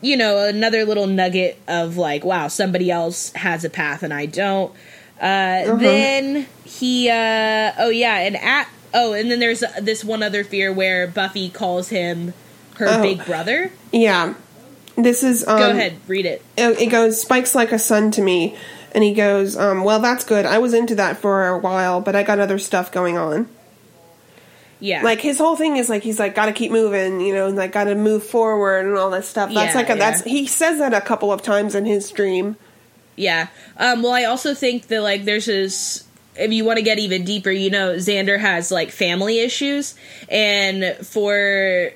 you 0.00 0.16
know, 0.16 0.46
another 0.46 0.84
little 0.84 1.06
nugget 1.06 1.58
of 1.66 1.96
like, 1.96 2.24
wow, 2.24 2.48
somebody 2.48 2.90
else 2.90 3.32
has 3.32 3.64
a 3.64 3.70
path 3.70 4.02
and 4.02 4.12
I 4.12 4.26
don't. 4.26 4.72
Uh, 5.20 5.76
Then 5.76 6.46
he, 6.64 7.08
uh, 7.08 7.72
oh 7.78 7.88
yeah, 7.88 8.18
and 8.18 8.36
at 8.36 8.68
oh, 8.92 9.14
and 9.14 9.30
then 9.30 9.40
there's 9.40 9.64
this 9.80 10.04
one 10.04 10.22
other 10.22 10.44
fear 10.44 10.72
where 10.72 11.06
Buffy 11.06 11.48
calls 11.48 11.88
him 11.88 12.34
her 12.76 12.86
Oh. 12.88 13.02
big 13.02 13.24
brother. 13.24 13.70
yeah 13.92 14.34
this 14.96 15.22
is 15.22 15.46
um 15.46 15.58
Go 15.58 15.70
ahead, 15.70 15.96
read 16.08 16.24
it. 16.26 16.42
it 16.56 16.86
goes 16.90 17.20
Spike's 17.20 17.54
like 17.54 17.70
a 17.72 17.78
son 17.78 18.10
to 18.12 18.22
me 18.22 18.56
and 18.92 19.04
he 19.04 19.12
goes 19.12 19.56
um 19.56 19.84
well 19.84 20.00
that's 20.00 20.24
good 20.24 20.46
I 20.46 20.58
was 20.58 20.72
into 20.72 20.94
that 20.94 21.18
for 21.18 21.46
a 21.48 21.58
while 21.58 22.00
but 22.00 22.16
I 22.16 22.22
got 22.22 22.38
other 22.38 22.58
stuff 22.58 22.90
going 22.90 23.18
on 23.18 23.48
Yeah, 24.80 25.02
like 25.02 25.20
his 25.20 25.38
whole 25.38 25.56
thing 25.56 25.76
is 25.76 25.88
like 25.88 26.02
he's 26.02 26.18
like 26.18 26.34
got 26.34 26.46
to 26.46 26.52
keep 26.52 26.70
moving, 26.70 27.20
you 27.20 27.34
know, 27.34 27.46
and 27.46 27.56
like 27.56 27.72
got 27.72 27.84
to 27.84 27.94
move 27.94 28.22
forward 28.24 28.84
and 28.86 28.96
all 28.96 29.10
that 29.10 29.24
stuff. 29.24 29.52
That's 29.52 29.72
Yeah, 29.74 29.80
like 29.80 29.90
a, 29.90 29.94
that's 29.96 30.22
he 30.24 30.46
says 30.46 30.78
that 30.78 30.92
a 30.92 31.00
couple 31.00 31.32
of 31.32 31.40
times 31.42 31.74
in 31.74 31.86
his 31.86 32.10
dream. 32.10 32.56
yeah. 33.16 33.48
Um, 33.78 34.02
well, 34.02 34.12
I 34.12 34.24
also 34.24 34.52
think 34.54 34.88
that 34.88 35.00
like 35.02 35.24
there's 35.24 35.46
this. 35.46 36.04
If 36.38 36.52
you 36.52 36.66
want 36.66 36.76
to 36.76 36.82
get 36.82 36.98
even 36.98 37.24
deeper, 37.24 37.50
you 37.50 37.70
know, 37.70 37.94
Xander 37.96 38.38
has 38.38 38.70
like 38.70 38.90
family 38.90 39.40
issues, 39.40 39.94
and 40.28 40.94
for 41.06 41.92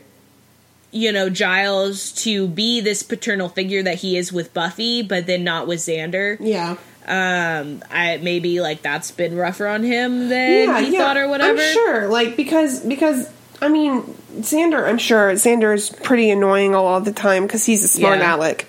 you 0.92 1.12
know 1.12 1.31
Giles 1.31 2.12
to 2.24 2.46
be 2.48 2.81
this 2.81 3.03
paternal 3.03 3.48
figure 3.48 3.83
that 3.83 3.96
he 3.98 4.16
is 4.16 4.33
with 4.33 4.53
Buffy, 4.55 5.03
but 5.03 5.26
then 5.26 5.44
not 5.44 5.66
with 5.66 5.79
Xander. 5.81 6.37
Yeah, 6.40 6.76
Um, 7.07 7.83
I 7.90 8.18
maybe 8.22 8.61
like 8.61 8.83
that's 8.83 9.11
been 9.11 9.37
rougher 9.37 9.66
on 9.68 9.83
him 9.83 10.29
than 10.29 10.85
he 10.85 10.96
thought 10.96 11.16
or 11.16 11.29
whatever. 11.29 11.61
I'm 11.61 11.72
sure, 11.72 12.09
like 12.09 12.37
because 12.37 12.81
because 12.81 13.31
I 13.62 13.68
mean 13.68 14.03
Xander, 14.40 14.87
I'm 14.88 14.98
sure 14.98 15.31
Xander 15.33 15.74
is 15.74 15.90
pretty 15.90 16.31
annoying 16.31 16.74
all 16.74 17.00
the 17.00 17.12
time 17.12 17.46
because 17.46 17.64
he's 17.64 17.85
a 17.85 17.88
smart 17.88 18.18
Yeah. 18.18 18.35
aleck, 18.37 18.66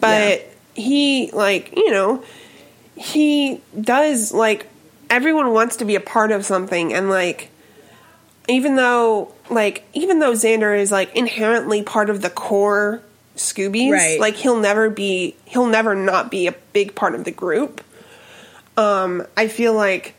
but 0.00 0.42
he 0.74 1.30
like 1.32 1.74
you 1.76 1.90
know 1.90 2.22
he 2.96 3.60
does 3.80 4.32
like 4.32 4.66
everyone 5.10 5.52
wants 5.52 5.76
to 5.76 5.84
be 5.84 5.94
a 5.94 6.00
part 6.00 6.30
of 6.32 6.44
something 6.44 6.92
and 6.94 7.10
like 7.10 7.50
even 8.48 8.76
though 8.76 9.31
like 9.52 9.84
even 9.92 10.18
though 10.18 10.32
Xander 10.32 10.78
is 10.78 10.90
like 10.90 11.14
inherently 11.16 11.82
part 11.82 12.10
of 12.10 12.22
the 12.22 12.30
core 12.30 13.02
Scoobies, 13.36 13.90
Right. 13.92 14.20
like 14.20 14.34
he'll 14.36 14.60
never 14.60 14.90
be 14.90 15.34
he'll 15.46 15.66
never 15.66 15.94
not 15.94 16.30
be 16.30 16.46
a 16.46 16.52
big 16.72 16.94
part 16.94 17.14
of 17.14 17.24
the 17.24 17.30
group. 17.30 17.82
Um, 18.76 19.26
I 19.36 19.48
feel 19.48 19.74
like 19.74 20.14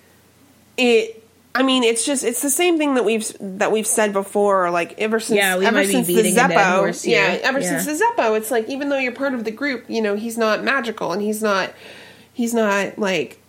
it 0.78 1.24
I 1.56 1.62
mean 1.62 1.84
it's 1.84 2.06
just 2.06 2.24
it's 2.24 2.42
the 2.42 2.50
same 2.50 2.78
thing 2.80 2.96
that 2.96 3.06
we've 3.06 3.26
that 3.40 3.72
we've 3.72 3.86
said 3.88 4.14
before, 4.14 4.72
like 4.72 4.98
ever 5.00 5.20
since 5.20 5.38
Yeah, 5.38 5.60
ever 5.62 5.84
since 5.84 6.08
the 6.08 6.16
Zeppo. 6.16 6.78
horse 6.78 7.06
Yeah, 7.06 7.32
here. 7.32 7.42
ever 7.44 7.60
Yeah. 7.60 7.80
since 7.80 8.00
the 8.00 8.04
Zeppo, 8.06 8.36
it's 8.38 8.50
like 8.52 8.68
even 8.70 8.90
though 8.90 8.98
you're 8.98 9.12
part 9.12 9.34
of 9.36 9.44
the 9.44 9.52
group, 9.52 9.86
you 9.88 10.02
know, 10.02 10.16
he's 10.16 10.38
not 10.38 10.64
magical 10.64 11.12
and 11.12 11.22
he's 11.22 11.42
not 11.44 11.72
he's 12.34 12.54
not 12.54 12.98
like 12.98 13.40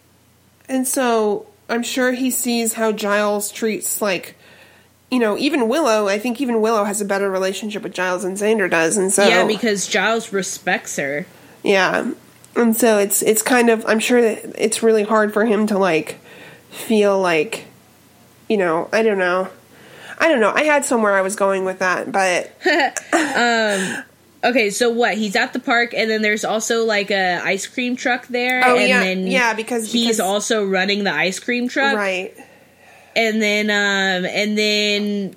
and 0.69 0.87
so 0.87 1.47
I'm 1.71 1.83
sure 1.83 2.13
he 2.13 2.31
sees 2.31 2.75
how 2.75 2.93
Giles 2.93 3.51
treats 3.51 4.03
like 4.03 4.35
you 5.15 5.21
know, 5.21 5.39
even 5.39 5.69
Willow, 5.69 6.09
I 6.09 6.19
think 6.19 6.41
even 6.41 6.61
Willow 6.61 6.83
has 6.85 7.01
a 7.01 7.05
better 7.05 7.31
relationship 7.31 7.83
with 7.85 7.95
Giles 7.95 8.23
than 8.25 8.35
Xander 8.35 8.69
does, 8.69 8.97
and 8.97 9.13
so 9.13 9.27
Yeah, 9.27 9.47
because 9.47 9.87
Giles 9.87 10.33
respects 10.33 10.97
her. 10.97 11.25
yeah, 11.63 12.11
and 12.57 12.77
so 12.77 12.99
it's 12.99 13.23
it's 13.23 13.43
kind 13.43 13.71
of 13.71 13.85
I'm 13.87 14.01
sure 14.01 14.21
that 14.21 14.57
it's 14.59 14.83
really 14.83 15.05
hard 15.05 15.33
for 15.33 15.45
him 15.45 15.67
to 15.69 15.79
like 15.79 16.19
feel 16.71 17.19
like 17.21 17.65
you 18.49 18.57
know 18.57 18.89
I 18.93 19.03
don't 19.03 19.19
know 19.19 19.49
I 20.19 20.29
don't 20.29 20.41
know 20.41 20.51
I 20.55 20.65
had 20.65 20.85
somewhere 20.85 21.15
I 21.15 21.23
was 21.23 21.37
going 21.37 21.65
with 21.65 21.79
that, 21.79 22.11
but 22.13 22.53
um, 23.15 24.05
Okay, 24.45 24.69
so 24.69 24.91
what? 24.91 25.15
He's 25.17 25.37
at 25.37 25.55
the 25.55 25.59
park, 25.59 25.95
and 25.97 26.11
then 26.11 26.21
there's 26.21 26.45
also 26.45 26.85
like 26.85 27.11
a 27.11 27.41
ice 27.43 27.67
cream 27.67 27.97
truck 27.97 28.27
there. 28.27 28.61
Oh, 28.63 28.77
and 28.77 28.89
yeah, 28.89 29.01
then 29.03 29.27
yeah, 29.27 29.55
because- 29.55 29.91
he's 29.91 30.19
because- 30.19 30.21
also 30.21 30.67
running 30.67 31.05
the 31.05 31.15
ice 31.15 31.39
cream 31.39 31.67
truck, 31.67 31.97
right 31.97 32.35
and 33.17 33.41
then 33.41 33.71
um, 33.71 34.27
and 34.27 34.57
then 34.59 35.37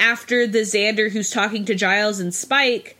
after 0.00 0.46
the 0.46 0.60
Xander 0.60 1.10
who's 1.10 1.30
talking 1.30 1.64
to 1.66 1.74
Giles 1.74 2.20
and 2.20 2.34
Spike 2.34 2.96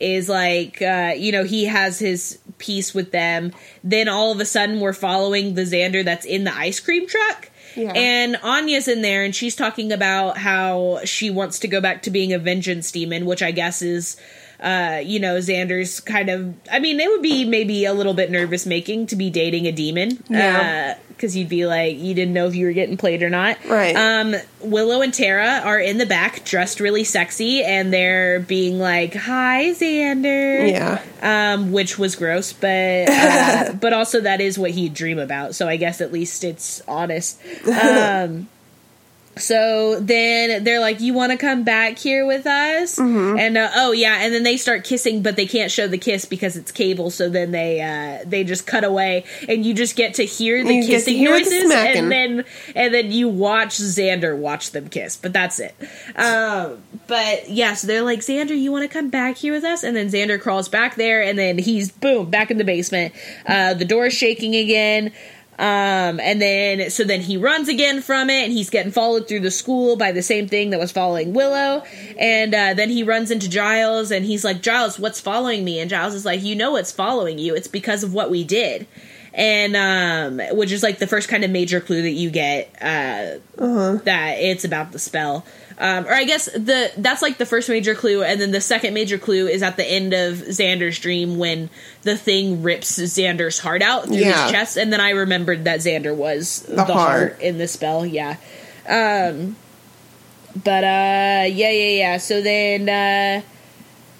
is 0.00 0.28
like, 0.28 0.80
uh, 0.80 1.12
you 1.16 1.32
know, 1.32 1.44
he 1.44 1.64
has 1.64 1.98
his 1.98 2.38
piece 2.58 2.94
with 2.94 3.10
them. 3.10 3.52
Then 3.82 4.08
all 4.08 4.32
of 4.32 4.40
a 4.40 4.44
sudden, 4.44 4.80
we're 4.80 4.92
following 4.92 5.54
the 5.54 5.62
Xander 5.62 6.04
that's 6.04 6.26
in 6.26 6.44
the 6.44 6.54
ice 6.54 6.80
cream 6.80 7.06
truck. 7.06 7.50
Yeah. 7.76 7.92
And 7.94 8.36
Anya's 8.42 8.88
in 8.88 9.02
there 9.02 9.24
and 9.24 9.34
she's 9.34 9.54
talking 9.54 9.92
about 9.92 10.38
how 10.38 11.00
she 11.04 11.30
wants 11.30 11.60
to 11.60 11.68
go 11.68 11.80
back 11.80 12.02
to 12.02 12.10
being 12.10 12.32
a 12.32 12.38
vengeance 12.38 12.90
demon, 12.90 13.26
which 13.26 13.42
I 13.42 13.50
guess 13.50 13.82
is, 13.82 14.16
uh, 14.60 15.00
you 15.04 15.20
know, 15.20 15.36
Xander's 15.36 16.00
kind 16.00 16.28
of, 16.28 16.54
I 16.70 16.80
mean, 16.80 16.98
it 16.98 17.08
would 17.08 17.22
be 17.22 17.44
maybe 17.44 17.84
a 17.84 17.92
little 17.92 18.14
bit 18.14 18.30
nervous 18.30 18.66
making 18.66 19.06
to 19.08 19.16
be 19.16 19.30
dating 19.30 19.66
a 19.66 19.72
demon. 19.72 20.22
Yeah. 20.28 20.98
Because 21.08 21.36
you'd 21.36 21.48
be 21.48 21.66
like, 21.66 21.96
you 21.98 22.14
didn't 22.14 22.32
know 22.32 22.46
if 22.46 22.54
you 22.54 22.66
were 22.66 22.72
getting 22.72 22.96
played 22.96 23.22
or 23.22 23.30
not. 23.30 23.64
Right. 23.64 23.94
Um, 23.94 24.34
Willow 24.60 25.00
and 25.00 25.12
Tara 25.12 25.62
are 25.64 25.78
in 25.78 25.98
the 25.98 26.06
back, 26.06 26.44
dressed 26.44 26.78
really 26.78 27.02
sexy, 27.02 27.64
and 27.64 27.92
they're 27.92 28.38
being 28.38 28.78
like, 28.78 29.14
"Hi, 29.14 29.70
Xander." 29.70 30.70
Yeah. 30.70 31.02
Um, 31.20 31.72
which 31.72 31.98
was 31.98 32.14
gross, 32.14 32.52
but 32.52 33.08
uh, 33.08 33.72
but 33.80 33.92
also 33.92 34.20
that 34.20 34.40
is 34.40 34.60
what 34.60 34.70
he'd 34.70 34.94
dream 34.94 35.18
about. 35.18 35.56
So 35.56 35.66
I 35.66 35.76
guess 35.76 36.00
at 36.00 36.12
least 36.12 36.44
it's 36.44 36.82
honest. 36.86 37.40
Um, 37.68 38.48
so 39.38 39.98
then 40.00 40.64
they're 40.64 40.80
like, 40.80 41.00
"You 41.00 41.14
want 41.14 41.32
to 41.32 41.38
come 41.38 41.64
back 41.64 41.98
here 41.98 42.26
with 42.26 42.46
us?" 42.46 42.96
Mm-hmm. 42.96 43.38
And 43.38 43.56
uh, 43.58 43.70
oh 43.76 43.92
yeah, 43.92 44.18
and 44.20 44.32
then 44.34 44.42
they 44.42 44.56
start 44.56 44.84
kissing, 44.84 45.22
but 45.22 45.36
they 45.36 45.46
can't 45.46 45.70
show 45.70 45.86
the 45.86 45.98
kiss 45.98 46.24
because 46.24 46.56
it's 46.56 46.70
cable. 46.72 47.10
So 47.10 47.28
then 47.28 47.50
they 47.50 47.80
uh, 47.80 48.24
they 48.28 48.44
just 48.44 48.66
cut 48.66 48.84
away, 48.84 49.24
and 49.48 49.64
you 49.64 49.74
just 49.74 49.96
get 49.96 50.14
to 50.14 50.24
hear 50.24 50.62
the 50.64 50.74
You 50.74 50.86
kissing 50.86 51.16
hear 51.16 51.30
noises, 51.30 51.66
smacking. 51.66 52.02
and 52.04 52.12
then 52.12 52.44
and 52.74 52.94
then 52.94 53.10
you 53.12 53.28
watch 53.28 53.78
Xander 53.78 54.36
watch 54.36 54.70
them 54.72 54.88
kiss. 54.88 55.16
But 55.16 55.32
that's 55.32 55.58
it. 55.60 55.74
Um, 56.16 56.82
but 57.06 57.48
yeah, 57.48 57.74
so 57.74 57.86
they're 57.86 58.02
like, 58.02 58.20
"Xander, 58.20 58.58
you 58.58 58.72
want 58.72 58.82
to 58.82 58.88
come 58.88 59.08
back 59.10 59.36
here 59.36 59.52
with 59.52 59.64
us?" 59.64 59.82
And 59.82 59.96
then 59.96 60.08
Xander 60.08 60.40
crawls 60.40 60.68
back 60.68 60.96
there, 60.96 61.22
and 61.22 61.38
then 61.38 61.58
he's 61.58 61.90
boom 61.90 62.30
back 62.30 62.50
in 62.50 62.58
the 62.58 62.64
basement. 62.64 63.14
Uh, 63.46 63.74
the 63.74 63.84
door's 63.84 64.12
shaking 64.12 64.54
again. 64.56 65.12
Um, 65.58 66.20
and 66.20 66.40
then, 66.40 66.88
so 66.88 67.02
then 67.02 67.20
he 67.20 67.36
runs 67.36 67.68
again 67.68 68.00
from 68.00 68.30
it, 68.30 68.44
and 68.44 68.52
he's 68.52 68.70
getting 68.70 68.92
followed 68.92 69.26
through 69.26 69.40
the 69.40 69.50
school 69.50 69.96
by 69.96 70.12
the 70.12 70.22
same 70.22 70.46
thing 70.46 70.70
that 70.70 70.78
was 70.78 70.92
following 70.92 71.32
Willow. 71.34 71.82
And 72.16 72.54
uh, 72.54 72.74
then 72.74 72.90
he 72.90 73.02
runs 73.02 73.30
into 73.32 73.48
Giles, 73.48 74.12
and 74.12 74.24
he's 74.24 74.44
like, 74.44 74.62
Giles, 74.62 74.98
what's 74.98 75.20
following 75.20 75.64
me? 75.64 75.80
And 75.80 75.90
Giles 75.90 76.14
is 76.14 76.24
like, 76.24 76.42
You 76.42 76.54
know 76.54 76.72
what's 76.72 76.92
following 76.92 77.38
you. 77.38 77.54
It's 77.54 77.68
because 77.68 78.04
of 78.04 78.14
what 78.14 78.30
we 78.30 78.44
did. 78.44 78.86
And, 79.38 79.76
um, 79.76 80.56
which 80.56 80.72
is 80.72 80.82
like 80.82 80.98
the 80.98 81.06
first 81.06 81.28
kind 81.28 81.44
of 81.44 81.50
major 81.52 81.80
clue 81.80 82.02
that 82.02 82.10
you 82.10 82.28
get, 82.28 82.74
uh, 82.82 83.38
that 83.56 84.34
it's 84.40 84.64
about 84.64 84.90
the 84.90 84.98
spell. 84.98 85.46
Um, 85.80 86.06
or 86.08 86.12
I 86.12 86.24
guess 86.24 86.46
the 86.46 86.90
that's 86.96 87.22
like 87.22 87.38
the 87.38 87.46
first 87.46 87.68
major 87.68 87.94
clue, 87.94 88.24
and 88.24 88.40
then 88.40 88.50
the 88.50 88.60
second 88.60 88.94
major 88.94 89.16
clue 89.16 89.46
is 89.46 89.62
at 89.62 89.76
the 89.76 89.84
end 89.84 90.12
of 90.12 90.38
Xander's 90.38 90.98
dream 90.98 91.38
when 91.38 91.70
the 92.02 92.16
thing 92.16 92.64
rips 92.64 92.98
Xander's 92.98 93.60
heart 93.60 93.80
out 93.80 94.06
through 94.06 94.16
Yeah. 94.16 94.42
his 94.42 94.50
chest, 94.50 94.76
and 94.76 94.92
then 94.92 95.00
I 95.00 95.10
remembered 95.10 95.62
that 95.66 95.78
Xander 95.78 96.12
was 96.16 96.62
the, 96.62 96.74
The 96.74 96.84
heart. 96.86 96.96
heart. 96.96 97.40
in 97.40 97.58
the 97.58 97.68
spell. 97.68 98.04
Yeah, 98.04 98.38
um, 98.88 99.54
but 100.64 100.82
uh, 100.82 101.46
yeah, 101.46 101.70
yeah, 101.70 101.96
yeah. 101.96 102.16
So 102.16 102.42
then, 102.42 102.88
uh, 102.88 103.42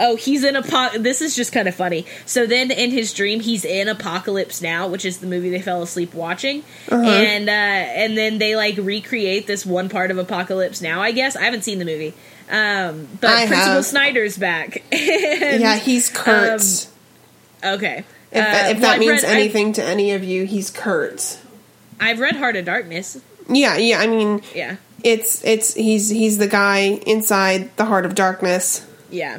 oh, 0.00 0.16
he's 0.16 0.44
in 0.44 0.56
a 0.56 0.62
This 0.98 1.20
is 1.20 1.34
just 1.36 1.52
kind 1.52 1.68
of 1.68 1.74
funny. 1.74 2.06
So 2.26 2.46
then, 2.46 2.70
in 2.70 2.90
his 2.90 3.12
dream, 3.12 3.40
he's 3.40 3.64
in 3.64 3.88
Apocalypse 3.88 4.60
Now, 4.62 4.88
which 4.88 5.04
is 5.04 5.18
the 5.18 5.26
movie 5.26 5.50
they 5.50 5.60
fell 5.62 5.82
asleep 5.82 6.14
watching, 6.14 6.62
Uh-huh. 6.90 7.02
and 7.02 7.48
uh, 7.48 7.52
and 7.52 8.16
then 8.16 8.38
they 8.38 8.56
like 8.56 8.76
recreate 8.78 9.46
this 9.46 9.64
one 9.66 9.88
part 9.88 10.10
of 10.10 10.18
Apocalypse 10.18 10.80
Now. 10.80 11.00
I 11.00 11.12
guess 11.12 11.36
I 11.36 11.42
haven't 11.44 11.62
seen 11.64 11.78
the 11.78 11.84
movie, 11.84 12.14
um, 12.50 13.08
but 13.20 13.30
I 13.30 13.46
Principal 13.46 13.72
have. 13.74 13.86
Snyder's 13.86 14.36
back. 14.38 14.82
And, 14.92 15.60
Yeah, 15.60 15.76
he's 15.76 16.08
Kurt. 16.08 16.88
Okay. 17.64 18.04
if 18.30 18.34
that, 18.34 18.66
Uh, 18.66 18.70
if 18.70 18.80
that 18.80 18.94
I've 18.94 19.00
means 19.00 19.22
read- 19.22 19.24
I've- 19.24 19.40
anything 19.40 19.72
to 19.74 19.84
any 19.84 20.12
of 20.12 20.22
you, 20.24 20.44
he's 20.44 20.70
Kurt. 20.70 21.38
I've 22.00 22.20
read 22.20 22.36
Heart 22.36 22.56
of 22.56 22.64
Darkness. 22.64 23.18
Yeah, 23.48 23.76
yeah. 23.76 23.98
I 23.98 24.06
mean, 24.06 24.42
Yeah. 24.54 24.76
it's 25.02 25.42
it's 25.44 25.74
he's 25.74 26.10
he's 26.10 26.38
the 26.38 26.46
guy 26.46 27.00
inside 27.06 27.74
the 27.76 27.86
heart 27.86 28.04
of 28.06 28.14
darkness. 28.14 28.82
Yeah. 29.10 29.38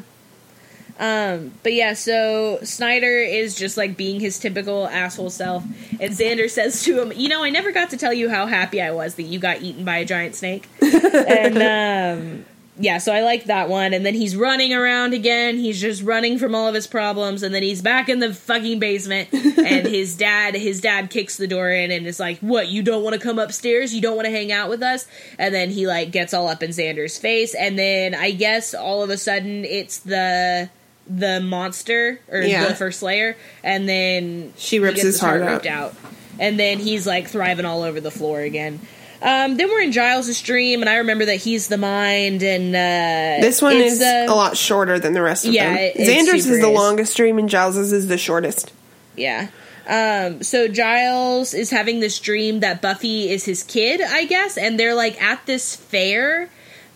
Um, 1.00 1.54
but 1.64 1.74
yeah, 1.74 1.94
so 1.94 2.60
Snyder 2.62 3.20
is 3.20 3.56
just 3.56 3.78
like 3.78 3.96
being 3.96 4.20
his 4.20 4.38
typical 4.38 4.86
asshole 4.86 5.30
self, 5.30 5.64
and 6.00 6.12
Xander 6.12 6.50
says 6.50 6.84
to 6.84 7.02
him, 7.02 7.14
"You 7.16 7.30
know, 7.30 7.42
I 7.42 7.50
never 7.50 7.72
got 7.72 7.92
to 7.92 7.98
tell 7.98 8.14
you 8.14 8.30
how 8.30 8.48
happy 8.48 8.82
I 8.82 8.92
was 8.92 9.16
that 9.16 9.24
you 9.24 9.40
got 9.40 9.62
eaten 9.62 9.86
by 9.86 9.98
a 9.98 10.06
giant 10.06 10.36
snake." 10.36 10.68
and 10.82 11.58
um, 11.58 12.46
yeah, 12.78 12.98
so 12.98 13.14
I 13.14 13.22
like 13.24 13.46
that 13.46 13.70
one. 13.70 13.94
And 13.94 14.06
then 14.06 14.14
he's 14.14 14.36
running 14.36 14.74
around 14.74 15.14
again. 15.14 15.58
He's 15.58 15.80
just 15.80 16.04
running 16.04 16.38
from 16.38 16.54
all 16.54 16.68
of 16.68 16.76
his 16.76 16.86
problems, 16.86 17.44
and 17.44 17.56
then 17.56 17.64
he's 17.64 17.82
back 17.82 18.10
in 18.10 18.20
the 18.20 18.34
fucking 18.34 18.80
basement. 18.80 19.30
and 19.32 19.88
his 19.88 20.18
dad, 20.18 20.54
his 20.54 20.82
dad 20.82 21.10
kicks 21.10 21.38
the 21.38 21.48
door 21.48 21.70
in 21.70 21.92
and 21.92 22.08
is 22.08 22.20
like, 22.20 22.40
"What? 22.40 22.68
You 22.68 22.84
don't 22.84 23.04
want 23.04 23.14
to 23.14 23.22
come 23.22 23.40
upstairs? 23.40 23.96
You 23.96 24.02
don't 24.02 24.18
want 24.18 24.26
to 24.26 24.32
hang 24.32 24.52
out 24.52 24.70
with 24.70 24.84
us?" 24.84 25.08
And 25.38 25.56
then 25.56 25.70
he 25.70 25.88
like 25.88 26.12
gets 26.12 26.34
all 26.34 26.50
up 26.50 26.62
in 26.62 26.72
Xander's 26.72 27.18
face, 27.18 27.56
and 27.56 27.80
then 27.80 28.14
I 28.14 28.32
guess 28.32 28.74
all 28.74 29.02
of 29.02 29.10
a 29.10 29.18
sudden 29.18 29.64
it's 29.64 30.00
the 30.00 30.70
the 31.10 31.40
monster 31.42 32.20
or 32.32 32.42
Yeah. 32.42 32.68
the 32.68 32.76
first 32.76 33.00
Slayer, 33.00 33.36
and 33.64 33.90
then 33.90 34.54
She 34.58 34.80
rips 34.80 34.96
gets 34.98 35.06
his 35.06 35.20
heart 35.20 35.42
ripped 35.42 35.66
out, 35.66 35.96
and 36.40 36.60
then 36.60 36.78
he's 36.80 37.08
like 37.08 37.28
thriving 37.28 37.66
all 37.66 37.82
over 37.84 38.00
the 38.00 38.12
floor 38.12 38.40
again. 38.42 38.80
Um, 39.22 39.58
then 39.58 39.68
we're 39.68 39.82
in 39.82 39.92
Giles's 39.92 40.42
dream, 40.42 40.82
and 40.82 40.90
I 40.90 40.98
remember 40.98 41.26
that 41.26 41.36
he's 41.38 41.68
the 41.68 41.78
mind, 41.78 42.42
and 42.42 42.74
uh, 42.74 43.42
This 43.46 43.62
one 43.62 43.76
is 43.76 44.02
uh, 44.02 44.28
a 44.30 44.34
lot 44.34 44.56
shorter 44.56 44.98
than 44.98 45.12
the 45.14 45.22
rest 45.22 45.46
of 45.46 45.52
yeah, 45.54 45.68
them. 45.74 45.78
it- 45.78 45.98
Xander's 45.98 46.46
is 46.48 46.62
the 46.62 46.70
is. 46.70 46.76
longest 46.76 47.12
stream, 47.14 47.38
and 47.38 47.50
Giles's 47.50 47.92
is 47.92 48.08
the 48.08 48.18
shortest. 48.18 48.72
Yeah. 49.18 49.48
Um, 49.88 50.44
so 50.44 50.68
Giles 50.70 51.54
is 51.56 51.72
having 51.72 52.00
this 52.00 52.20
dream 52.20 52.60
that 52.62 52.82
Buffy 52.82 53.30
is 53.30 53.44
his 53.44 53.64
kid, 53.64 54.00
I 54.02 54.24
guess, 54.26 54.56
and 54.58 54.80
they're 54.80 54.94
like 54.96 55.22
at 55.22 55.46
this 55.48 55.76
fair. 55.76 56.48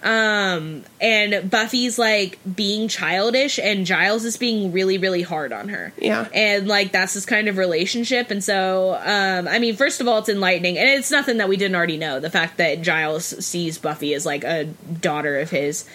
Um, 0.03 0.83
and 0.99 1.49
Buffy's 1.49 1.97
like 1.97 2.37
being 2.55 2.89
childish, 2.89 3.57
and 3.57 3.85
Giles 3.85 4.25
is 4.25 4.35
being 4.35 4.73
really, 4.73 4.97
really 4.97 5.21
hard 5.21 5.53
on 5.53 5.69
her. 5.69 5.93
Yeah. 5.97 6.27
And 6.33 6.67
like 6.67 6.91
that's 6.91 7.13
this 7.13 7.25
kind 7.25 7.47
of 7.47 7.57
relationship. 7.57 8.29
And 8.29 8.43
so, 8.43 8.99
um, 9.01 9.47
I 9.47 9.59
mean, 9.59 9.77
first 9.77 10.01
of 10.01 10.07
all, 10.09 10.19
it's 10.19 10.27
enlightening, 10.27 10.77
and 10.77 10.89
it's 10.89 11.09
nothing 11.09 11.37
that 11.37 11.47
we 11.47 11.55
didn't 11.55 11.75
already 11.75 11.97
know. 11.97 12.19
The 12.19 12.29
fact 12.29 12.57
that 12.57 12.81
Giles 12.81 13.25
sees 13.45 13.77
Buffy 13.77 14.13
as 14.13 14.25
like 14.25 14.43
a 14.43 14.65
daughter 14.65 15.39
of 15.39 15.49
his. 15.49 15.85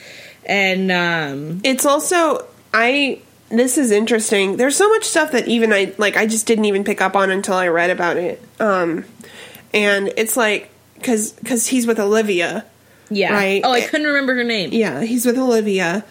And, 0.46 0.90
um, 0.90 1.60
It's 1.62 1.84
also 1.84 2.46
I. 2.72 3.20
This 3.50 3.78
is 3.78 3.90
interesting. 3.90 4.56
There's 4.56 4.76
so 4.76 4.88
much 4.90 5.04
stuff 5.04 5.32
that 5.32 5.48
even 5.48 5.72
I 5.72 5.94
like. 5.98 6.16
I 6.16 6.26
just 6.26 6.46
didn't 6.46 6.64
even 6.64 6.84
pick 6.84 7.02
up 7.02 7.14
on 7.14 7.30
until 7.30 7.54
I 7.54 7.68
read 7.68 7.90
about 7.90 8.16
it. 8.16 8.42
Um, 8.58 9.04
and 9.74 10.12
it's 10.16 10.36
like 10.36 10.70
because 10.94 11.32
because 11.32 11.66
he's 11.66 11.86
with 11.86 11.98
Olivia. 11.98 12.64
Yeah. 13.10 13.32
Right. 13.32 13.60
Oh, 13.64 13.72
I 13.72 13.80
couldn't 13.82 14.06
remember 14.06 14.34
her 14.34 14.44
name. 14.44 14.70
Yeah, 14.72 15.02
he's 15.02 15.24
with 15.26 15.38
Olivia, 15.38 16.04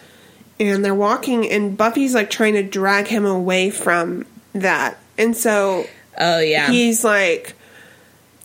and 0.60 0.84
they're 0.84 0.94
walking, 0.94 1.50
and 1.50 1.76
Buffy's 1.76 2.14
like 2.14 2.30
trying 2.30 2.54
to 2.54 2.62
drag 2.62 3.06
him 3.06 3.24
away 3.24 3.70
from 3.70 4.26
that, 4.52 4.98
and 5.16 5.36
so 5.36 5.86
Oh, 6.18 6.40
yeah. 6.40 6.70
he's 6.70 7.04
like, 7.04 7.54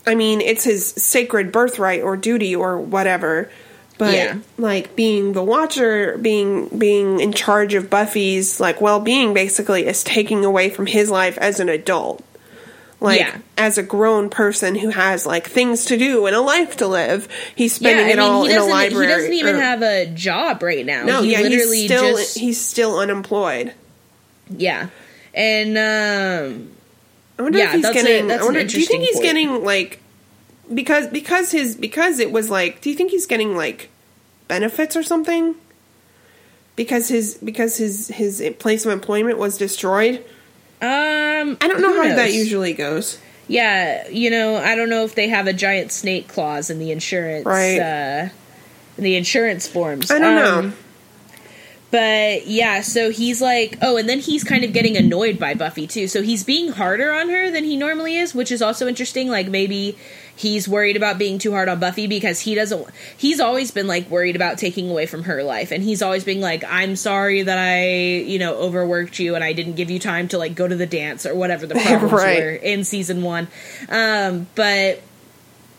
I 0.06 0.14
mean, 0.14 0.40
it's 0.40 0.64
his 0.64 0.86
sacred 0.86 1.50
birthright 1.50 2.02
or 2.02 2.16
duty 2.16 2.54
or 2.54 2.78
whatever. 2.78 3.50
But 3.96 4.14
Yeah. 4.14 4.36
like 4.58 4.96
being 4.96 5.34
the 5.34 5.42
watcher, 5.42 6.18
being 6.18 6.66
being 6.76 7.20
in 7.20 7.32
charge 7.32 7.74
of 7.74 7.88
Buffy's 7.90 8.58
like 8.58 8.80
well 8.80 8.98
being 9.00 9.32
basically 9.34 9.86
is 9.86 10.02
taking 10.02 10.44
away 10.44 10.68
from 10.68 10.86
his 10.86 11.10
life 11.10 11.38
as 11.38 11.60
an 11.60 11.68
adult. 11.68 12.22
Like 13.04 13.20
Yeah. 13.20 13.36
as 13.58 13.76
a 13.78 13.82
grown 13.82 14.30
person 14.30 14.74
who 14.74 14.88
has 14.90 15.26
like 15.26 15.48
things 15.48 15.84
to 15.86 15.96
do 15.98 16.26
and 16.26 16.34
a 16.34 16.40
life 16.40 16.78
to 16.78 16.86
live, 16.88 17.28
he's 17.54 17.74
spending 17.74 18.08
it 18.08 18.18
all 18.18 18.46
in 18.46 18.56
a 18.56 18.64
library. 18.64 19.06
He 19.06 19.12
doesn't 19.12 19.32
even 19.34 19.56
or- 19.56 19.60
have 19.60 19.82
a 19.82 20.06
job 20.06 20.62
right 20.62 20.84
now. 20.86 21.04
no, 21.04 21.22
he 21.22 21.32
yeah, 21.32 21.40
literally 21.42 21.76
he's 21.82 21.86
still 21.90 22.16
just 22.16 22.38
he's 22.38 22.60
still 22.60 22.98
unemployed. 22.98 23.74
yeah, 24.50 24.88
and 25.34 25.76
um, 25.78 26.70
I 27.38 27.42
wonder 27.42 27.58
Yeah, 27.58 27.68
if 27.68 27.72
he's 27.74 27.84
a- 27.84 27.92
getting. 27.92 28.30
I 28.30 28.42
wonder. 28.42 28.64
Do 28.64 28.80
you 28.80 28.86
think 28.86 29.02
he's 29.04 29.14
point. 29.16 29.24
getting 29.24 29.64
like 29.64 30.00
because 30.72 31.06
because 31.08 31.50
his 31.52 31.76
because 31.76 32.18
it 32.18 32.32
was 32.32 32.48
like? 32.50 32.80
Do 32.80 32.88
you 32.90 32.96
think 32.96 33.10
he's 33.10 33.26
getting 33.26 33.54
like 33.56 33.90
benefits 34.48 34.96
or 34.96 35.02
something? 35.02 35.54
Because 36.76 37.08
his 37.08 37.34
because 37.36 37.76
his 37.76 38.08
his 38.08 38.42
place 38.58 38.84
of 38.86 38.92
employment 38.92 39.38
was 39.38 39.58
destroyed. 39.58 40.24
Um, 40.84 41.56
I 41.60 41.68
don't 41.68 41.80
know 41.80 41.94
how 42.02 42.14
that 42.16 42.32
usually 42.32 42.72
goes. 42.74 43.18
Yeah, 43.48 44.08
you 44.08 44.30
know, 44.30 44.56
I 44.56 44.74
don't 44.74 44.88
know 44.88 45.04
if 45.04 45.14
they 45.14 45.28
have 45.28 45.46
a 45.46 45.52
giant 45.52 45.92
snake 45.92 46.28
clause 46.28 46.70
in 46.70 46.78
the 46.78 46.90
insurance, 46.92 47.44
Right. 47.44 47.78
Uh, 47.78 48.28
in 48.96 49.04
the 49.04 49.16
insurance 49.16 49.66
forms. 49.68 50.10
I 50.10 50.18
don't 50.18 50.38
Um, 50.38 50.68
know. 50.70 50.72
But 51.90 52.46
yeah, 52.48 52.80
so 52.80 53.10
he's 53.10 53.40
like, 53.40 53.78
oh, 53.80 53.96
and 53.96 54.08
then 54.08 54.18
he's 54.18 54.42
kind 54.42 54.64
of 54.64 54.72
getting 54.72 54.96
annoyed 54.96 55.38
by 55.38 55.54
Buffy 55.54 55.86
too. 55.86 56.08
So 56.08 56.22
he's 56.22 56.42
being 56.42 56.72
harder 56.72 57.12
on 57.12 57.28
her 57.28 57.50
than 57.52 57.62
he 57.64 57.76
normally 57.76 58.16
is, 58.16 58.34
which 58.34 58.50
is 58.50 58.60
also 58.60 58.88
interesting. 58.88 59.28
Like 59.28 59.46
maybe 59.48 59.96
he's 60.36 60.66
worried 60.68 60.96
about 60.96 61.16
being 61.18 61.38
too 61.38 61.52
hard 61.52 61.68
on 61.68 61.78
Buffy 61.78 62.06
because 62.08 62.40
he 62.40 62.54
doesn't 62.56 62.86
he's 63.16 63.38
always 63.40 63.70
been 63.70 63.86
like 63.86 64.10
worried 64.10 64.34
about 64.34 64.58
taking 64.58 64.90
away 64.90 65.06
from 65.06 65.22
her 65.24 65.42
life 65.44 65.70
and 65.70 65.82
he's 65.84 66.02
always 66.02 66.24
being 66.24 66.40
like 66.40 66.64
I'm 66.68 66.96
sorry 66.96 67.42
that 67.42 67.56
I, 67.58 67.86
you 68.18 68.38
know, 68.40 68.54
overworked 68.54 69.18
you 69.20 69.34
and 69.36 69.44
I 69.44 69.52
didn't 69.52 69.74
give 69.74 69.90
you 69.90 69.98
time 70.00 70.26
to 70.28 70.38
like 70.38 70.54
go 70.56 70.66
to 70.66 70.74
the 70.74 70.86
dance 70.86 71.24
or 71.24 71.34
whatever 71.34 71.66
the 71.66 71.74
problems 71.86 72.12
Right. 72.12 72.38
were 72.40 72.50
in 72.50 72.82
season 72.84 73.22
1. 73.22 73.48
Um 73.88 74.46
but 74.54 75.00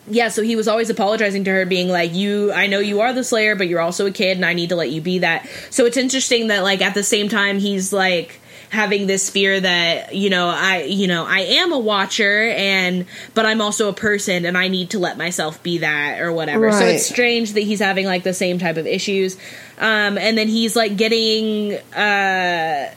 yeah, 0.07 0.27
so 0.29 0.43
he 0.43 0.55
was 0.55 0.67
always 0.67 0.91
apologizing 0.91 1.45
to 1.45 1.49
her, 1.51 1.65
being 1.65 1.87
like, 1.89 2.13
"You, 2.13 2.53
I 2.53 2.67
know 2.67 2.77
you 2.77 3.01
are 3.01 3.11
the 3.11 3.23
Slayer, 3.23 3.55
but 3.55 3.67
you're 3.67 3.79
also 3.81 4.05
a 4.05 4.11
kid, 4.11 4.37
and 4.37 4.45
I 4.45 4.53
need 4.53 4.69
to 4.69 4.75
let 4.75 4.91
you 4.91 5.01
be 5.01 5.17
that." 5.17 5.49
So 5.71 5.87
it's 5.87 5.97
interesting 5.97 6.45
that, 6.49 6.61
like, 6.61 6.83
at 6.83 6.93
the 6.93 7.01
same 7.01 7.27
time, 7.27 7.57
he's 7.57 7.91
like 7.91 8.39
having 8.69 9.07
this 9.07 9.29
fear 9.29 9.59
that 9.59 10.15
you 10.15 10.29
know, 10.29 10.47
I, 10.47 10.83
you 10.83 11.07
know, 11.07 11.25
I 11.25 11.39
am 11.39 11.71
a 11.71 11.79
Watcher, 11.79 12.49
and 12.55 13.05
but 13.33 13.45
I'm 13.45 13.61
also 13.61 13.89
a 13.89 13.93
person, 13.93 14.45
and 14.45 14.57
I 14.57 14.67
need 14.67 14.91
to 14.91 14.99
let 14.99 15.17
myself 15.17 15.61
be 15.63 15.79
that 15.79 16.21
or 16.21 16.31
whatever. 16.33 16.71
So 16.71 16.85
it's 16.85 17.05
strange 17.05 17.53
that 17.53 17.61
he's 17.61 17.79
having 17.79 18.05
like 18.05 18.23
the 18.23 18.33
same 18.33 18.59
type 18.59 18.77
of 18.77 18.85
issues, 18.87 19.35
um, 19.79 20.17
and 20.17 20.37
then 20.37 20.47
he's 20.47 20.75
like 20.75 20.97
getting. 20.97 21.73
uh 21.95 22.91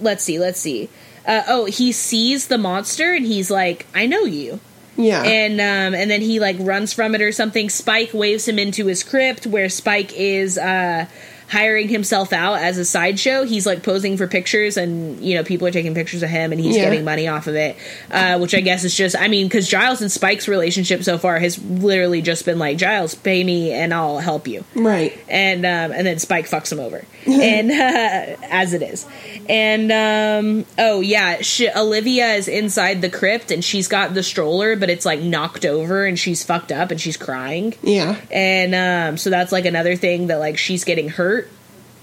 Let's 0.00 0.24
see, 0.24 0.38
let's 0.38 0.58
see. 0.60 0.88
Uh, 1.26 1.42
oh, 1.48 1.64
he 1.66 1.92
sees 1.92 2.48
the 2.48 2.58
monster, 2.58 3.12
and 3.14 3.24
he's 3.24 3.50
like, 3.50 3.86
"I 3.94 4.06
know 4.06 4.24
you." 4.24 4.60
Yeah. 4.96 5.22
and 5.22 5.60
um, 5.60 5.98
and 5.98 6.10
then 6.10 6.20
he 6.20 6.38
like 6.38 6.56
runs 6.60 6.92
from 6.92 7.14
it 7.14 7.22
or 7.22 7.32
something. 7.32 7.68
Spike 7.70 8.12
waves 8.12 8.46
him 8.46 8.58
into 8.58 8.86
his 8.86 9.02
crypt, 9.02 9.46
where 9.46 9.68
Spike 9.68 10.12
is 10.14 10.58
uh, 10.58 11.06
hiring 11.54 11.88
himself 11.88 12.32
out 12.32 12.54
as 12.58 12.76
a 12.78 12.84
sideshow. 12.84 13.44
He's 13.44 13.64
like 13.64 13.82
posing 13.82 14.16
for 14.16 14.26
pictures, 14.26 14.76
and 14.76 15.20
you 15.20 15.36
know 15.36 15.44
people 15.44 15.66
are 15.68 15.70
taking 15.70 15.94
pictures 15.94 16.22
of 16.22 16.28
him, 16.28 16.50
and 16.52 16.60
he's 16.60 16.76
Yeah. 16.76 16.84
getting 16.84 17.04
money 17.04 17.28
off 17.28 17.46
of 17.46 17.54
it. 17.54 17.76
Uh, 18.10 18.38
which 18.38 18.54
I 18.54 18.60
guess 18.60 18.84
is 18.84 18.94
just, 18.94 19.14
I 19.16 19.28
mean, 19.28 19.46
because 19.46 19.68
Giles 19.68 20.00
and 20.02 20.10
Spike's 20.10 20.48
relationship 20.48 21.04
so 21.04 21.16
far 21.18 21.38
has 21.38 21.62
literally 21.64 22.20
just 22.22 22.44
been 22.44 22.58
like, 22.58 22.76
Giles, 22.76 23.14
pay 23.14 23.42
me, 23.44 23.70
and 23.72 23.94
I'll 23.94 24.18
help 24.18 24.48
you 24.48 24.64
right. 24.74 25.16
and 25.28 25.64
um, 25.64 25.92
and 25.92 26.06
then 26.06 26.18
Spike 26.18 26.48
fucks 26.48 26.72
him 26.72 26.80
over, 26.80 27.04
and 27.26 27.70
uh, 27.70 28.36
as 28.50 28.72
it 28.74 28.82
is, 28.82 29.06
and 29.48 29.92
um, 29.92 30.66
oh 30.78 31.00
yeah, 31.00 31.40
she, 31.42 31.68
Olivia 31.70 32.34
is 32.34 32.48
inside 32.48 33.00
the 33.00 33.10
crypt 33.10 33.50
and 33.50 33.64
she's 33.64 33.88
got 33.88 34.14
the 34.14 34.22
stroller, 34.22 34.76
but 34.76 34.90
it's 34.90 35.04
like 35.06 35.20
knocked 35.20 35.64
over 35.64 36.04
and 36.04 36.18
she's 36.18 36.42
fucked 36.42 36.72
up 36.72 36.90
and 36.90 37.00
she's 37.00 37.16
crying, 37.16 37.74
Yeah. 37.82 38.16
and 38.30 38.74
um, 38.74 39.16
so 39.18 39.30
that's 39.30 39.52
like 39.52 39.66
another 39.66 39.94
thing 39.96 40.26
that 40.28 40.38
like 40.38 40.58
she's 40.58 40.84
getting 40.84 41.08
hurt 41.08 41.43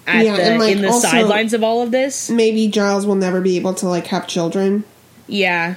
at 0.07 0.25
Yeah, 0.25 0.35
the 0.35 0.43
and, 0.43 0.59
like, 0.59 0.75
in 0.75 0.81
the 0.81 0.91
sidelines 0.91 1.53
of 1.53 1.63
all 1.63 1.81
of 1.81 1.91
this. 1.91 2.29
Maybe 2.29 2.67
Giles 2.67 3.05
will 3.05 3.15
never 3.15 3.41
be 3.41 3.57
able 3.57 3.73
to 3.75 3.87
like 3.87 4.07
have 4.07 4.27
children. 4.27 4.83
Yeah. 5.27 5.75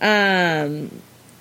Um 0.00 0.90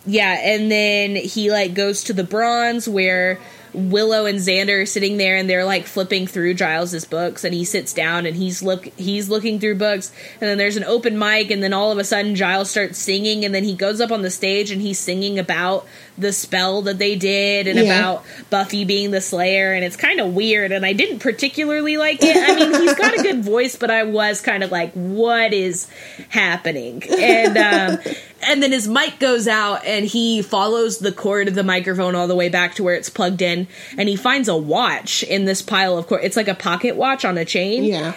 yeah, 0.05 0.39
and 0.41 0.71
then 0.71 1.15
he 1.15 1.51
like 1.51 1.73
goes 1.73 2.03
to 2.05 2.13
the 2.13 2.23
bronze 2.23 2.87
where 2.87 3.39
Willow 3.73 4.25
and 4.25 4.39
Xander 4.39 4.81
are 4.81 4.85
sitting 4.85 5.17
there 5.17 5.35
and 5.35 5.49
they're 5.49 5.65
like 5.65 5.85
flipping 5.85 6.27
through 6.27 6.55
Giles's 6.55 7.05
books 7.05 7.43
and 7.43 7.53
he 7.53 7.63
sits 7.65 7.93
down 7.93 8.25
and 8.25 8.35
he's 8.35 8.61
look 8.63 8.85
he's 8.97 9.29
looking 9.29 9.59
through 9.59 9.75
books 9.75 10.11
and 10.41 10.49
then 10.49 10.57
there's 10.57 10.77
an 10.77 10.83
open 10.83 11.17
mic 11.19 11.51
and 11.51 11.61
then 11.61 11.73
all 11.73 11.91
of 11.91 11.97
a 11.97 12.03
sudden 12.03 12.35
Giles 12.35 12.69
starts 12.71 12.97
singing 12.97 13.45
and 13.45 13.53
then 13.53 13.63
he 13.63 13.73
goes 13.75 14.01
up 14.01 14.11
on 14.11 14.21
the 14.21 14.31
stage 14.31 14.71
and 14.71 14.81
he's 14.81 14.97
singing 14.99 15.37
about 15.39 15.85
the 16.17 16.33
spell 16.33 16.81
that 16.81 16.97
they 16.97 17.15
did 17.15 17.67
and 17.67 17.79
Yeah. 17.79 17.99
about 17.99 18.25
Buffy 18.49 18.83
being 18.85 19.11
the 19.11 19.21
slayer 19.21 19.73
and 19.73 19.85
it's 19.85 19.95
kind 19.95 20.19
of 20.19 20.33
weird 20.33 20.71
and 20.71 20.85
I 20.85 20.93
didn't 20.93 21.19
particularly 21.19 21.97
like 21.97 22.19
it. 22.21 22.35
I 22.35 22.55
mean, 22.55 22.81
he's 22.81 22.95
got 22.95 23.17
a 23.17 23.21
good 23.23 23.43
voice, 23.43 23.75
but 23.75 23.89
I 23.91 24.03
was 24.03 24.41
kind 24.41 24.63
of 24.63 24.71
like 24.71 24.91
what 24.93 25.53
is 25.53 25.87
happening? 26.29 27.03
And 27.09 27.57
um 27.57 28.13
and 28.47 28.61
then 28.63 28.71
his 28.71 28.87
mic 28.87 29.19
goes 29.19 29.47
out 29.47 29.85
and 29.85 30.05
he 30.05 30.41
follows 30.41 30.99
the 30.99 31.11
cord 31.11 31.47
of 31.47 31.55
the 31.55 31.63
microphone 31.63 32.15
all 32.15 32.27
the 32.27 32.35
way 32.35 32.49
back 32.49 32.75
to 32.75 32.83
where 32.83 32.95
it's 32.95 33.09
plugged 33.09 33.41
in 33.41 33.67
and 33.97 34.07
he 34.09 34.15
finds 34.15 34.47
a 34.47 34.55
watch 34.57 35.23
in 35.23 35.45
this 35.45 35.61
pile 35.61 35.97
of 35.97 36.07
cord. 36.07 36.21
It's 36.23 36.37
like 36.37 36.47
a 36.47 36.55
pocket 36.55 36.95
watch 36.95 37.25
on 37.25 37.37
a 37.37 37.45
chain 37.45 37.83
Yeah. 37.83 38.13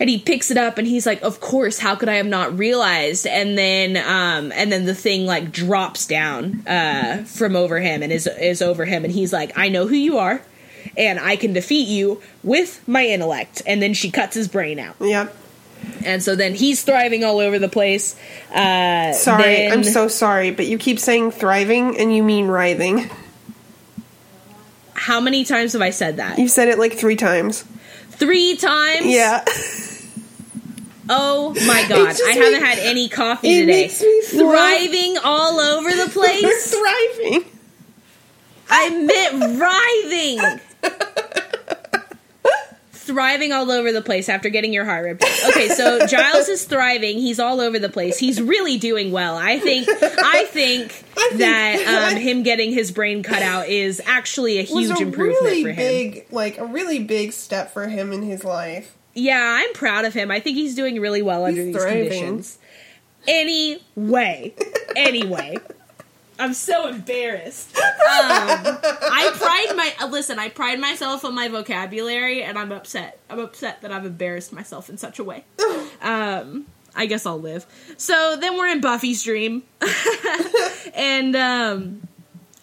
and 0.00 0.08
he 0.08 0.18
picks 0.18 0.50
it 0.50 0.56
up 0.56 0.78
and 0.78 0.86
he's 0.86 1.06
like 1.06 1.20
of 1.22 1.40
course 1.40 1.78
how 1.80 1.96
could 1.96 2.08
i 2.08 2.14
have 2.14 2.26
not 2.26 2.56
realized 2.56 3.26
and 3.26 3.58
then 3.58 3.96
um 3.96 4.52
and 4.52 4.70
then 4.70 4.84
the 4.86 4.94
thing 4.94 5.26
like 5.26 5.50
drops 5.50 6.06
down 6.06 6.64
uh 6.68 7.24
from 7.24 7.56
over 7.56 7.80
him 7.80 8.02
and 8.02 8.12
is 8.12 8.26
is 8.26 8.62
over 8.62 8.84
him 8.84 9.04
and 9.04 9.12
he's 9.12 9.32
like 9.32 9.50
i 9.58 9.68
know 9.68 9.86
who 9.88 9.96
you 9.96 10.16
are 10.18 10.40
and 10.96 11.18
i 11.18 11.34
can 11.34 11.52
defeat 11.52 11.88
you 11.88 12.22
with 12.44 12.86
my 12.86 13.04
intellect 13.06 13.60
and 13.66 13.82
then 13.82 13.92
she 13.92 14.08
cuts 14.10 14.34
his 14.36 14.46
brain 14.46 14.78
out 14.78 14.94
Yep. 15.00 15.34
And 16.04 16.22
so 16.22 16.36
then 16.36 16.54
he's 16.54 16.82
thriving 16.82 17.24
all 17.24 17.38
over 17.38 17.58
the 17.58 17.68
place 17.68 18.14
uh 18.54 19.12
Sorry, 19.12 19.42
then- 19.42 19.72
I'm 19.72 19.84
so 19.84 20.08
sorry, 20.08 20.50
but 20.50 20.66
you 20.66 20.78
keep 20.78 20.98
saying 20.98 21.30
thriving 21.32 21.98
and 21.98 22.14
you 22.14 22.22
mean 22.22 22.46
writhing. 22.46 23.10
how 24.94 25.20
many 25.20 25.44
times 25.44 25.72
have 25.72 25.82
i 25.82 25.90
said 25.90 26.16
that 26.18 26.38
You 26.38 26.48
said 26.48 26.68
it 26.68 26.78
like 26.78 26.94
three 26.94 27.16
times. 27.16 27.64
three 28.10 28.56
times 28.56 29.06
Yeah. 29.06 29.44
oh 31.08 31.54
my 31.66 31.84
god 31.88 32.16
i 32.26 32.30
haven't 32.32 32.62
had 32.64 32.78
any 32.80 33.08
coffee 33.08 33.48
it 33.48 33.60
today 33.60 33.82
makes 33.82 34.00
me 34.02 34.20
thrive. 34.22 34.40
thriving 34.80 35.16
all 35.24 35.58
over 35.60 35.90
the 35.90 36.10
place 36.12 36.74
thriving. 36.74 37.44
I 38.70 38.90
meant 38.90 39.58
writhing. 39.58 40.60
thriving 43.08 43.52
all 43.52 43.70
over 43.72 43.90
the 43.90 44.00
place 44.02 44.28
after 44.28 44.48
getting 44.48 44.72
your 44.72 44.84
heart 44.84 45.04
ripped. 45.04 45.24
Okay, 45.48 45.68
so 45.68 46.06
Giles 46.06 46.48
is 46.48 46.64
thriving. 46.64 47.18
He's 47.18 47.40
all 47.40 47.60
over 47.60 47.80
the 47.80 47.88
place. 47.88 48.18
He's 48.18 48.40
really 48.40 48.78
doing 48.78 49.10
well. 49.10 49.36
I 49.36 49.58
think. 49.58 49.88
I 49.88 50.44
think, 50.44 51.04
I 51.16 51.28
think- 51.30 51.38
that 51.38 52.12
um, 52.14 52.20
him 52.20 52.42
getting 52.44 52.72
his 52.72 52.92
brain 52.92 53.22
cut 53.24 53.42
out 53.42 53.68
is 53.68 54.00
actually 54.06 54.58
a 54.58 54.62
huge 54.62 54.90
a 54.90 55.02
improvement 55.02 55.40
really 55.42 55.62
for 55.64 55.70
him. 55.70 55.76
big, 55.76 56.26
like 56.30 56.58
a 56.58 56.64
really 56.66 57.00
big 57.02 57.32
step 57.32 57.72
for 57.72 57.88
him 57.88 58.12
in 58.12 58.22
his 58.22 58.44
life. 58.44 58.94
Yeah, 59.14 59.40
I'm 59.60 59.72
proud 59.72 60.04
of 60.04 60.14
him. 60.14 60.30
I 60.30 60.38
think 60.38 60.56
he's 60.56 60.76
doing 60.76 61.00
really 61.00 61.22
well 61.22 61.44
under 61.44 61.64
these 61.64 61.74
thriving. 61.74 62.02
conditions. 62.04 62.58
Anyway, 63.26 64.54
anyway, 64.96 65.56
I'm 66.38 66.54
so 66.54 66.88
embarrassed. 66.88 67.76
Um, 67.76 67.82
I 68.02 69.32
pride 69.34 69.76
my 69.76 69.92
uh, 70.00 70.08
listen. 70.08 70.38
I 70.38 70.48
pride 70.48 70.78
myself 70.80 71.24
on 71.24 71.34
my 71.34 71.48
vocabulary, 71.48 72.42
and 72.42 72.58
I'm 72.58 72.72
upset. 72.72 73.18
I'm 73.28 73.40
upset 73.40 73.82
that 73.82 73.92
I've 73.92 74.06
embarrassed 74.06 74.52
myself 74.52 74.88
in 74.88 74.98
such 74.98 75.18
a 75.18 75.24
way. 75.24 75.44
Um, 76.00 76.66
I 76.94 77.06
guess 77.06 77.26
I'll 77.26 77.40
live. 77.40 77.66
So 77.96 78.36
then 78.36 78.56
we're 78.56 78.68
in 78.68 78.80
Buffy's 78.80 79.24
dream, 79.24 79.64
and 80.94 81.34
um, 81.34 82.08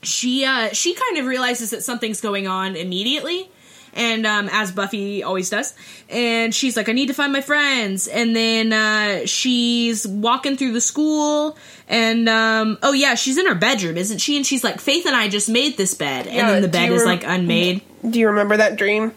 she 0.04 0.46
uh, 0.46 0.70
she 0.70 0.94
kind 0.94 1.18
of 1.18 1.26
realizes 1.26 1.72
that 1.72 1.84
something's 1.84 2.22
going 2.22 2.48
on 2.48 2.78
immediately 2.78 3.50
and 3.96 4.26
um, 4.28 4.50
as 4.52 4.72
buffy 4.72 5.24
always 5.24 5.50
does. 5.50 5.74
And 6.10 6.54
she's 6.54 6.76
like 6.78 6.90
i 6.90 6.92
need 6.92 7.08
to 7.08 7.14
find 7.14 7.32
my 7.34 7.42
friends. 7.42 8.08
And 8.08 8.36
then 8.36 8.74
uh, 8.74 9.26
she's 9.26 10.06
walking 10.08 10.58
through 10.58 10.74
the 10.74 10.82
school 10.82 11.58
and 11.88 12.28
um, 12.30 12.78
oh 12.84 12.94
yeah 12.94 13.16
she's 13.16 13.38
in 13.38 13.46
her 13.48 13.56
bedroom 13.56 13.98
isn't 13.98 14.20
she? 14.20 14.36
And 14.38 14.46
she's 14.46 14.64
like 14.64 14.80
faith 14.80 15.06
and 15.06 15.16
i 15.16 15.28
just 15.28 15.50
made 15.50 15.78
this 15.78 15.94
bed. 15.94 16.28
And 16.28 16.36
Yeah, 16.36 16.52
then 16.52 16.62
the 16.62 16.68
bed 16.68 16.92
is 16.92 17.00
rem- 17.00 17.08
like 17.08 17.24
unmade. 17.24 17.82
Do 18.10 18.20
you 18.20 18.28
remember 18.28 18.58
that 18.58 18.76
dream? 18.78 19.14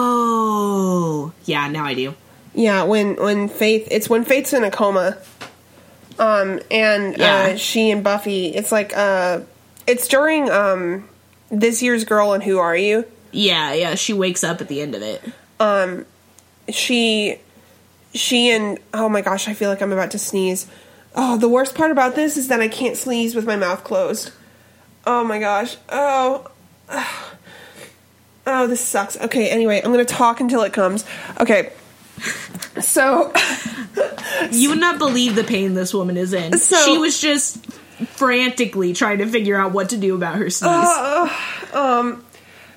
oh. 0.00 1.32
Yeah 1.44 1.68
now 1.68 1.84
i 1.84 1.94
do. 1.94 2.14
Yeah, 2.54 2.84
when 2.84 3.16
when 3.16 3.48
Faith, 3.48 3.86
it's 3.90 4.08
when 4.10 4.24
Faith's 4.24 4.52
in 4.52 4.64
a 4.64 4.70
coma, 4.70 5.16
um, 6.18 6.58
and 6.72 7.16
Yeah. 7.16 7.50
uh, 7.52 7.56
she 7.56 7.90
and 7.92 8.02
Buffy, 8.02 8.48
it's 8.48 8.72
like 8.72 8.96
uh, 8.96 9.40
it's 9.86 10.08
during 10.08 10.50
um 10.50 11.08
this 11.50 11.82
year's 11.82 12.04
Girl 12.04 12.32
and 12.32 12.42
Who 12.42 12.58
Are 12.58 12.76
You? 12.76 13.04
yeah 13.32 13.72
yeah 13.74 13.94
she 13.94 14.12
wakes 14.14 14.42
up 14.42 14.60
at 14.60 14.68
the 14.68 14.80
end 14.80 14.94
of 14.94 15.02
it 15.02 15.22
Um, 15.60 16.06
She, 16.70 17.38
she 18.14 18.50
and 18.50 18.78
oh 18.94 19.08
my 19.08 19.20
gosh, 19.22 19.48
I 19.48 19.54
feel 19.54 19.68
like 19.70 19.80
I'm 19.82 19.92
about 19.92 20.10
to 20.12 20.18
sneeze. 20.18 20.66
Oh, 21.14 21.36
the 21.38 21.48
worst 21.48 21.74
part 21.74 21.90
about 21.90 22.14
this 22.14 22.36
is 22.36 22.48
that 22.48 22.60
I 22.60 22.68
can't 22.68 22.96
sneeze 22.96 23.34
with 23.34 23.44
my 23.46 23.56
mouth 23.56 23.84
closed. 23.84 24.30
Oh 25.06 25.24
my 25.24 25.38
gosh. 25.38 25.76
Oh. 25.88 26.46
Oh, 28.50 28.66
this 28.66 28.80
sucks. 28.80 29.14
Okay, 29.18 29.50
anyway, 29.50 29.78
I'm 29.84 29.90
gonna 29.90 30.06
talk 30.06 30.40
until 30.40 30.62
it 30.62 30.72
comes. 30.72 31.04
Okay. 31.38 31.70
So 32.80 33.30
you 34.50 34.70
would 34.70 34.80
not 34.80 34.98
believe 34.98 35.34
the 35.34 35.44
pain 35.44 35.74
this 35.74 35.92
woman 35.92 36.16
is 36.16 36.32
in 36.32 36.56
So- 36.58 36.82
she 36.86 36.96
was 36.98 37.20
just 37.20 37.58
frantically 38.06 38.92
trying 38.92 39.18
to 39.18 39.26
figure 39.26 39.56
out 39.56 39.72
what 39.72 39.88
to 39.90 39.96
do 39.96 40.14
about 40.14 40.36
her 40.36 40.50
sneeze 40.50 40.70
um 41.74 42.24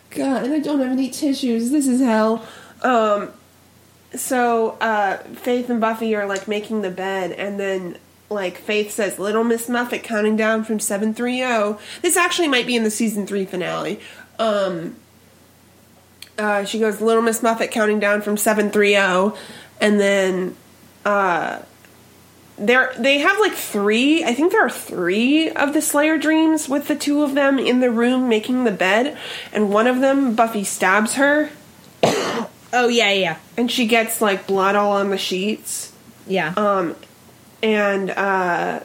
God, 0.09 0.43
and 0.43 0.53
I 0.53 0.59
don't 0.59 0.79
have 0.81 0.91
any 0.91 1.09
tissues. 1.09 1.71
This 1.71 1.87
is 1.87 2.01
hell. 2.01 2.45
Um 2.81 3.31
so 4.13 4.71
uh 4.81 5.17
Faith 5.17 5.69
and 5.69 5.79
Buffy 5.79 6.15
are 6.15 6.25
like 6.25 6.47
making 6.47 6.81
the 6.81 6.91
bed 6.91 7.31
and 7.31 7.59
then 7.59 7.97
like 8.29 8.57
Faith 8.57 8.91
says 8.91 9.19
Little 9.19 9.43
Miss 9.43 9.69
Muffet 9.69 9.99
counting 10.03 10.35
down 10.35 10.63
from 10.63 10.79
730. 10.79 11.77
This 12.01 12.17
actually 12.17 12.47
might 12.47 12.65
be 12.67 12.75
in 12.75 12.83
the 12.83 12.91
season 12.91 13.25
3 13.25 13.45
finale. 13.45 13.99
Um 14.39 14.95
uh 16.37 16.65
she 16.65 16.79
goes 16.79 16.99
Little 16.99 17.21
Miss 17.21 17.41
Muffet 17.41 17.71
counting 17.71 17.99
down 17.99 18.21
from 18.21 18.35
730 18.37 19.37
and 19.79 19.99
then 19.99 20.55
uh 21.05 21.59
there 22.61 22.93
they 22.97 23.17
have 23.19 23.39
like 23.39 23.53
three. 23.53 24.23
I 24.23 24.33
think 24.33 24.51
there 24.51 24.65
are 24.65 24.69
three 24.69 25.49
of 25.49 25.73
the 25.73 25.81
Slayer 25.81 26.17
dreams 26.17 26.69
with 26.69 26.87
the 26.87 26.95
two 26.95 27.23
of 27.23 27.33
them 27.33 27.57
in 27.59 27.79
the 27.79 27.91
room 27.91 28.29
making 28.29 28.63
the 28.63 28.71
bed, 28.71 29.17
and 29.51 29.71
one 29.71 29.87
of 29.87 29.99
them 29.99 30.35
Buffy 30.35 30.63
stabs 30.63 31.15
her, 31.15 31.49
Oh 32.73 32.87
yeah, 32.87 33.11
yeah, 33.11 33.37
and 33.57 33.69
she 33.69 33.85
gets 33.87 34.21
like 34.21 34.47
blood 34.47 34.75
all 34.75 34.93
on 34.93 35.09
the 35.09 35.17
sheets. 35.17 35.91
yeah. 36.27 36.53
Um, 36.55 36.95
and 37.63 38.09
uh, 38.11 38.79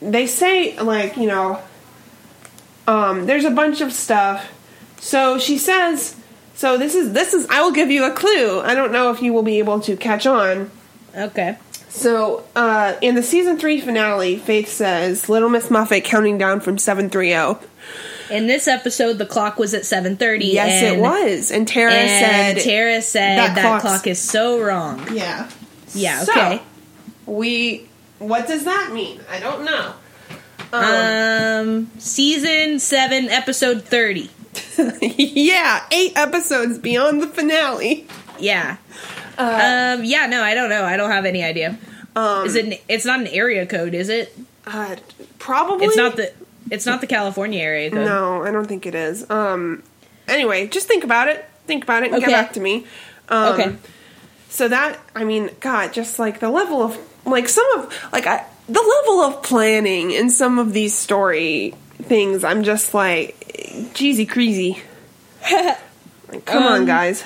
they 0.00 0.26
say 0.26 0.78
like 0.80 1.16
you 1.16 1.26
know, 1.26 1.60
um, 2.86 3.26
there's 3.26 3.44
a 3.44 3.50
bunch 3.50 3.80
of 3.80 3.92
stuff. 3.92 4.50
So 5.00 5.38
she 5.38 5.58
says, 5.58 6.16
so 6.54 6.78
this 6.78 6.94
is 6.94 7.12
this 7.12 7.34
is. 7.34 7.46
I 7.50 7.60
will 7.60 7.72
give 7.72 7.90
you 7.90 8.04
a 8.04 8.10
clue. 8.10 8.60
I 8.60 8.74
don't 8.74 8.92
know 8.92 9.10
if 9.10 9.20
you 9.20 9.32
will 9.32 9.42
be 9.42 9.58
able 9.58 9.80
to 9.80 9.96
catch 9.96 10.26
on. 10.26 10.70
okay. 11.14 11.58
So 11.96 12.42
uh, 12.56 12.94
in 13.00 13.14
the 13.14 13.22
season 13.22 13.56
three 13.56 13.80
finale, 13.80 14.36
Faith 14.36 14.68
says, 14.68 15.28
"Little 15.28 15.48
Miss 15.48 15.70
Muffet 15.70 16.00
counting 16.02 16.38
down 16.38 16.60
from 16.60 16.76
seven 16.76 17.08
three 17.08 17.30
zero." 17.30 17.60
In 18.30 18.46
this 18.48 18.66
episode, 18.66 19.18
the 19.18 19.26
clock 19.26 19.58
was 19.58 19.74
at 19.74 19.86
seven 19.86 20.16
thirty. 20.16 20.46
Yes, 20.46 20.82
it 20.82 20.98
was. 20.98 21.52
And 21.52 21.68
Tara 21.68 21.92
And 21.92 22.58
said, 22.58 22.64
Tara 22.64 23.00
said 23.00 23.38
that 23.38 23.54
that, 23.54 23.80
clock 23.80 24.06
is 24.08 24.20
so 24.20 24.60
wrong. 24.60 25.06
"Yeah, 25.12 25.48
Yeah. 25.94 26.24
So, 26.24 26.32
Okay. 26.32 26.62
we. 27.26 27.88
What 28.18 28.48
does 28.48 28.64
that 28.64 28.90
mean? 28.92 29.20
I 29.30 29.38
don't 29.38 29.64
know. 29.64 29.92
um, 30.72 31.90
season 31.98 32.80
seven, 32.80 33.28
episode 33.28 33.84
thirty. 33.84 34.30
yeah, 35.00 35.84
eight 35.92 36.12
episodes 36.16 36.78
beyond 36.78 37.22
the 37.22 37.28
finale. 37.28 38.06
Yeah. 38.38 38.78
Um. 39.38 40.04
Yeah. 40.04 40.26
No, 40.26 40.42
I 40.42 40.54
don't 40.54 40.70
know. 40.70 40.84
I 40.84 40.96
don't 40.96 41.10
have 41.10 41.24
any 41.24 41.42
idea. 41.44 41.78
Um, 42.16 42.46
Is 42.46 42.54
it? 42.54 42.64
an- 42.66 42.78
It's 42.88 43.04
not 43.04 43.20
an 43.20 43.26
area 43.26 43.66
code, 43.66 43.94
is 43.94 44.08
it? 44.08 44.36
Uh, 44.66 44.96
probably. 45.38 45.86
It's 45.86 45.96
not 45.96 46.16
the. 46.16 46.32
It's 46.70 46.86
not 46.86 47.00
the 47.00 47.06
California 47.06 47.60
area 47.60 47.90
code. 47.90 48.06
No, 48.06 48.42
I 48.44 48.50
don't 48.50 48.66
think 48.66 48.86
it 48.86 48.94
is. 48.94 49.28
Um. 49.30 49.82
Anyway, 50.28 50.66
just 50.68 50.86
think 50.88 51.04
about 51.04 51.28
it. 51.28 51.44
Think 51.66 51.84
about 51.84 52.02
it 52.02 52.06
and 52.12 52.16
Okay. 52.16 52.26
get 52.26 52.32
back 52.32 52.52
to 52.54 52.60
me. 52.60 52.86
Um, 53.28 53.52
Okay. 53.54 53.76
So 54.50 54.68
that 54.68 54.98
I 55.14 55.24
mean, 55.24 55.50
God, 55.60 55.92
just 55.92 56.18
like 56.18 56.38
the 56.40 56.48
level 56.50 56.82
of 56.82 56.96
like 57.26 57.48
some 57.48 57.66
of 57.78 57.92
like 58.12 58.26
I, 58.26 58.44
the 58.68 58.80
level 58.80 59.20
of 59.22 59.42
planning 59.42 60.10
in 60.12 60.30
some 60.30 60.58
of 60.58 60.72
these 60.72 60.96
story 60.96 61.74
things, 62.02 62.44
I'm 62.44 62.62
just 62.62 62.94
like, 62.94 63.90
cheesy 63.94 64.24
crazy. 64.26 64.80
Come 66.46 66.62
on, 66.62 66.80
Um, 66.80 66.86
guys. 66.86 67.24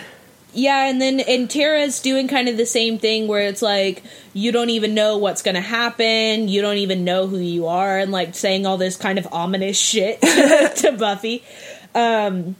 Yeah, 0.55 0.87
and 0.89 1.01
then 1.01 1.21
and 1.21 1.49
Tara's 1.49 2.01
doing 2.01 2.27
kind 2.27 2.49
of 2.49 2.57
the 2.57 2.65
same 2.67 2.99
thing 2.99 3.29
where 3.29 3.43
it's 3.47 3.63
like 3.63 4.03
you 4.33 4.51
don't 4.51 4.71
even 4.71 4.95
know 4.95 5.19
what's 5.19 5.43
going 5.43 5.55
to 5.57 5.61
happen, 5.61 6.49
you 6.49 6.63
don't 6.63 6.79
even 6.79 7.05
know 7.05 7.27
who 7.27 7.39
you 7.39 7.67
are, 7.67 7.99
and 7.99 8.11
like 8.11 8.35
saying 8.35 8.65
all 8.67 8.77
this 8.79 8.97
kind 8.97 9.19
of 9.19 9.29
ominous 9.31 9.79
shit 9.79 10.21
to 10.23 10.97
Buffy. 10.99 11.45
Um, 11.95 12.57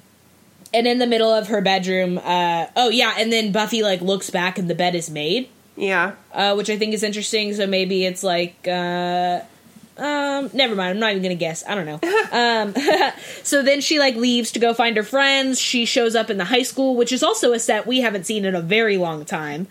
and 0.75 0.87
in 0.87 0.99
the 0.99 1.07
middle 1.07 1.33
of 1.33 1.49
her 1.49 1.61
bedroom, 1.63 2.19
uh, 2.23 2.67
oh 2.77 2.91
yeah, 2.91 3.15
and 3.19 3.33
then 3.33 3.53
Buffy 3.53 3.83
like 3.83 4.01
looks 4.03 4.29
back 4.31 4.59
and 4.59 4.69
the 4.69 4.75
bed 4.75 4.95
is 4.95 5.09
made, 5.09 5.49
Yeah. 5.77 6.13
uh, 6.33 6.55
which 6.55 6.69
I 6.69 6.77
think 6.77 6.93
is 6.93 7.03
interesting. 7.03 7.55
So 7.55 7.67
maybe 7.67 8.05
it's 8.05 8.23
like. 8.23 8.69
Uh, 8.69 9.41
um, 9.99 10.51
never 10.53 10.77
mind. 10.77 10.91
I'm 10.91 11.01
not 11.01 11.11
even 11.11 11.23
gonna 11.23 11.35
guess. 11.35 11.65
I 11.67 11.75
don't 11.75 11.87
know. 11.87 12.01
Um, 12.31 12.75
so 13.43 13.63
then 13.63 13.81
she 13.81 13.99
like 13.99 14.15
leaves 14.15 14.53
to 14.53 14.61
go 14.61 14.73
find 14.73 14.97
her 14.97 15.03
friends. 15.03 15.61
She 15.61 15.85
shows 15.85 16.15
up 16.15 16.31
in 16.31 16.39
the 16.39 16.45
high 16.45 16.63
school, 16.63 16.95
which 16.95 17.13
is 17.13 17.23
also 17.23 17.53
a 17.53 17.59
set 17.59 17.87
we 17.87 18.01
haven't 18.01 18.25
seen 18.25 18.45
in 18.45 18.55
a 18.55 18.61
very 18.61 18.97
long 18.97 19.25
time. 19.25 19.67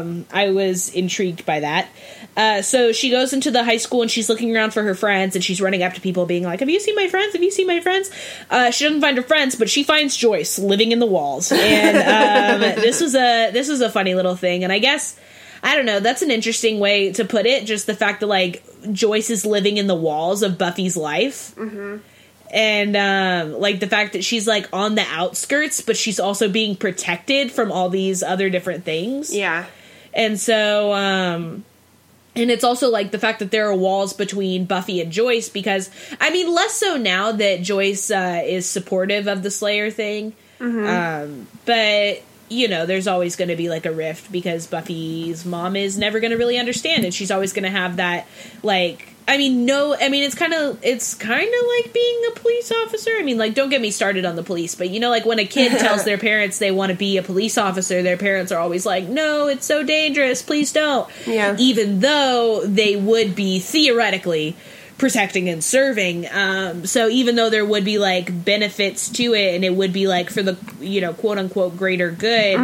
Um, 0.00 0.26
I 0.30 0.50
was 0.50 0.90
intrigued 0.94 1.46
by 1.46 1.60
that. 1.60 1.88
Uh, 2.36 2.62
so 2.62 2.92
she 2.92 3.10
goes 3.10 3.32
into 3.32 3.50
the 3.50 3.64
high 3.64 3.78
school 3.78 4.02
and 4.02 4.10
she's 4.10 4.28
looking 4.28 4.54
around 4.54 4.72
for 4.72 4.82
her 4.82 4.94
friends 4.94 5.34
and 5.34 5.42
she's 5.42 5.60
running 5.60 5.82
up 5.82 5.94
to 5.94 6.00
people 6.00 6.26
being 6.26 6.44
like, 6.44 6.60
"Have 6.60 6.68
you 6.70 6.80
seen 6.80 6.94
my 6.94 7.08
friends? 7.08 7.32
Have 7.32 7.42
you 7.42 7.50
seen 7.50 7.66
my 7.66 7.80
friends?" 7.80 8.10
Uh, 8.50 8.70
she 8.70 8.84
doesn't 8.84 9.00
find 9.00 9.16
her 9.16 9.22
friends, 9.22 9.56
but 9.56 9.70
she 9.70 9.82
finds 9.82 10.16
Joyce 10.16 10.58
living 10.58 10.92
in 10.92 10.98
the 10.98 11.06
walls. 11.06 11.50
And 11.50 11.96
um, 11.96 12.60
this 12.82 13.00
was 13.00 13.14
a 13.14 13.50
this 13.52 13.68
was 13.68 13.80
a 13.80 13.90
funny 13.90 14.14
little 14.14 14.36
thing. 14.36 14.64
And 14.64 14.72
I 14.72 14.78
guess. 14.78 15.18
I 15.62 15.76
don't 15.76 15.84
know. 15.84 16.00
That's 16.00 16.22
an 16.22 16.30
interesting 16.30 16.80
way 16.80 17.12
to 17.12 17.24
put 17.26 17.44
it. 17.44 17.66
Just 17.66 17.86
the 17.86 17.94
fact 17.94 18.20
that 18.20 18.28
like 18.28 18.62
Joyce 18.92 19.30
is 19.30 19.44
living 19.44 19.76
in 19.76 19.86
the 19.86 19.94
walls 19.94 20.42
of 20.42 20.58
Buffy's 20.58 20.96
life, 20.96 21.54
and 22.52 22.96
um, 22.96 23.60
like 23.60 23.80
the 23.80 23.86
fact 23.86 24.14
that 24.14 24.24
she's 24.24 24.46
like 24.46 24.68
on 24.72 24.94
the 24.94 25.04
outskirts, 25.08 25.80
but 25.80 25.96
she's 25.96 26.18
also 26.18 26.48
being 26.48 26.76
protected 26.76 27.52
from 27.52 27.70
all 27.70 27.88
these 27.88 28.22
other 28.22 28.50
different 28.50 28.84
things. 28.84 29.34
Yeah. 29.34 29.66
And 30.12 30.40
so, 30.40 30.92
um, 30.92 31.64
and 32.34 32.50
it's 32.50 32.64
also 32.64 32.90
like 32.90 33.12
the 33.12 33.18
fact 33.18 33.38
that 33.38 33.50
there 33.52 33.68
are 33.68 33.74
walls 33.76 34.12
between 34.12 34.64
Buffy 34.64 35.00
and 35.00 35.12
Joyce 35.12 35.48
because, 35.48 35.90
I 36.20 36.30
mean, 36.30 36.52
less 36.52 36.74
so 36.74 36.96
now 36.96 37.32
that 37.32 37.62
Joyce 37.62 38.10
uh, 38.10 38.42
is 38.44 38.68
supportive 38.68 39.28
of 39.28 39.42
the 39.42 39.50
Slayer 39.50 39.90
thing. 39.90 40.34
Um, 40.60 41.46
but, 41.64 42.22
you 42.50 42.68
know, 42.68 42.84
there's 42.84 43.06
always 43.06 43.36
going 43.36 43.48
to 43.48 43.56
be 43.56 43.68
like 43.70 43.86
a 43.86 43.92
rift 43.92 44.30
because 44.30 44.66
Buffy's 44.66 45.46
mom 45.46 45.76
is 45.76 45.96
never 45.96 46.18
going 46.20 46.32
to 46.32 46.36
really 46.36 46.58
understand 46.58 47.04
and 47.04 47.14
she's 47.14 47.30
always 47.30 47.52
going 47.52 47.62
to 47.62 47.70
have 47.70 47.96
that, 47.96 48.26
like, 48.62 49.06
I 49.28 49.38
mean, 49.38 49.64
no, 49.64 49.94
I 49.94 50.08
mean, 50.08 50.24
it's 50.24 50.34
kind 50.34 50.52
of, 50.52 50.80
it's 50.82 51.14
kind 51.14 51.48
of 51.48 51.66
like 51.78 51.92
being 51.94 52.22
a 52.32 52.40
police 52.40 52.72
officer. 52.72 53.12
I 53.16 53.22
mean, 53.22 53.38
like, 53.38 53.54
don't 53.54 53.68
get 53.68 53.80
me 53.80 53.92
started 53.92 54.24
on 54.24 54.34
the 54.34 54.42
police, 54.42 54.74
but 54.74 54.90
you 54.90 54.98
know, 54.98 55.08
like 55.08 55.24
when 55.24 55.38
a 55.38 55.46
kid 55.46 55.70
tells 55.78 56.04
their 56.04 56.18
parents 56.18 56.58
they 56.58 56.72
want 56.72 56.90
to 56.90 56.98
be 56.98 57.16
a 57.16 57.22
police 57.22 57.56
officer, 57.56 58.02
their 58.02 58.16
parents 58.16 58.50
are 58.50 58.58
always 58.58 58.84
like, 58.84 59.04
no, 59.04 59.46
it's 59.46 59.64
so 59.64 59.84
dangerous, 59.84 60.42
please 60.42 60.72
don't. 60.72 61.08
Yeah. 61.28 61.56
Even 61.60 62.00
though 62.00 62.62
they 62.66 62.96
would 62.96 63.36
be 63.36 63.60
theoretically 63.60 64.56
protecting 65.00 65.48
and 65.48 65.64
serving. 65.64 66.28
Um, 66.30 66.84
so 66.84 67.08
even 67.08 67.34
though 67.34 67.48
there 67.48 67.64
would 67.64 67.86
be 67.86 67.96
like 67.96 68.44
benefits 68.44 69.08
to 69.12 69.32
it 69.32 69.54
and 69.54 69.64
it 69.64 69.74
would 69.74 69.94
be 69.94 70.06
like 70.06 70.28
for 70.28 70.42
the, 70.42 70.58
you 70.78 71.00
know, 71.00 71.14
quote 71.14 71.38
unquote 71.38 71.74
greater 71.78 72.10
good, 72.10 72.58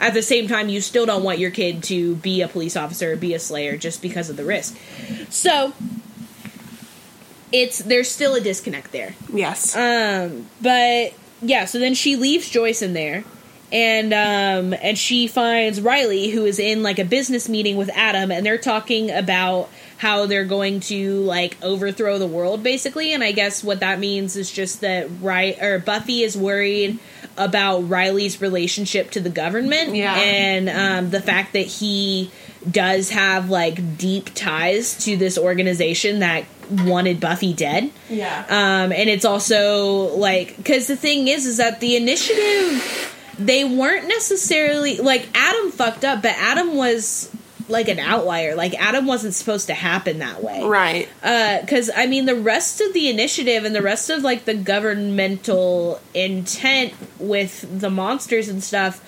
at 0.00 0.14
the 0.14 0.22
same 0.22 0.48
time, 0.48 0.70
you 0.70 0.80
still 0.80 1.04
don't 1.04 1.22
want 1.22 1.38
your 1.38 1.50
kid 1.50 1.82
to 1.84 2.16
be 2.16 2.40
a 2.40 2.48
police 2.48 2.78
officer 2.78 3.12
or 3.12 3.16
be 3.16 3.34
a 3.34 3.38
slayer 3.38 3.76
just 3.76 4.00
because 4.00 4.30
of 4.30 4.38
the 4.38 4.44
risk. 4.44 4.74
So, 5.28 5.74
it's 7.52 7.80
there's 7.80 8.10
still 8.10 8.34
a 8.34 8.40
disconnect 8.40 8.90
there. 8.92 9.14
Yes. 9.30 9.76
Um, 9.76 10.46
but 10.62 11.12
yeah, 11.42 11.66
so 11.66 11.78
then 11.78 11.92
she 11.92 12.16
leaves 12.16 12.48
Joyce 12.48 12.80
in 12.80 12.94
there, 12.94 13.22
and 13.70 14.14
um, 14.14 14.74
and 14.80 14.96
she 14.96 15.26
finds 15.26 15.78
Riley, 15.78 16.30
who 16.30 16.46
is 16.46 16.58
in 16.58 16.82
like 16.82 16.98
a 16.98 17.04
business 17.04 17.50
meeting 17.50 17.76
with 17.76 17.90
Adam, 17.94 18.30
and 18.30 18.46
they're 18.46 18.56
talking 18.56 19.10
about 19.10 19.68
how 20.02 20.26
they're 20.26 20.44
going 20.44 20.80
to 20.80 21.20
like 21.20 21.56
overthrow 21.62 22.18
the 22.18 22.26
world, 22.26 22.60
basically. 22.64 23.12
And 23.12 23.22
I 23.22 23.30
guess 23.30 23.62
what 23.62 23.78
that 23.80 24.00
means 24.00 24.34
is 24.34 24.50
just 24.50 24.80
that 24.80 25.06
right 25.20 25.56
or 25.62 25.78
Buffy 25.78 26.24
is 26.24 26.36
worried 26.36 26.98
about 27.38 27.88
Riley's 27.88 28.40
relationship 28.40 29.12
to 29.12 29.20
the 29.20 29.30
government, 29.30 29.94
Yeah. 29.94 30.14
and 30.16 30.68
um, 30.68 31.10
the 31.10 31.20
fact 31.20 31.52
that 31.52 31.66
he 31.66 32.32
does 32.68 33.10
have 33.10 33.48
like 33.48 33.96
deep 33.96 34.34
ties 34.34 35.04
to 35.04 35.16
this 35.16 35.38
organization 35.38 36.18
that 36.18 36.44
wanted 36.84 37.20
Buffy 37.20 37.52
dead. 37.54 37.90
yeah. 38.10 38.44
Um, 38.48 38.90
and 38.92 39.08
it's 39.08 39.24
also 39.24 40.16
like 40.16 40.56
because 40.56 40.88
the 40.88 40.96
thing 40.96 41.28
is, 41.28 41.46
is 41.46 41.58
that 41.58 41.78
the 41.78 41.94
initiative 41.94 43.08
they 43.38 43.64
weren't 43.64 44.08
necessarily 44.08 44.96
like 44.98 45.26
Adam 45.34 45.70
fucked 45.70 46.04
up, 46.04 46.22
but 46.22 46.32
Adam 46.38 46.74
was 46.76 47.30
like 47.68 47.88
an 47.88 47.98
outlier. 47.98 48.54
Like 48.54 48.74
Adam 48.74 49.06
wasn't 49.06 49.34
supposed 49.34 49.66
to 49.68 49.74
happen 49.74 50.18
that 50.18 50.42
way, 50.42 50.62
right. 50.62 51.08
because 51.20 51.90
I 51.94 52.06
mean, 52.06 52.26
the 52.26 52.36
rest 52.36 52.80
of 52.80 52.92
the 52.92 53.08
initiative 53.08 53.64
and 53.64 53.74
the 53.74 53.82
rest 53.82 54.10
of 54.10 54.22
like 54.22 54.44
the 54.44 54.54
governmental 54.54 56.00
intent 56.14 56.94
with 57.18 57.80
the 57.80 57.90
monsters 57.90 58.48
and 58.48 58.62
stuff, 58.62 59.02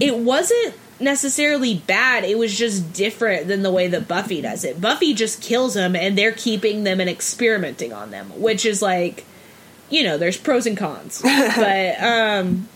it 0.00 0.16
wasn't 0.16 0.74
necessarily 1.00 1.74
bad. 1.74 2.24
It 2.24 2.38
was 2.38 2.56
just 2.56 2.92
different 2.92 3.48
than 3.48 3.62
the 3.62 3.70
way 3.70 3.88
that 3.88 4.08
Buffy 4.08 4.40
does 4.40 4.64
it. 4.64 4.80
Buffy 4.80 5.14
just 5.14 5.42
kills 5.42 5.74
them, 5.74 5.96
and 5.96 6.16
they're 6.16 6.32
keeping 6.32 6.84
them 6.84 7.00
and 7.00 7.10
experimenting 7.10 7.92
on 7.92 8.10
them, 8.10 8.30
which 8.40 8.64
is 8.64 8.82
like, 8.82 9.24
you 9.90 10.04
know, 10.04 10.18
there's 10.18 10.36
pros 10.36 10.66
and 10.66 10.76
cons, 10.76 11.20
but 11.22 12.02
um, 12.02 12.68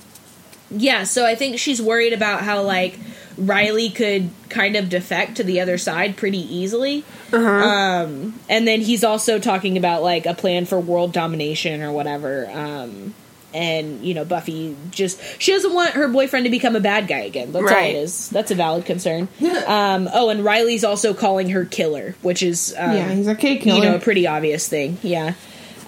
yeah. 0.71 1.05
So 1.05 1.27
I 1.27 1.35
think 1.35 1.59
she's 1.59 1.81
worried 1.81 2.13
about 2.13 2.43
how 2.43 2.63
like. 2.63 2.99
Riley 3.39 3.91
could 3.91 4.30
kind 4.49 4.74
of 4.76 4.89
defect 4.89 5.36
to 5.36 5.45
the 5.45 5.61
other 5.61 5.78
side 5.78 6.16
pretty 6.16 6.39
easily. 6.55 7.05
Um, 7.32 8.39
and 8.49 8.66
then 8.66 8.80
he's 8.80 9.05
also 9.05 9.39
talking 9.39 9.76
about 9.78 10.03
like 10.03 10.26
a 10.26 10.34
plan 10.34 10.64
for 10.66 10.80
world 10.80 11.12
domination 11.12 11.82
or 11.82 11.93
whatever. 11.93 12.51
Um, 12.51 13.14
and 13.55 14.03
you 14.05 14.12
know, 14.14 14.24
Buffy 14.24 14.76
just 14.91 15.20
she 15.41 15.53
doesn't 15.53 15.72
want 15.72 15.93
her 15.93 16.09
boyfriend 16.09 16.45
to 16.45 16.51
become 16.51 16.76
a 16.76 16.80
bad 16.80 17.09
guy 17.09 17.20
again. 17.20 17.53
That's 17.53 17.62
all 17.64 17.70
Right. 17.70 17.95
it 17.95 17.99
is. 17.99 18.28
That's 18.28 18.51
a 18.51 18.55
valid 18.55 18.84
concern. 18.84 19.28
um, 19.66 20.09
oh, 20.12 20.28
and 20.28 20.45
Riley's 20.45 20.84
also 20.84 21.14
calling 21.14 21.49
her 21.51 21.64
killer, 21.64 22.14
which 22.22 22.43
is 22.43 22.74
um, 22.76 22.93
yeah, 22.93 23.11
he's 23.12 23.26
a 23.26 23.34
killer. 23.34 23.76
you 23.76 23.82
know 23.82 23.95
a 23.97 24.01
pretty 24.01 24.26
obvious 24.26 24.68
thing. 24.68 24.99
Yeah. 25.03 25.34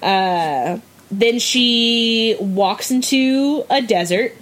Uh, 0.02 0.78
then 1.10 1.38
she 1.38 2.36
walks 2.40 2.90
into 2.90 3.64
a 3.68 3.82
desert. 3.82 4.34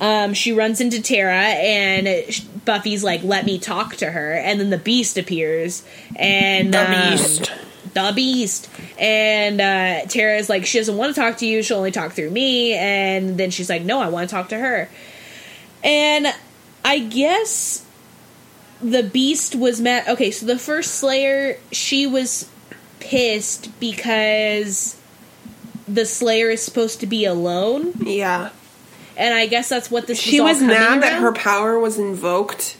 Um, 0.00 0.32
she 0.32 0.52
runs 0.52 0.80
into 0.80 1.02
Tara, 1.02 1.34
and 1.36 2.08
Buffy's 2.64 3.04
like, 3.04 3.22
"Let 3.22 3.44
me 3.44 3.58
talk 3.58 3.96
to 3.96 4.10
her," 4.10 4.32
and 4.34 4.58
then 4.58 4.70
the 4.70 4.78
Beast 4.78 5.18
appears, 5.18 5.82
and 6.16 6.72
The 6.72 6.84
um, 6.90 7.10
Beast. 7.10 7.52
the 7.92 8.12
Beast, 8.14 8.70
and 8.98 9.60
uh, 9.60 10.06
Tara's 10.08 10.48
like, 10.48 10.64
she 10.64 10.78
doesn't 10.78 10.96
want 10.96 11.14
to 11.14 11.20
talk 11.20 11.36
to 11.38 11.46
you; 11.46 11.62
she'll 11.62 11.76
only 11.78 11.90
talk 11.90 12.12
through 12.12 12.30
me, 12.30 12.72
and 12.74 13.36
then 13.38 13.50
she's 13.50 13.68
like, 13.68 13.82
"No, 13.82 14.00
I 14.00 14.08
want 14.08 14.28
to 14.30 14.34
talk 14.34 14.48
to 14.50 14.58
her," 14.58 14.88
and 15.84 16.28
I 16.84 16.98
guess 17.00 17.84
the 18.80 19.02
Beast 19.02 19.54
was 19.54 19.80
mad. 19.82 20.08
Okay, 20.08 20.30
so 20.30 20.46
the 20.46 20.58
first 20.58 20.94
Slayer, 20.94 21.58
she 21.72 22.06
was 22.06 22.48
pissed 23.00 23.78
because 23.80 24.96
the 25.86 26.06
Slayer 26.06 26.48
is 26.48 26.62
supposed 26.62 27.00
to 27.00 27.06
be 27.06 27.26
alone, 27.26 27.92
Yeah. 28.00 28.50
And 29.20 29.34
I 29.34 29.46
guess 29.46 29.68
that's 29.68 29.90
what 29.90 30.06
this. 30.06 30.18
She 30.18 30.40
all 30.40 30.46
was 30.46 30.58
coming 30.58 30.74
mad 30.74 31.02
that 31.02 31.20
her 31.20 31.32
power 31.32 31.78
was 31.78 31.98
invoked. 31.98 32.76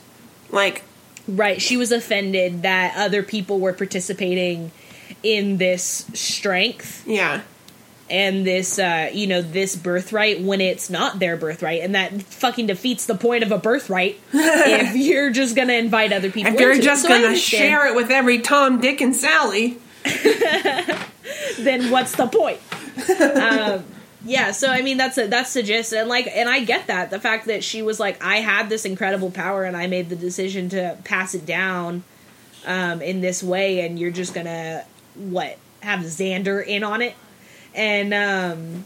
Like, 0.49 0.83
Right. 1.27 1.61
She 1.61 1.77
was 1.77 1.91
offended 1.91 2.63
that 2.63 2.95
other 2.97 3.23
people 3.23 3.59
were 3.59 3.73
participating 3.73 4.71
in 5.23 5.57
this 5.57 6.05
strength 6.13 7.03
yeah. 7.07 7.41
and 8.09 8.45
this, 8.45 8.79
uh, 8.79 9.09
you 9.13 9.27
know, 9.27 9.41
this 9.41 9.75
birthright 9.75 10.41
when 10.41 10.61
it's 10.61 10.89
not 10.89 11.19
their 11.19 11.37
birthright. 11.37 11.81
And 11.81 11.95
that 11.95 12.21
fucking 12.23 12.67
defeats 12.67 13.05
the 13.05 13.15
point 13.15 13.43
of 13.43 13.51
a 13.51 13.57
birthright 13.57 14.19
if 14.33 14.95
you're 14.95 15.29
just 15.29 15.55
going 15.55 15.67
to 15.67 15.77
invite 15.77 16.11
other 16.11 16.31
people 16.31 16.53
If 16.53 16.59
you're 16.59 16.71
it. 16.71 16.81
just 16.81 17.03
So 17.03 17.09
gonna 17.09 17.27
understand. 17.27 17.61
share 17.63 17.87
it 17.87 17.95
with 17.95 18.09
every 18.09 18.39
Tom, 18.39 18.81
Dick, 18.81 18.99
and 18.99 19.15
Sally. 19.15 19.77
then 21.59 21.91
what's 21.91 22.15
the 22.15 22.27
point? 22.27 22.59
um, 23.37 23.83
yeah, 24.25 24.51
so 24.51 24.69
I 24.69 24.81
mean 24.81 24.97
that's 24.97 25.17
a, 25.17 25.27
that's 25.27 25.53
the 25.53 25.63
gist, 25.63 25.93
and 25.93 26.07
like, 26.07 26.27
and 26.27 26.47
I 26.47 26.63
get 26.63 26.87
that 26.87 27.09
the 27.09 27.19
fact 27.19 27.47
that 27.47 27.63
she 27.63 27.81
was 27.81 27.99
like, 27.99 28.23
I 28.23 28.37
had 28.37 28.69
this 28.69 28.85
incredible 28.85 29.31
power, 29.31 29.63
and 29.63 29.75
I 29.75 29.87
made 29.87 30.09
the 30.09 30.15
decision 30.15 30.69
to 30.69 30.97
pass 31.03 31.33
it 31.33 31.45
down 31.45 32.03
um, 32.65 33.01
in 33.01 33.21
this 33.21 33.41
way, 33.41 33.85
and 33.85 33.97
you're 33.99 34.11
just 34.11 34.33
gonna 34.33 34.85
what 35.15 35.57
have 35.81 36.01
Xander 36.01 36.65
in 36.65 36.83
on 36.83 37.01
it, 37.01 37.15
and 37.73 38.13
um, 38.13 38.85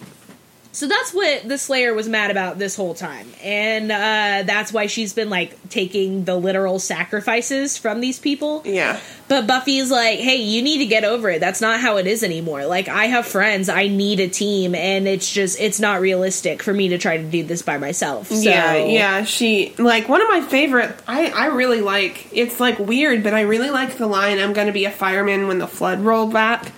so 0.75 0.87
that's 0.89 1.13
what 1.13 1.47
the 1.47 1.57
Slayer 1.57 1.93
was 1.93 2.09
mad 2.09 2.31
about 2.31 2.59
this 2.59 2.75
whole 2.75 2.93
time, 2.93 3.31
and 3.41 3.89
uh, 3.89 4.43
that's 4.45 4.73
why 4.73 4.87
she's 4.87 5.13
been 5.13 5.29
like 5.29 5.69
taking 5.69 6.25
the 6.25 6.35
literal 6.35 6.79
sacrifices 6.79 7.77
from 7.77 8.01
these 8.01 8.19
people. 8.19 8.61
Yeah. 8.65 8.99
But 9.29 9.47
Buffy's 9.47 9.89
like, 9.89 10.19
hey, 10.19 10.35
you 10.35 10.61
need 10.61 10.79
to 10.79 10.85
get 10.85 11.05
over 11.05 11.29
it. 11.29 11.39
That's 11.39 11.61
not 11.61 11.79
how 11.79 11.95
it 11.95 12.07
is 12.07 12.23
anymore. 12.23 12.65
Like, 12.65 12.89
I 12.89 13.05
have 13.05 13.25
friends, 13.25 13.69
I 13.69 13.87
need 13.87 14.19
a 14.19 14.27
team, 14.27 14.75
and 14.75 15.07
it's 15.07 15.31
just, 15.31 15.61
it's 15.61 15.79
not 15.79 16.01
realistic 16.01 16.61
for 16.61 16.73
me 16.73 16.89
to 16.89 16.97
try 16.97 17.15
to 17.15 17.23
do 17.23 17.43
this 17.43 17.61
by 17.61 17.77
myself. 17.77 18.27
So, 18.27 18.35
Yeah, 18.35 18.75
yeah. 18.75 19.23
She 19.23 19.73
like 19.77 20.09
one 20.09 20.21
of 20.21 20.27
my 20.27 20.41
favorite. 20.41 20.93
I 21.07 21.27
I 21.27 21.45
really 21.47 21.79
like. 21.79 22.27
It's 22.33 22.59
like 22.59 22.79
weird, 22.79 23.23
but 23.23 23.33
I 23.33 23.41
really 23.41 23.69
like 23.69 23.97
the 23.97 24.07
line. 24.07 24.39
I'm 24.39 24.51
going 24.51 24.67
to 24.67 24.73
be 24.73 24.83
a 24.83 24.91
fireman 24.91 25.47
when 25.47 25.59
the 25.59 25.67
flood 25.67 26.01
rolled 26.01 26.33
back. 26.33 26.73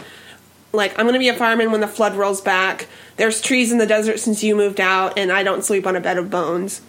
Like 0.74 0.91
I'm 0.99 1.05
going 1.05 1.13
to 1.13 1.20
be 1.20 1.30
a 1.30 1.34
fireman 1.36 1.72
when 1.72 1.82
the 1.82 1.88
flood 1.88 2.15
rolls 2.15 2.41
back. 2.41 2.88
There's 3.15 3.41
trees 3.41 3.72
in 3.72 3.78
the 3.78 3.86
desert 3.88 4.20
since 4.20 4.43
you 4.43 4.55
moved 4.55 4.80
out, 4.80 5.18
and 5.18 5.32
I 5.32 5.43
don't 5.43 5.63
sleep 5.63 5.88
on 5.88 5.95
a 5.95 5.99
bed 6.01 6.18
of 6.18 6.30
bones. 6.30 6.82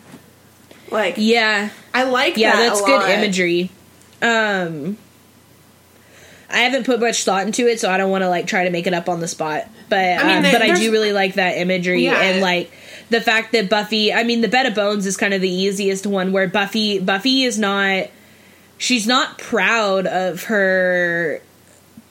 Like 0.91 1.15
Yeah, 1.17 1.71
I 1.95 2.05
like 2.05 2.37
yeah, 2.37 2.57
that 2.57 2.69
that's 2.69 2.81
good 2.81 3.11
imagery. 3.11 3.71
Um, 4.21 4.97
I 6.51 6.59
haven't 6.61 6.87
put 6.87 7.01
much 7.01 7.25
thought 7.25 7.47
into 7.47 7.67
it, 7.67 7.79
so 7.79 7.91
I 7.91 7.99
don't 7.99 8.11
want 8.11 8.23
to 8.23 8.29
like 8.29 8.47
try 8.47 8.65
to 8.65 8.71
make 8.71 8.87
it 8.87 8.95
up 8.95 9.09
on 9.09 9.21
the 9.21 9.29
spot. 9.29 9.69
But 9.89 10.25
mean, 10.27 10.45
um, 10.45 10.53
but 10.53 10.63
I 10.63 10.75
do 10.75 10.91
really 10.93 11.13
like 11.13 11.35
that 11.35 11.59
imagery 11.59 12.05
Yeah. 12.05 12.21
and 12.21 12.41
like 12.41 12.71
the 13.11 13.21
fact 13.21 13.53
that 13.53 13.69
Buffy. 13.71 14.13
I 14.13 14.25
mean, 14.25 14.41
the 14.41 14.49
bed 14.49 14.67
of 14.67 14.75
bones 14.75 15.07
is 15.07 15.17
kind 15.17 15.35
of 15.35 15.41
the 15.41 15.51
easiest 15.51 16.07
one 16.07 16.33
where 16.33 16.49
Buffy 16.49 16.99
Buffy 16.99 17.45
is 17.45 17.59
not. 17.59 18.09
She's 18.79 19.07
not 19.07 19.39
proud 19.39 20.07
of 20.07 20.45
her 20.45 21.43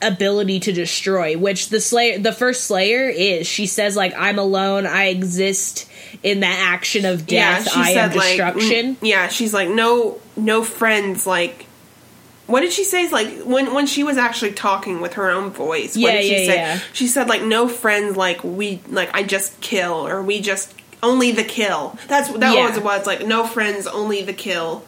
ability 0.00 0.60
to 0.60 0.72
destroy 0.72 1.36
which 1.36 1.70
the 1.70 1.80
slayer 1.80 2.18
the 2.18 2.32
first 2.32 2.64
slayer 2.64 3.08
is 3.08 3.46
she 3.46 3.66
says 3.66 3.96
like 3.96 4.14
i'm 4.16 4.38
alone 4.38 4.86
i 4.86 5.06
exist 5.06 5.90
in 6.22 6.38
the 6.40 6.46
action 6.46 7.04
of 7.04 7.26
death 7.26 7.68
i 7.76 7.90
am 7.90 8.10
destruction 8.12 8.94
mm, 8.94 8.98
yeah, 9.02 9.26
she's 9.28 9.52
like 9.52 9.68
no 9.68 10.20
no 10.36 10.62
friends 10.62 11.26
like 11.26 11.66
what 12.46 12.62
did 12.62 12.72
she 12.72 12.82
say? 12.84 13.02
It's 13.02 13.12
Like 13.12 13.42
when 13.42 13.74
when 13.74 13.86
she 13.86 14.02
was 14.04 14.16
actually 14.16 14.52
talking 14.52 15.02
with 15.02 15.12
her 15.14 15.30
own 15.30 15.50
voice. 15.50 15.94
what 15.94 16.00
Yeah, 16.00 16.12
did 16.12 16.22
she 16.22 16.30
yeah, 16.30 16.46
say? 16.46 16.54
yeah. 16.56 16.80
She 16.94 17.06
said 17.06 17.28
like 17.28 17.42
no 17.42 17.68
friends 17.68 18.16
like 18.16 18.42
we 18.42 18.80
like 18.88 19.10
I 19.14 19.22
just 19.22 19.60
kill 19.60 20.06
or 20.08 20.22
we 20.22 20.40
just 20.40 20.72
only 21.02 21.30
the 21.30 21.44
kill. 21.44 21.98
That's 22.08 22.30
that 22.32 22.54
Yeah. 22.56 22.68
was 22.68 22.78
it 22.78 22.82
was 22.82 23.06
like 23.06 23.26
no 23.26 23.46
friends, 23.46 23.86
only 23.86 24.22
the 24.22 24.32
kill. 24.32 24.82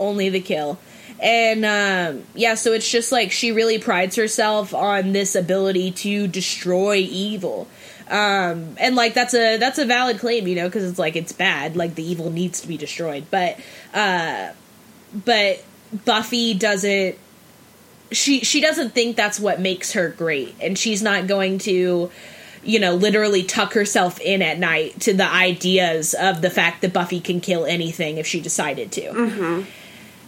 only 0.00 0.28
the 0.28 0.40
kill. 0.40 0.76
And 1.24 1.64
um, 1.64 2.24
yeah, 2.34 2.54
so 2.54 2.74
it's 2.74 2.88
just 2.88 3.10
like 3.10 3.32
she 3.32 3.50
really 3.50 3.78
prides 3.78 4.14
herself 4.16 4.74
on 4.74 5.12
this 5.12 5.34
ability 5.34 5.90
to 5.92 6.28
destroy 6.28 6.96
evil. 6.96 7.66
Um, 8.10 8.76
and 8.78 8.94
like 8.94 9.14
that's 9.14 9.32
a 9.32 9.56
that's 9.56 9.78
a 9.78 9.86
valid 9.86 10.18
claim, 10.18 10.46
you 10.46 10.54
know, 10.54 10.68
because 10.68 10.84
it's 10.84 10.98
like 10.98 11.16
it's 11.16 11.32
bad, 11.32 11.76
like 11.76 11.94
the 11.94 12.04
evil 12.04 12.30
needs 12.30 12.60
to 12.60 12.68
be 12.68 12.76
destroyed. 12.76 13.24
But 13.30 13.58
uh, 13.94 14.50
but 15.24 15.64
Buffy 16.04 16.52
doesn't. 16.52 17.16
She 18.12 18.40
she 18.40 18.60
doesn't 18.60 18.90
think 18.90 19.16
that's 19.16 19.40
what 19.40 19.60
makes 19.60 19.92
her 19.92 20.10
great, 20.10 20.54
and 20.60 20.78
she's 20.78 21.02
not 21.02 21.26
going 21.26 21.56
to 21.60 22.10
you 22.66 22.80
know, 22.80 22.94
literally 22.94 23.42
tuck 23.42 23.74
herself 23.74 24.18
in 24.20 24.40
at 24.40 24.58
night 24.58 24.98
to 24.98 25.12
the 25.12 25.30
ideas 25.30 26.14
of 26.14 26.40
the 26.40 26.48
fact 26.48 26.80
that 26.80 26.94
Buffy 26.94 27.20
can 27.20 27.40
kill 27.40 27.66
anything 27.66 28.16
if 28.16 28.26
she 28.26 28.40
decided 28.40 28.90
to. 28.92 29.02
Mm-hmm. 29.02 29.62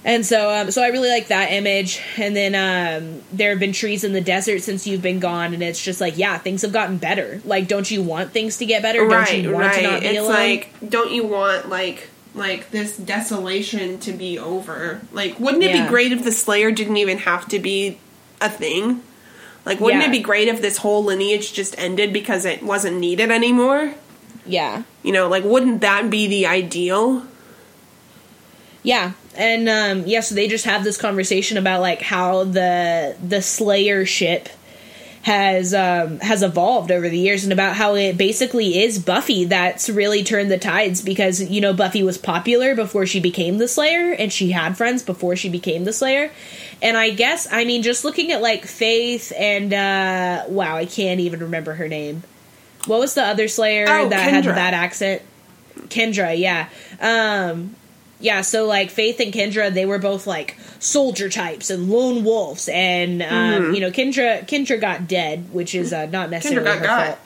And 0.07 0.25
so, 0.25 0.51
um, 0.55 0.71
so 0.71 0.83
I 0.83 0.89
really 0.89 1.09
like 1.09 1.27
that 1.29 1.51
image. 1.51 2.01
And 2.17 2.35
then 2.37 2.55
um, 2.55 3.23
there 3.33 3.51
have 3.51 3.59
been 3.59 3.73
trees 3.73 4.05
in 4.05 4.13
the 4.13 4.21
desert 4.21 4.63
since 4.63 4.87
you've 4.87 5.03
been 5.03 5.19
gone, 5.19 5.53
and 5.53 5.63
it's 5.65 5.83
just 5.83 6.01
like, 6.01 6.17
yeah, 6.17 6.39
things 6.39 6.63
have 6.63 6.73
gotten 6.73 6.97
better. 6.97 7.41
Like, 7.45 7.67
don't 7.67 7.91
you 7.91 8.03
want 8.05 8.31
things 8.31 8.57
to 8.59 8.67
get 8.67 8.83
better? 8.83 9.05
right, 9.05 9.27
don't 9.27 9.43
you 9.43 9.51
want 9.53 9.67
right. 9.67 9.77
to 9.77 9.83
not 9.83 10.01
be 10.03 10.07
it's 10.07 10.19
alone? 10.21 10.33
like 10.33 10.73
don't 10.89 11.11
you 11.11 11.27
want 11.27 11.69
like 11.69 12.09
like 12.37 12.71
this 12.71 12.97
desolation 12.97 13.99
to 14.01 14.13
be 14.13 14.39
over? 14.39 15.01
Like 15.13 15.41
wouldn't 15.41 15.65
it 15.65 15.75
Yeah. 15.75 15.83
be 15.85 15.89
great 15.89 16.13
if 16.13 16.23
the 16.23 16.31
Slayer 16.33 16.71
didn't 16.71 16.99
even 16.99 17.19
have 17.19 17.49
to 17.49 17.59
be 17.59 17.99
a 18.41 18.49
thing? 18.49 19.03
Like 19.65 19.81
wouldn't 19.81 20.03
Yeah. 20.03 20.09
it 20.09 20.13
be 20.13 20.21
great 20.21 20.47
if 20.47 20.63
this 20.63 20.77
whole 20.77 21.03
lineage 21.03 21.53
just 21.53 21.75
ended 21.79 22.13
because 22.13 22.45
it 22.45 22.63
wasn't 22.63 22.99
needed 22.99 23.31
anymore? 23.33 23.95
yeah, 24.49 24.85
You 25.03 25.11
know, 25.11 25.27
like 25.29 25.43
wouldn't 25.43 25.81
that 25.81 26.09
be 26.11 26.29
the 26.29 26.47
ideal? 26.47 27.25
Yeah, 28.87 29.15
and 29.37 29.69
um, 29.69 30.07
yeah. 30.07 30.21
So 30.21 30.37
they 30.37 30.47
just 30.47 30.65
have 30.65 30.85
this 30.85 30.97
conversation 30.97 31.59
about 31.59 31.81
like 31.81 32.01
how 32.01 32.45
the 32.45 33.17
the 33.21 33.43
Slayer 33.43 34.07
ship 34.07 34.49
has 35.23 35.75
um, 35.75 36.21
has 36.21 36.45
evolved 36.45 36.93
over 36.93 37.09
the 37.09 37.19
years, 37.19 37.43
and 37.43 37.53
about 37.53 37.75
how 37.75 37.97
it 37.97 38.17
basically 38.17 38.81
is 38.81 39.01
Buffy 39.01 39.47
that's 39.47 39.91
really 39.91 40.23
turned 40.23 40.53
the 40.53 40.57
tides 40.59 41.03
because 41.03 41.43
you 41.51 41.61
know 41.61 41.75
Buffy 41.75 42.05
was 42.05 42.17
popular 42.17 42.77
before 42.77 43.07
she 43.07 43.19
became 43.19 43.59
the 43.59 43.67
Slayer, 43.67 44.13
and 44.13 44.33
she 44.33 44.53
had 44.53 44.77
friends 44.77 45.03
before 45.03 45.35
she 45.35 45.49
became 45.49 45.83
the 45.83 45.93
Slayer. 45.93 46.31
And 46.81 46.97
I 46.97 47.11
guess 47.11 47.49
I 47.51 47.65
mean 47.65 47.83
just 47.83 48.05
looking 48.05 48.31
at 48.31 48.41
like 48.41 48.67
Faith 48.67 49.33
and 49.37 49.75
uh, 49.75 50.45
wow, 50.47 50.77
I 50.77 50.87
can't 50.87 51.19
even 51.19 51.41
remember 51.41 51.73
her 51.73 51.89
name. 51.89 52.23
What 52.87 53.01
was 53.01 53.15
the 53.15 53.25
other 53.25 53.49
Slayer 53.49 53.87
Oh, 53.89 54.09
that 54.11 54.33
had 54.33 54.45
that 54.45 54.75
accent? 54.75 55.23
Kendra, 55.89 56.39
yeah. 56.39 56.69
Um, 57.01 57.75
yeah, 58.21 58.41
so 58.41 58.65
like 58.67 58.91
Faith 58.91 59.21
and 59.21 59.33
Kendra, 59.33 59.73
they 59.73 59.87
were 59.87 59.99
both 59.99 60.27
like 60.27 60.57
soldier 60.79 61.29
types 61.29 61.71
and 61.71 61.91
lone 61.91 62.25
wolves, 62.25 62.69
and 62.73 63.23
um, 63.23 63.29
Mm-hmm. 63.29 63.75
you 63.75 63.81
know 63.81 63.91
Kendra 63.91 64.47
Kendra 64.47 64.81
got 64.81 65.07
dead, 65.09 65.53
which 65.53 65.75
is 65.75 65.93
uh, 65.93 66.07
not 66.07 66.31
necessarily 66.31 66.71
her 66.71 66.81
got. 66.85 67.07
fault. 67.07 67.19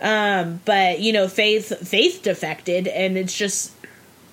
Um, 0.00 0.60
but 0.64 1.00
you 1.00 1.12
know 1.12 1.26
Faith 1.28 1.86
Faith 1.88 2.22
defected, 2.22 2.86
and 2.86 3.16
it's 3.18 3.36
just 3.36 3.72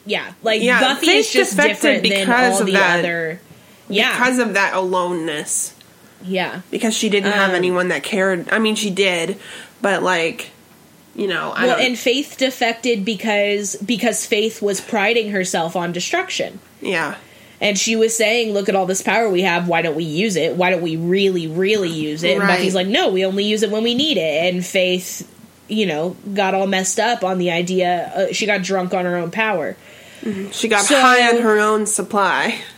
yeah, 0.06 0.34
like 0.44 0.62
Yeah, 0.62 0.80
Buffy 0.80 1.08
Faith 1.08 1.20
is 1.26 1.34
just 1.34 1.58
different 1.58 2.04
than 2.04 2.12
because 2.12 2.54
all 2.56 2.60
of 2.62 2.66
the 2.68 2.74
that- 2.74 3.00
other. 3.00 3.42
Yeah, 3.88 4.14
Because 4.18 4.40
of 4.40 4.54
that 4.56 4.74
aloneness. 4.74 5.74
yeah, 6.24 6.62
Because 6.72 6.96
she 6.98 7.08
didn't 7.10 7.32
have 7.34 7.50
Um, 7.52 7.56
anyone 7.56 7.90
that 7.90 8.02
cared. 8.02 8.50
I 8.50 8.58
mean, 8.58 8.74
she 8.76 8.90
did, 8.90 9.38
but 9.80 10.02
like, 10.02 10.50
you 11.16 11.28
know, 11.28 11.52
I 11.56 11.68
well, 11.68 11.78
and 11.80 11.98
Faith 11.98 12.36
defected 12.38 13.06
because 13.06 13.76
because 13.78 14.26
Faith 14.26 14.62
was 14.62 14.82
priding 14.82 15.32
herself 15.32 15.76
on 15.76 15.92
destruction. 15.94 16.60
yeah, 16.82 17.16
And 17.62 17.78
she 17.80 17.96
was 17.96 18.16
saying, 18.16 18.54
"Look 18.54 18.68
at 18.70 18.76
all 18.76 18.86
this 18.86 19.02
power 19.02 19.30
we 19.30 19.42
have. 19.44 19.68
Why 19.68 19.82
don't 19.82 19.96
we 19.96 20.04
use 20.04 20.36
it? 20.36 20.56
Why 20.58 20.70
don't 20.72 20.82
we 20.82 20.98
really, 20.98 21.48
really 21.48 21.90
use 21.90 22.24
it?" 22.24 22.38
And 22.38 22.48
Buffy's 22.48 22.76
like, 22.76 22.88
"No, 22.88 23.10
we 23.12 23.26
only 23.26 23.46
use 23.46 23.64
it 23.64 23.72
when 23.72 23.84
we 23.84 23.96
need 23.96 24.18
it." 24.18 24.54
And 24.54 24.66
Faith, 24.66 25.32
you 25.70 25.86
know, 25.86 26.16
got 26.34 26.54
all 26.54 26.68
messed 26.68 27.00
up 27.00 27.24
on 27.24 27.38
the 27.38 27.50
idea. 27.52 28.12
Uh, 28.16 28.34
she 28.34 28.46
got 28.46 28.62
drunk 28.62 28.94
on 28.94 29.06
her 29.06 29.16
own 29.16 29.32
power. 29.32 29.78
she 30.52 30.68
got 30.68 30.84
So- 30.86 31.00
high 31.00 31.30
on 31.36 31.42
her 31.42 31.60
own 31.60 31.86
supply. 31.86 32.60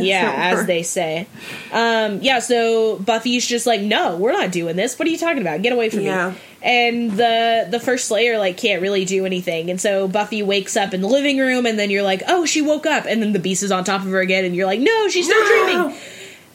Yeah, 0.00 0.32
as 0.36 0.66
they 0.66 0.82
say. 0.82 1.28
Um, 1.70 2.18
yeah, 2.20 2.40
so 2.40 2.96
Buffy's 2.98 3.46
just 3.46 3.68
like, 3.68 3.80
"No, 3.80 4.16
we're 4.16 4.32
not 4.32 4.50
doing 4.50 4.74
this. 4.74 4.98
What 4.98 5.06
are 5.06 5.10
you 5.12 5.16
talking 5.16 5.40
about? 5.40 5.62
Get 5.62 5.72
away 5.72 5.90
from 5.90 6.00
Yeah. 6.00 6.30
me!" 6.30 6.36
And 6.66 7.12
the 7.12 7.66
the 7.70 7.80
first 7.80 8.06
Slayer 8.08 8.36
like 8.38 8.56
can't 8.58 8.82
really 8.82 9.04
do 9.06 9.24
anything, 9.24 9.70
and 9.70 9.80
so 9.80 10.08
Buffy 10.08 10.42
wakes 10.42 10.76
up 10.76 10.92
in 10.92 11.00
the 11.00 11.08
living 11.08 11.38
room, 11.38 11.64
and 11.64 11.78
then 11.78 11.90
you're 11.90 12.02
like, 12.02 12.22
oh, 12.28 12.44
she 12.44 12.60
woke 12.60 12.84
up, 12.84 13.04
and 13.08 13.22
then 13.22 13.32
the 13.32 13.38
beast 13.38 13.62
is 13.62 13.70
on 13.72 13.84
top 13.84 14.02
of 14.02 14.08
her 14.08 14.20
again, 14.20 14.44
and 14.44 14.54
you're 14.54 14.66
like, 14.66 14.80
no, 14.80 15.08
she's 15.08 15.24
still 15.26 15.40
No! 15.40 15.48
dreaming. 15.66 15.98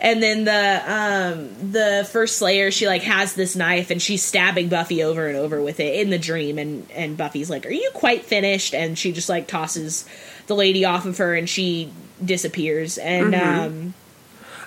And 0.03 0.21
then 0.23 0.45
the 0.45 0.81
um 0.91 1.71
the 1.71 2.09
first 2.11 2.37
Slayer, 2.37 2.71
she 2.71 2.87
like 2.87 3.03
has 3.03 3.35
this 3.35 3.55
knife 3.55 3.91
and 3.91 4.01
she's 4.01 4.23
stabbing 4.23 4.67
Buffy 4.67 5.03
over 5.03 5.27
and 5.27 5.37
over 5.37 5.61
with 5.61 5.79
it 5.79 6.01
in 6.01 6.09
the 6.09 6.17
dream, 6.17 6.57
and 6.57 6.89
and 6.95 7.15
Buffy's 7.15 7.51
like, 7.51 7.67
"Are 7.67 7.71
you 7.71 7.91
quite 7.93 8.25
finished?" 8.25 8.73
And 8.73 8.97
she 8.97 9.11
just 9.11 9.29
like 9.29 9.47
tosses 9.47 10.05
the 10.47 10.55
lady 10.55 10.85
off 10.85 11.05
of 11.05 11.19
her, 11.19 11.35
and 11.35 11.47
she 11.47 11.91
disappears. 12.25 12.97
And 12.97 13.35
um 13.35 13.93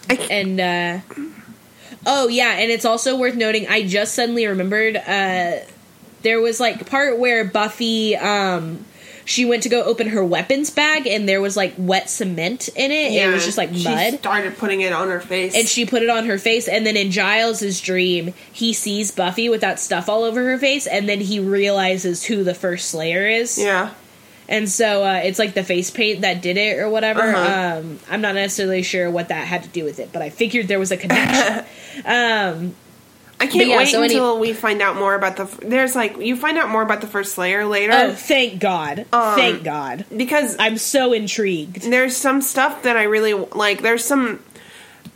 I 0.08 0.14
and 0.30 0.60
uh 0.60 0.98
oh 2.06 2.28
yeah 2.28 2.52
and 2.52 2.70
it's 2.70 2.84
also 2.84 3.16
worth 3.16 3.34
noting 3.34 3.66
i 3.68 3.86
just 3.86 4.14
suddenly 4.14 4.46
remembered 4.46 4.96
uh 4.96 5.52
there 6.22 6.40
was 6.40 6.60
like 6.60 6.88
part 6.88 7.18
where 7.18 7.44
buffy 7.44 8.16
um 8.16 8.84
she 9.26 9.46
went 9.46 9.62
to 9.62 9.70
go 9.70 9.82
open 9.82 10.08
her 10.08 10.22
weapons 10.24 10.70
bag 10.70 11.06
and 11.06 11.28
there 11.28 11.40
was 11.40 11.56
like 11.56 11.74
wet 11.78 12.10
cement 12.10 12.68
in 12.68 12.90
it 12.90 13.12
it 13.12 13.32
was 13.32 13.44
just 13.44 13.56
like 13.56 13.72
she 13.74 13.84
mud 13.84 14.14
started 14.18 14.56
putting 14.58 14.82
it 14.82 14.92
on 14.92 15.08
her 15.08 15.20
face. 15.20 15.54
and 15.56 15.66
she 15.66 15.86
put 15.86 16.02
it 16.02 16.10
on 16.10 16.26
her 16.26 16.38
face 16.38 16.68
and 16.68 16.86
then 16.86 16.96
in 16.96 17.10
giles's 17.10 17.80
dream 17.80 18.34
he 18.52 18.72
sees 18.72 19.10
buffy 19.10 19.48
with 19.48 19.62
that 19.62 19.80
stuff 19.80 20.08
all 20.08 20.24
over 20.24 20.44
her 20.44 20.58
face 20.58 20.86
and 20.86 21.08
then 21.08 21.20
he 21.20 21.40
realizes 21.40 22.24
who 22.24 22.44
the 22.44 22.54
first 22.54 22.88
slayer 22.90 23.26
is 23.26 23.58
yeah. 23.58 23.90
And 24.48 24.68
so 24.68 25.04
uh, 25.04 25.20
it's 25.24 25.38
like 25.38 25.54
the 25.54 25.64
face 25.64 25.90
paint 25.90 26.20
that 26.20 26.42
did 26.42 26.56
it 26.56 26.78
or 26.78 26.88
whatever. 26.88 27.22
Uh-huh. 27.22 27.78
Um, 27.78 27.98
I'm 28.10 28.20
not 28.20 28.34
necessarily 28.34 28.82
sure 28.82 29.10
what 29.10 29.28
that 29.28 29.46
had 29.46 29.62
to 29.64 29.68
do 29.68 29.84
with 29.84 29.98
it, 29.98 30.12
but 30.12 30.22
I 30.22 30.30
figured 30.30 30.68
there 30.68 30.78
was 30.78 30.92
a 30.92 30.96
connection. 30.96 31.64
um, 32.04 32.74
I 33.40 33.46
can't 33.46 33.68
yeah, 33.68 33.78
wait 33.78 33.88
so 33.88 34.02
any- 34.02 34.14
until 34.14 34.38
we 34.38 34.52
find 34.52 34.80
out 34.80 34.96
more 34.96 35.14
about 35.14 35.36
the. 35.36 35.66
There's 35.66 35.94
like 35.96 36.18
you 36.18 36.36
find 36.36 36.56
out 36.56 36.70
more 36.70 36.82
about 36.82 37.00
the 37.00 37.06
first 37.06 37.34
Slayer 37.34 37.64
later 37.66 37.92
oh, 37.92 38.12
thank 38.12 38.60
God! 38.60 39.06
Um, 39.12 39.34
thank 39.36 39.64
God! 39.64 40.04
because 40.14 40.56
I'm 40.58 40.78
so 40.78 41.12
intrigued. 41.12 41.82
there's 41.82 42.16
some 42.16 42.40
stuff 42.40 42.84
that 42.84 42.96
I 42.96 43.04
really 43.04 43.34
like. 43.34 43.82
There's 43.82 44.04
some 44.04 44.42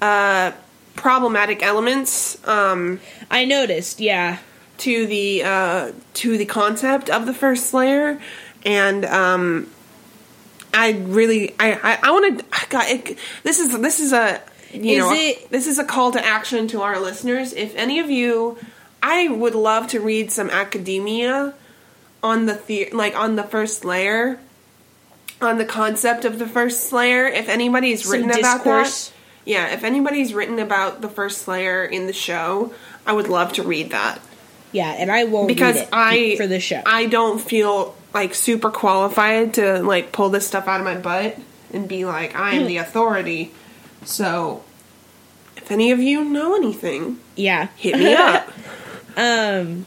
uh, 0.02 0.52
problematic 0.94 1.62
elements 1.62 2.46
um, 2.46 3.00
I 3.30 3.44
noticed. 3.44 4.00
Yeah, 4.00 4.38
to 4.78 5.06
the 5.06 5.42
uh, 5.44 5.92
to 6.14 6.38
the 6.38 6.46
concept 6.46 7.08
of 7.10 7.26
the 7.26 7.34
first 7.34 7.66
Slayer, 7.66 8.20
and 8.68 9.04
um, 9.06 9.70
I 10.74 10.92
really 10.92 11.54
I 11.58 11.72
I, 11.72 11.98
I 12.02 12.10
want 12.12 12.38
to. 12.38 12.44
God, 12.68 12.84
it, 12.88 13.18
this 13.42 13.58
is 13.58 13.78
this 13.80 13.98
is 13.98 14.12
a 14.12 14.40
you 14.72 14.92
Is 14.92 14.98
know 14.98 15.12
it- 15.12 15.50
this 15.50 15.66
is 15.66 15.78
a 15.78 15.84
call 15.84 16.12
to 16.12 16.24
action 16.24 16.68
to 16.68 16.82
our 16.82 17.00
listeners. 17.00 17.52
If 17.54 17.74
any 17.74 17.98
of 17.98 18.10
you, 18.10 18.58
I 19.02 19.28
would 19.28 19.54
love 19.54 19.88
to 19.88 20.00
read 20.00 20.30
some 20.30 20.50
academia 20.50 21.54
on 22.22 22.46
the, 22.46 22.60
the 22.66 22.90
like 22.92 23.16
on 23.16 23.36
the 23.36 23.42
first 23.44 23.80
Slayer 23.80 24.38
on 25.40 25.56
the 25.58 25.64
concept 25.64 26.24
of 26.24 26.38
the 26.38 26.48
first 26.48 26.88
slayer 26.90 27.26
if 27.28 27.48
anybody's 27.48 28.02
Some 28.02 28.12
written 28.12 28.30
about 28.30 28.64
that 28.64 29.12
yeah 29.44 29.72
if 29.72 29.84
anybody's 29.84 30.34
written 30.34 30.58
about 30.58 31.00
the 31.00 31.08
first 31.08 31.42
slayer 31.42 31.84
in 31.84 32.06
the 32.08 32.12
show 32.12 32.74
i 33.06 33.12
would 33.12 33.28
love 33.28 33.52
to 33.52 33.62
read 33.62 33.90
that 33.90 34.20
yeah, 34.72 34.90
and 34.90 35.10
I 35.12 35.24
won't 35.24 35.46
because 35.46 35.76
read 35.76 35.82
it 35.84 35.88
i 35.92 36.36
for 36.36 36.48
the 36.48 36.58
show. 36.58 36.82
i 36.84 37.06
don't 37.06 37.40
feel 37.40 37.94
like 38.14 38.34
super 38.34 38.70
qualified 38.70 39.54
to 39.54 39.82
like 39.82 40.12
pull 40.12 40.28
this 40.30 40.46
stuff 40.46 40.66
out 40.66 40.80
of 40.80 40.84
my 40.84 40.96
butt 40.96 41.38
and 41.72 41.88
be 41.88 42.04
like 42.04 42.34
i 42.34 42.54
am 42.54 42.66
the 42.66 42.76
authority 42.78 43.52
so 44.04 44.62
if 45.56 45.70
any 45.70 45.90
of 45.90 45.98
you 46.00 46.24
know 46.24 46.56
anything 46.56 47.18
yeah, 47.36 47.68
hit 47.76 47.96
me 47.98 48.14
up 48.14 48.50
um, 49.16 49.86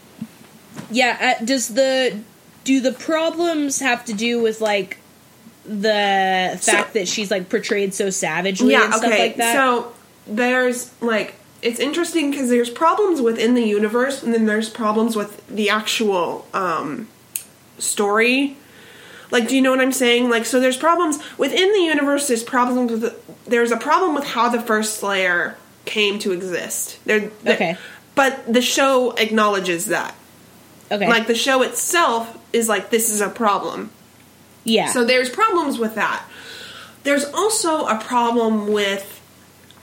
yeah. 0.89 1.37
Uh, 1.39 1.45
does 1.45 1.69
the 1.69 2.19
do 2.63 2.79
the 2.79 2.91
problems 2.91 3.79
have 3.79 4.05
to 4.05 4.13
do 4.13 4.41
with 4.41 4.61
like 4.61 4.97
the 5.65 6.57
So- 6.57 6.71
fact 6.71 6.93
that 6.93 7.07
she's 7.07 7.31
like 7.31 7.49
portrayed 7.49 7.93
so 7.93 8.09
savagely 8.09 8.75
and 8.75 8.93
stuff 8.93 9.09
like 9.09 9.37
that? 9.37 9.53
So 9.55 9.93
there's 10.27 10.91
like 11.01 11.35
it's 11.61 11.79
interesting 11.79 12.31
because 12.31 12.49
there's 12.49 12.69
problems 12.69 13.21
within 13.21 13.53
the 13.53 13.63
universe, 13.63 14.23
and 14.23 14.33
then 14.33 14.45
there's 14.45 14.69
problems 14.69 15.15
with 15.15 15.45
the 15.47 15.69
actual 15.69 16.45
um, 16.53 17.07
story. 17.81 18.57
Like, 19.31 19.47
do 19.47 19.55
you 19.55 19.61
know 19.61 19.71
what 19.71 19.79
I'm 19.79 19.91
saying? 19.93 20.29
Like, 20.29 20.45
so 20.45 20.59
there's 20.59 20.77
problems 20.77 21.17
within 21.37 21.71
the 21.71 21.79
universe. 21.79 22.27
There's 22.27 22.43
problems 22.43 22.91
with. 22.91 23.01
The, 23.01 23.15
there's 23.49 23.71
a 23.71 23.77
problem 23.77 24.13
with 24.13 24.25
how 24.25 24.49
the 24.49 24.61
first 24.61 24.99
Slayer 24.99 25.55
came 25.85 26.19
to 26.19 26.31
exist. 26.31 26.99
There, 27.05 27.19
there- 27.43 27.55
Okay. 27.55 27.77
But 28.13 28.51
the 28.53 28.61
show 28.61 29.11
acknowledges 29.11 29.85
that. 29.85 30.13
okay, 30.91 31.07
Like 31.07 31.27
the 31.27 31.33
show 31.35 31.61
itself 31.61 32.37
is 32.51 32.67
like 32.67 32.89
this 32.89 33.09
is 33.09 33.21
a 33.21 33.29
problem. 33.29 33.89
yeah. 34.65 34.87
So 34.91 35.05
there's 35.05 35.29
problems 35.29 35.79
with 35.79 35.95
that. 35.95 36.23
There's 37.03 37.23
also 37.25 37.85
a 37.87 37.97
problem 37.99 38.67
with 38.71 39.21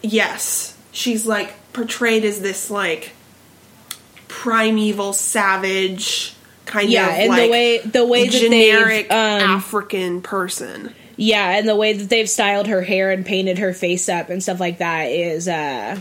yes, 0.03 0.77
she's 0.93 1.27
like 1.27 1.55
portrayed 1.73 2.25
as 2.27 2.41
this 2.43 2.71
like 2.71 3.13
primeval 4.29 5.13
savage 5.15 6.35
kind 6.69 6.89
Yeah, 6.91 7.09
of 7.11 7.19
and 7.31 7.33
the 7.33 7.49
way- 7.51 7.79
the 7.79 8.07
way 8.07 8.25
that 8.29 8.33
generic 8.39 9.11
um, 9.11 9.17
African 9.41 10.23
person. 10.23 10.95
Yeah, 11.17 11.57
and 11.59 11.69
the 11.69 11.75
way 11.75 11.95
that 11.95 12.09
they've 12.09 12.31
styled 12.31 12.69
her 12.69 12.83
hair 12.83 13.11
and 13.11 13.27
painted 13.27 13.59
her 13.59 13.73
face 13.75 14.09
up 14.09 14.31
and 14.31 14.41
stuff 14.41 14.61
like 14.61 14.79
that 14.79 15.07
is 15.11 15.49
uh 15.49 16.01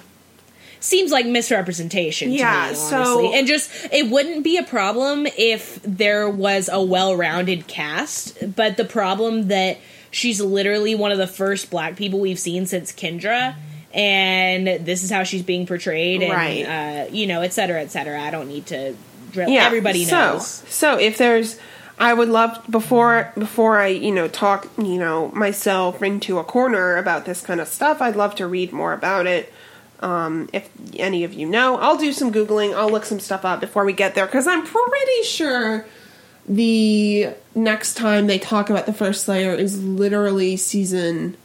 seems 0.80 1.12
like 1.12 1.26
misrepresentation 1.26 2.32
Yeah, 2.32 2.66
to 2.68 2.70
me, 2.70 2.76
so- 2.76 3.34
and 3.34 3.48
just 3.48 3.72
it 3.92 4.12
wouldn't 4.12 4.44
be 4.44 4.58
a 4.58 4.64
problem 4.64 5.26
if 5.38 5.82
there 5.82 6.30
was 6.30 6.70
a 6.72 6.80
well-rounded 6.84 7.66
cast, 7.66 8.56
but 8.56 8.78
the 8.78 8.86
problem 8.86 9.48
that 9.48 9.80
she's 10.12 10.40
literally 10.40 10.94
one 10.94 11.12
of 11.12 11.18
the 11.18 11.26
first 11.28 11.72
black 11.72 11.96
people 11.96 12.20
we've 12.20 12.38
seen 12.40 12.68
since 12.68 12.92
Kendra 12.92 13.56
and 13.94 14.68
this 14.86 15.04
is 15.04 15.10
how 15.10 15.24
she's 15.24 15.42
being 15.42 15.66
portrayed 15.66 16.22
and 16.22 16.32
Right. 16.32 16.64
uh 16.66 17.06
you 17.12 17.26
know, 17.26 17.42
et 17.42 17.54
cetera, 17.54 17.82
et 17.82 17.90
cetera. 17.90 18.22
I 18.22 18.30
don't 18.30 18.48
need 18.48 18.68
to 18.68 18.94
drill 19.32 19.50
Yeah, 19.50 19.66
everybody 19.66 20.04
so, 20.06 20.34
knows. 20.34 20.48
So 20.70 20.98
if 20.98 21.18
there's, 21.18 21.60
I 22.00 22.14
would 22.14 22.30
love 22.30 22.60
before 22.70 23.32
before 23.38 23.80
I 23.80 23.88
you 23.88 24.12
know 24.12 24.28
talk 24.28 24.68
you 24.78 24.98
know 25.00 25.30
myself 25.30 26.02
into 26.04 26.38
a 26.40 26.44
corner 26.44 26.98
about 26.98 27.26
this 27.26 27.42
kind 27.42 27.60
of 27.60 27.68
stuff. 27.68 28.02
I'd 28.02 28.16
love 28.16 28.36
to 28.36 28.48
read 28.48 28.72
more 28.72 28.94
about 28.94 29.26
it. 29.28 29.52
Um, 30.00 30.48
if 30.54 30.70
any 30.96 31.24
of 31.24 31.34
you 31.34 31.48
know, 31.48 31.78
I'll 31.78 31.98
do 31.98 32.12
some 32.14 32.32
googling. 32.32 32.76
I'll 32.76 32.90
look 32.92 33.04
some 33.06 33.20
stuff 33.20 33.44
up 33.44 33.60
before 33.60 33.84
we 33.84 33.94
get 33.94 34.14
there 34.14 34.28
because 34.28 34.46
I'm 34.46 34.64
pretty 34.64 35.24
sure 35.24 35.88
the 36.48 37.30
next 37.56 37.96
time 37.96 38.28
they 38.28 38.38
talk 38.38 38.70
about 38.70 38.86
the 38.86 38.94
first 38.94 39.26
Slayer 39.26 39.54
is 39.56 39.84
literally 39.84 40.56
season. 40.56 41.36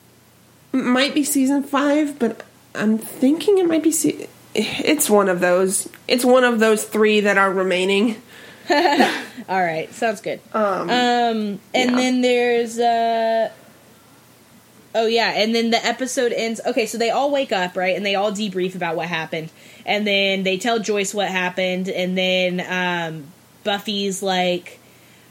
Might 0.73 1.15
be 1.15 1.25
season 1.25 1.63
five, 1.63 2.19
but 2.19 2.45
I'm 2.75 2.99
thinking 2.99 3.59
it 3.59 3.67
might 3.67 3.83
be. 3.83 3.91
Se- 3.91 4.29
it's 4.55 5.09
one 5.11 5.29
of 5.29 5.41
those. 5.41 5.89
It's 6.09 6.25
one 6.25 6.45
of 6.45 6.59
those 6.59 6.85
three 6.85 7.21
that 7.21 7.39
are 7.39 7.53
remaining. 7.53 8.21
All 8.71 9.61
right, 9.61 9.93
sounds 9.93 10.21
good. 10.21 10.41
Um, 10.53 10.83
Um, 10.83 10.89
and 10.89 11.61
yeah. 11.91 11.97
then 11.97 12.21
there's 12.21 12.79
uh 12.79 13.51
oh 14.95 15.07
yeah, 15.07 15.33
and 15.37 15.55
then 15.55 15.71
the 15.71 15.85
episode 15.85 16.33
ends. 16.33 16.61
Okay, 16.67 16.87
so 16.87 16.97
they 16.99 17.11
all 17.11 17.31
wake 17.31 17.51
up 17.53 17.77
right, 17.77 17.97
and 17.97 18.05
they 18.07 18.15
all 18.15 18.31
debrief 18.31 18.75
about 18.75 18.95
what 18.97 19.09
happened, 19.09 19.51
and 19.85 20.07
then 20.07 20.43
they 20.45 20.59
tell 20.59 20.79
Joyce 20.79 21.13
what 21.15 21.29
happened, 21.29 21.89
and 21.89 22.17
then 22.17 22.61
um, 22.69 23.25
Buffy's 23.65 24.23
like, 24.23 24.79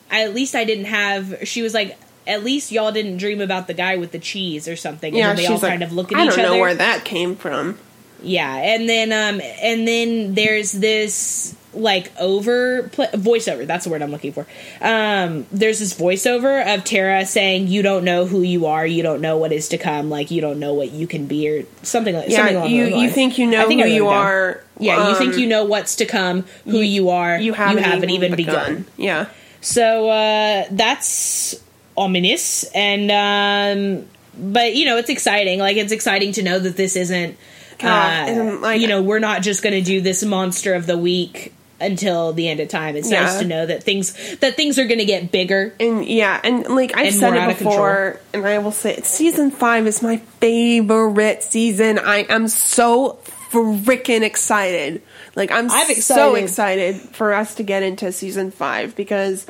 at 0.09 0.33
least 0.33 0.55
I 0.55 0.63
didn't 0.65 0.85
have. 0.85 1.39
She 1.47 1.61
was 1.61 1.73
like. 1.73 1.97
At 2.27 2.43
least 2.43 2.71
y'all 2.71 2.91
didn't 2.91 3.17
dream 3.17 3.41
about 3.41 3.65
the 3.65 3.73
guy 3.73 3.97
with 3.97 4.11
the 4.11 4.19
cheese 4.19 4.67
or 4.67 4.75
something. 4.75 5.15
yeah, 5.15 5.31
and 5.31 5.39
then 5.39 5.43
they 5.43 5.47
all 5.51 5.57
like, 5.57 5.71
kind 5.71 5.81
of 5.81 5.91
look 5.91 6.11
at 6.11 6.19
I 6.19 6.25
each 6.27 6.35
don't 6.35 6.43
know 6.43 6.49
other. 6.51 6.59
where 6.61 6.75
that 6.75 7.03
came 7.03 7.35
from. 7.35 7.79
Yeah, 8.21 8.55
and 8.55 8.87
then 8.87 9.11
um 9.11 9.41
and 9.61 9.87
then 9.87 10.33
there's 10.35 10.71
this 10.71 11.55
like 11.73 12.11
over 12.19 12.83
pl- 12.89 13.07
voiceover. 13.13 13.65
That's 13.65 13.85
the 13.85 13.91
word 13.91 14.01
I'm 14.01 14.11
looking 14.11 14.33
for. 14.33 14.45
Um, 14.81 15.45
there's 15.53 15.79
this 15.79 15.93
voiceover 15.93 16.75
of 16.75 16.83
Tara 16.83 17.25
saying, 17.25 17.67
"You 17.67 17.81
don't 17.81 18.03
know 18.03 18.25
who 18.25 18.41
you 18.41 18.65
are. 18.65 18.85
You 18.85 19.03
don't 19.03 19.21
know 19.21 19.37
what 19.37 19.53
is 19.53 19.69
to 19.69 19.77
come. 19.77 20.09
Like 20.09 20.31
you 20.31 20.41
don't 20.41 20.59
know 20.59 20.73
what 20.73 20.91
you 20.91 21.07
can 21.07 21.27
be, 21.27 21.49
or 21.49 21.65
something 21.81 22.13
like 22.13 22.29
something 22.29 22.53
Yeah, 22.55 22.59
along 22.59 22.71
you 22.71 22.85
you 22.97 23.09
think 23.09 23.37
you 23.37 23.47
know 23.47 23.65
who 23.67 23.73
you 23.75 23.85
it 23.85 24.09
down. 24.09 24.25
are. 24.25 24.63
Yeah, 24.79 25.09
you 25.09 25.15
think 25.15 25.33
um, 25.35 25.39
you 25.39 25.47
know 25.47 25.63
what's 25.65 25.95
to 25.97 26.05
come, 26.05 26.43
who 26.65 26.79
you, 26.79 27.09
are. 27.09 27.39
You 27.39 27.53
haven't, 27.53 28.09
even 28.09 28.35
begun. 28.35 28.85
Yeah, 28.97 29.27
So 29.61 30.09
uh, 30.09 30.65
that's 30.71 31.55
ominous, 31.95 32.63
and 32.75 33.11
um, 33.11 34.07
but 34.37 34.75
you 34.75 34.85
know 34.85 34.97
it's 34.97 35.09
exciting. 35.09 35.59
Like 35.59 35.77
it's 35.77 35.91
exciting 35.91 36.33
to 36.33 36.43
know 36.43 36.59
that 36.59 36.75
this 36.77 36.95
isn't. 36.95 37.37
God, 37.81 38.29
uh, 38.29 38.59
like- 38.59 38.81
you 38.81 38.87
know, 38.87 39.01
we're 39.01 39.19
not 39.19 39.41
just 39.41 39.63
going 39.63 39.73
to 39.73 39.81
do 39.81 40.01
this 40.01 40.23
monster 40.23 40.73
of 40.73 40.85
the 40.87 40.97
week 40.97 41.53
until 41.79 42.31
the 42.31 42.47
end 42.47 42.59
of 42.59 42.67
time. 42.69 42.95
It's 42.95 43.09
Yeah. 43.11 43.23
nice 43.23 43.39
to 43.39 43.45
know 43.45 43.65
that 43.65 43.81
things 43.83 44.13
that 44.41 44.55
things 44.55 44.77
are 44.77 44.85
going 44.85 44.99
to 44.99 45.05
get 45.05 45.31
bigger. 45.31 45.73
and 45.79 46.05
yeah, 46.05 46.39
and 46.43 46.67
like 46.67 46.95
I've 46.95 47.07
And 47.07 47.15
said 47.15 47.33
it 47.33 47.57
before, 47.57 48.19
and 48.33 48.45
I 48.45 48.59
will 48.59 48.71
say 48.71 48.93
it. 48.93 49.05
Season 49.05 49.49
five 49.49 49.87
is 49.87 50.01
my 50.03 50.17
favorite 50.39 51.43
season. 51.43 51.97
I 51.99 52.17
am 52.29 52.47
so 52.47 53.17
freaking 53.51 54.21
excited. 54.21 55.01
Like 55.35 55.51
I'm, 55.51 55.71
I'm 55.71 55.95
so 55.95 56.35
excited. 56.35 56.95
excited 56.95 57.15
for 57.15 57.33
us 57.33 57.55
to 57.55 57.63
get 57.63 57.83
into 57.83 58.11
season 58.11 58.51
five 58.51 58.95
because 58.95 59.45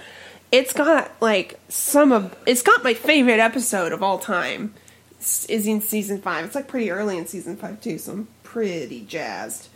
it's 0.52 0.74
got 0.74 1.12
like 1.22 1.60
some 1.70 2.12
of 2.12 2.36
it's 2.46 2.62
got 2.62 2.84
my 2.84 2.94
favorite 2.94 3.40
episode 3.40 3.92
of 3.92 4.02
all 4.04 4.20
time 4.20 4.74
is 5.50 5.68
in 5.68 5.82
season 5.82 6.22
five. 6.22 6.46
It's 6.46 6.56
like 6.56 6.68
pretty 6.68 6.92
early 6.92 7.18
in 7.18 7.28
season 7.28 7.58
five 7.58 7.82
too, 7.82 7.98
so 7.98 8.14
I'm 8.14 8.28
pretty 8.44 9.02
jazzed. 9.02 9.70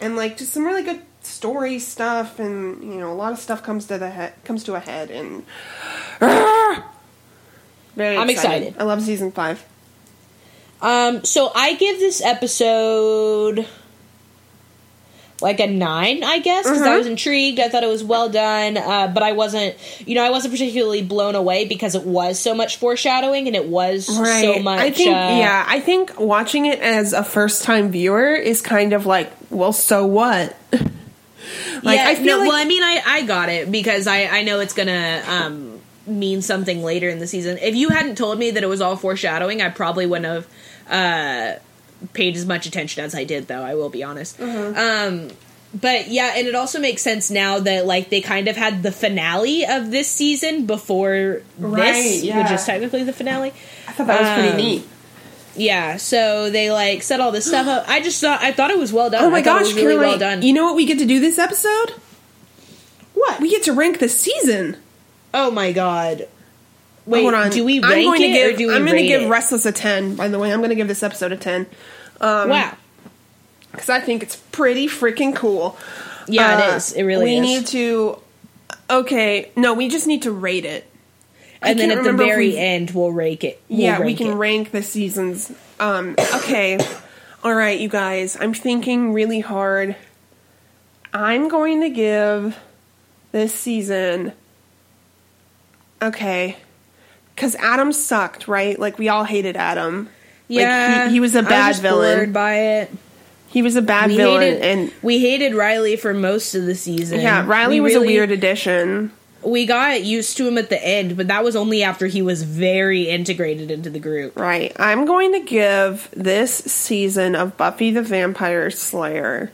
And 0.00 0.16
like 0.16 0.36
just 0.36 0.52
some 0.52 0.64
really 0.64 0.82
good 0.82 1.02
story 1.22 1.78
stuff, 1.78 2.38
and 2.38 2.82
you 2.82 2.98
know 2.98 3.12
a 3.12 3.14
lot 3.14 3.32
of 3.32 3.38
stuff 3.38 3.62
comes 3.62 3.86
to 3.86 3.98
the 3.98 4.10
head 4.10 4.34
comes 4.44 4.64
to 4.64 4.74
a 4.74 4.80
head, 4.80 5.10
and 5.10 5.44
very. 7.96 8.16
I'm 8.16 8.30
excited. 8.30 8.74
I 8.78 8.84
love 8.84 9.02
season 9.02 9.32
five. 9.32 9.64
Um, 10.80 11.24
so 11.24 11.52
I 11.54 11.74
give 11.74 12.00
this 12.00 12.20
episode 12.20 13.68
like 15.42 15.60
a 15.60 15.66
nine, 15.66 16.22
I 16.24 16.38
guess, 16.38 16.64
because 16.64 16.82
I 16.82 16.94
Mhm. 16.94 16.98
was 16.98 17.06
intrigued. 17.06 17.58
I 17.60 17.68
thought 17.68 17.82
it 17.82 17.88
was 17.88 18.02
well 18.04 18.28
done, 18.28 18.76
uh, 18.76 19.08
but 19.08 19.22
I 19.22 19.32
wasn't, 19.32 19.74
you 20.06 20.14
know, 20.14 20.22
I 20.24 20.30
wasn't 20.30 20.54
particularly 20.54 21.02
blown 21.02 21.34
away 21.34 21.64
because 21.66 21.94
it 21.94 22.04
was 22.04 22.38
so 22.38 22.54
much 22.54 22.76
foreshadowing 22.76 23.46
and 23.48 23.56
it 23.56 23.66
was 23.66 24.06
so 24.06 24.58
much. 24.60 24.80
I 24.80 24.90
think, 24.90 25.10
uh, 25.16 25.34
yeah, 25.38 25.64
I 25.68 25.80
think 25.80 26.18
watching 26.18 26.66
it 26.66 26.78
as 26.80 27.12
a 27.12 27.24
first 27.24 27.64
time 27.64 27.90
viewer 27.90 28.32
is 28.32 28.62
kind 28.62 28.92
of 28.92 29.04
like, 29.04 29.30
well, 29.50 29.72
so 29.72 30.06
what? 30.06 30.56
like, 31.82 31.98
yeah, 31.98 32.08
I 32.08 32.14
feel 32.14 32.24
no, 32.24 32.38
like, 32.38 32.48
well, 32.48 32.56
I 32.56 32.64
mean, 32.64 32.82
I, 32.82 33.02
I 33.04 33.22
got 33.22 33.48
it 33.48 33.70
because 33.70 34.06
I, 34.06 34.24
I 34.26 34.42
know 34.44 34.60
it's 34.60 34.74
gonna 34.74 35.22
um, 35.28 35.80
mean 36.06 36.42
something 36.42 36.82
later 36.82 37.08
in 37.08 37.18
the 37.18 37.26
season. 37.26 37.58
If 37.58 37.74
you 37.74 37.88
hadn't 37.90 38.16
told 38.16 38.38
me 38.38 38.52
that 38.52 38.62
it 38.62 38.68
was 38.68 38.80
all 38.80 38.96
foreshadowing, 38.96 39.60
I 39.60 39.68
probably 39.70 40.06
wouldn't 40.06 40.26
have 40.26 40.46
uh, 40.88 41.58
paid 42.12 42.36
as 42.36 42.46
much 42.46 42.66
attention 42.66 43.04
as 43.04 43.14
I 43.14 43.24
did, 43.24 43.48
though. 43.48 43.62
I 43.62 43.74
will 43.74 43.90
be 43.90 44.02
honest. 44.02 44.38
Mm-hmm. 44.38 44.78
Um, 44.78 45.36
but 45.74 46.08
yeah, 46.08 46.34
and 46.36 46.46
it 46.46 46.54
also 46.54 46.78
makes 46.78 47.02
sense 47.02 47.30
now 47.30 47.58
that 47.60 47.86
like 47.86 48.10
they 48.10 48.20
kind 48.20 48.48
of 48.48 48.56
had 48.56 48.82
the 48.82 48.92
finale 48.92 49.64
of 49.64 49.90
this 49.90 50.10
season 50.10 50.66
before 50.66 51.42
Right, 51.58 51.92
this, 51.92 52.22
yeah. 52.22 52.42
which 52.42 52.52
is 52.52 52.64
technically 52.64 53.04
the 53.04 53.12
finale. 53.12 53.52
I 53.88 53.92
thought 53.92 54.06
that 54.06 54.20
was 54.20 54.30
pretty 54.34 54.48
um, 54.50 54.56
neat. 54.56 54.88
Yeah, 55.54 55.96
so 55.96 56.50
they 56.50 56.70
like 56.70 57.02
set 57.02 57.20
all 57.20 57.30
this 57.32 57.46
stuff 57.46 57.66
up. 57.66 57.88
I 57.88 58.00
just 58.00 58.20
thought 58.20 58.40
I 58.42 58.52
thought 58.52 58.70
it 58.70 58.78
was 58.78 58.92
well 58.92 59.10
done. 59.10 59.24
Oh 59.24 59.30
my 59.30 59.38
I 59.38 59.42
thought 59.42 59.62
it 59.62 59.64
gosh, 59.66 59.74
really 59.74 59.94
Caroline, 59.94 60.08
well 60.08 60.18
done. 60.18 60.42
You 60.42 60.52
know 60.52 60.64
what 60.64 60.76
we 60.76 60.86
get 60.86 60.98
to 60.98 61.06
do 61.06 61.20
this 61.20 61.38
episode? 61.38 61.94
what? 63.14 63.40
We 63.40 63.50
get 63.50 63.62
to 63.64 63.72
rank 63.72 63.98
the 63.98 64.08
season. 64.08 64.76
Oh 65.34 65.50
my 65.50 65.72
god. 65.72 66.28
Wait, 67.06 67.22
Hold 67.22 67.34
on. 67.34 67.50
do 67.50 67.64
we 67.64 67.82
I'm 67.82 67.90
rank 67.90 68.04
going 68.04 68.20
to 68.20 68.28
give, 68.28 68.54
or 68.54 68.56
do 68.56 68.68
we 68.68 68.74
I'm 68.74 68.84
going 68.86 68.98
to 68.98 69.06
give 69.06 69.22
it? 69.22 69.28
Restless 69.28 69.66
a 69.66 69.72
10, 69.72 70.14
by 70.14 70.28
the 70.28 70.38
way. 70.38 70.52
I'm 70.52 70.60
going 70.60 70.70
to 70.70 70.76
give 70.76 70.88
this 70.88 71.02
episode 71.02 71.32
a 71.32 71.36
10. 71.36 71.66
Um, 72.20 72.48
wow. 72.48 72.76
Because 73.72 73.88
I 73.88 74.00
think 74.00 74.22
it's 74.22 74.36
pretty 74.36 74.86
freaking 74.86 75.34
cool. 75.34 75.76
Yeah, 76.28 76.56
Uh, 76.56 76.58
it 76.74 76.76
is. 76.76 76.92
It 76.92 77.02
really 77.02 77.24
we 77.24 77.36
is. 77.36 77.40
We 77.40 77.40
need 77.40 77.66
to. 77.68 78.18
Okay, 78.90 79.50
no, 79.56 79.74
we 79.74 79.88
just 79.88 80.06
need 80.06 80.22
to 80.22 80.30
rate 80.32 80.64
it. 80.64 80.86
And 81.62 81.78
then 81.78 81.90
at 81.90 82.02
the 82.04 82.12
very 82.12 82.56
end, 82.58 82.90
we'll 82.90 83.12
rake 83.12 83.44
it. 83.44 83.60
We'll 83.68 83.80
yeah, 83.80 84.00
we 84.00 84.14
can 84.14 84.28
it. 84.32 84.34
rank 84.34 84.72
the 84.72 84.82
seasons. 84.82 85.50
Um, 85.80 86.16
okay, 86.34 86.78
all 87.44 87.54
right, 87.54 87.78
you 87.78 87.88
guys. 87.88 88.36
I'm 88.40 88.52
thinking 88.52 89.12
really 89.12 89.40
hard. 89.40 89.96
I'm 91.14 91.48
going 91.48 91.80
to 91.82 91.90
give 91.90 92.58
this 93.32 93.54
season. 93.54 94.32
Okay, 96.00 96.56
because 97.34 97.54
Adam 97.56 97.92
sucked, 97.92 98.48
right? 98.48 98.78
Like 98.78 98.98
we 98.98 99.08
all 99.08 99.24
hated 99.24 99.56
Adam. 99.56 100.08
Yeah, 100.48 100.98
like, 100.98 101.08
he, 101.08 101.14
he 101.14 101.20
was 101.20 101.34
a 101.34 101.42
bad 101.42 101.76
villain. 101.76 102.32
by 102.32 102.54
it. 102.54 102.90
He 103.48 103.62
was 103.62 103.76
a 103.76 103.82
bad 103.82 104.10
We 104.10 104.16
villain, 104.16 104.42
hated 104.42 104.62
and 104.62 104.92
we 105.02 105.18
hated 105.18 105.54
Riley 105.54 105.96
for 105.96 106.14
most 106.14 106.54
of 106.54 106.64
the 106.64 106.74
season. 106.74 107.20
yeah, 107.20 107.44
Riley 107.46 107.80
We 107.80 107.82
was 107.82 107.94
a 107.94 108.00
weird 108.00 108.30
addition. 108.30 109.12
We 109.42 109.66
got 109.66 110.04
used 110.04 110.36
to 110.36 110.46
him 110.46 110.56
at 110.56 110.70
the 110.70 110.80
end, 110.82 111.16
but 111.16 111.26
that 111.28 111.42
was 111.44 111.56
only 111.56 111.82
after 111.82 112.06
he 112.06 112.22
was 112.22 112.44
very 112.44 113.08
integrated 113.08 113.70
into 113.72 113.90
the 113.90 113.98
group. 113.98 114.38
Right. 114.38 114.72
I'm 114.78 115.04
going 115.04 115.32
to 115.32 115.40
give 115.40 116.08
this 116.16 116.54
season 116.54 117.34
of 117.34 117.56
Buffy 117.56 117.90
the 117.90 118.02
Vampire 118.02 118.70
Slayer 118.70 119.50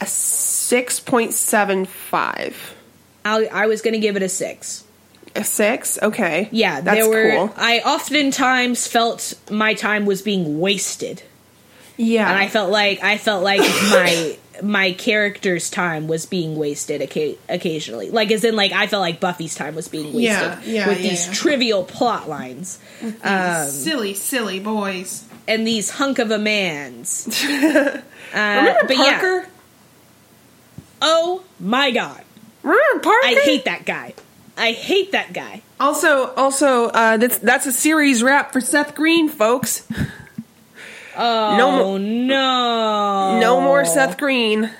a 0.00 0.04
6.75. 0.04 2.54
I, 3.24 3.44
I 3.46 3.66
was 3.66 3.82
going 3.82 3.94
to 3.94 4.00
give 4.00 4.16
it 4.16 4.22
a 4.22 4.28
six. 4.28 4.84
6? 5.40 5.98
Okay. 6.02 6.48
Yeah, 6.52 6.80
that's 6.80 6.96
there 7.00 7.08
were. 7.08 7.30
cool. 7.48 7.54
I 7.56 7.80
oftentimes 7.80 8.86
felt 8.86 9.34
my 9.50 9.74
time 9.74 10.04
was 10.06 10.22
being 10.22 10.58
wasted. 10.60 11.22
Yeah. 11.96 12.28
and 12.28 12.38
I 12.38 12.48
felt 12.48 12.70
like 12.70 13.02
I 13.02 13.18
felt 13.18 13.44
like 13.44 13.60
my 13.90 14.38
my 14.62 14.92
character's 14.92 15.70
time 15.70 16.08
was 16.08 16.26
being 16.26 16.56
wasted 16.56 17.00
occa- 17.02 17.36
occasionally. 17.48 18.10
Like 18.10 18.30
as 18.30 18.44
in 18.44 18.56
like 18.56 18.72
I 18.72 18.86
felt 18.86 19.00
like 19.02 19.20
Buffy's 19.20 19.54
time 19.54 19.74
was 19.74 19.88
being 19.88 20.06
wasted 20.06 20.22
Yeah, 20.22 20.60
yeah, 20.64 20.88
with 20.88 21.00
yeah, 21.00 21.10
these 21.10 21.28
trivial 21.30 21.84
plot 21.84 22.28
lines 22.28 22.78
um, 23.22 23.66
silly, 23.68 24.14
silly 24.14 24.58
boys. 24.60 25.24
and 25.48 25.66
these 25.66 25.90
hunk 25.90 26.18
of 26.18 26.30
a 26.30 26.38
mans. 26.38 27.28
Uh, 28.34 28.38
Remember 28.60 28.80
but 28.88 28.96
Parker? 28.96 29.36
yeah, 29.40 29.44
oh 31.02 31.42
my 31.60 31.90
god, 31.90 32.22
Remember 32.62 33.00
Parker? 33.02 33.26
I 33.26 33.42
hate 33.44 33.66
that 33.66 33.84
guy. 33.84 34.14
I 34.56 34.72
hate 34.72 35.12
that 35.12 35.32
guy. 35.32 35.62
Also, 35.80 36.32
also, 36.34 36.86
uh, 36.88 37.16
that's 37.16 37.38
that's 37.38 37.66
a 37.66 37.72
series 37.72 38.22
wrap 38.22 38.52
for 38.52 38.60
Seth 38.60 38.94
Green, 38.94 39.28
folks. 39.28 39.86
Oh 41.16 41.56
No 41.58 41.70
no, 41.70 41.78
mo- 41.84 41.98
no, 41.98 43.40
No 43.40 43.60
more 43.60 43.84
Seth 43.84 44.16
Green. 44.18 44.70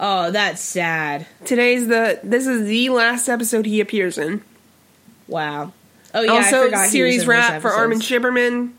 Oh, 0.00 0.30
that's 0.30 0.60
sad. 0.60 1.26
Today's 1.44 1.86
the 1.88 2.20
this 2.22 2.46
is 2.46 2.66
the 2.66 2.90
last 2.90 3.28
episode 3.28 3.66
he 3.66 3.80
appears 3.80 4.18
in. 4.18 4.42
Wow. 5.28 5.72
Oh 6.12 6.20
yeah, 6.22 6.32
I 6.32 6.36
also, 6.36 6.64
forgot 6.64 6.76
he 6.78 6.82
was 6.82 6.90
series 6.90 7.26
wrap 7.26 7.62
for 7.62 7.70
Armin. 7.70 7.98
Shimerman, 8.00 8.72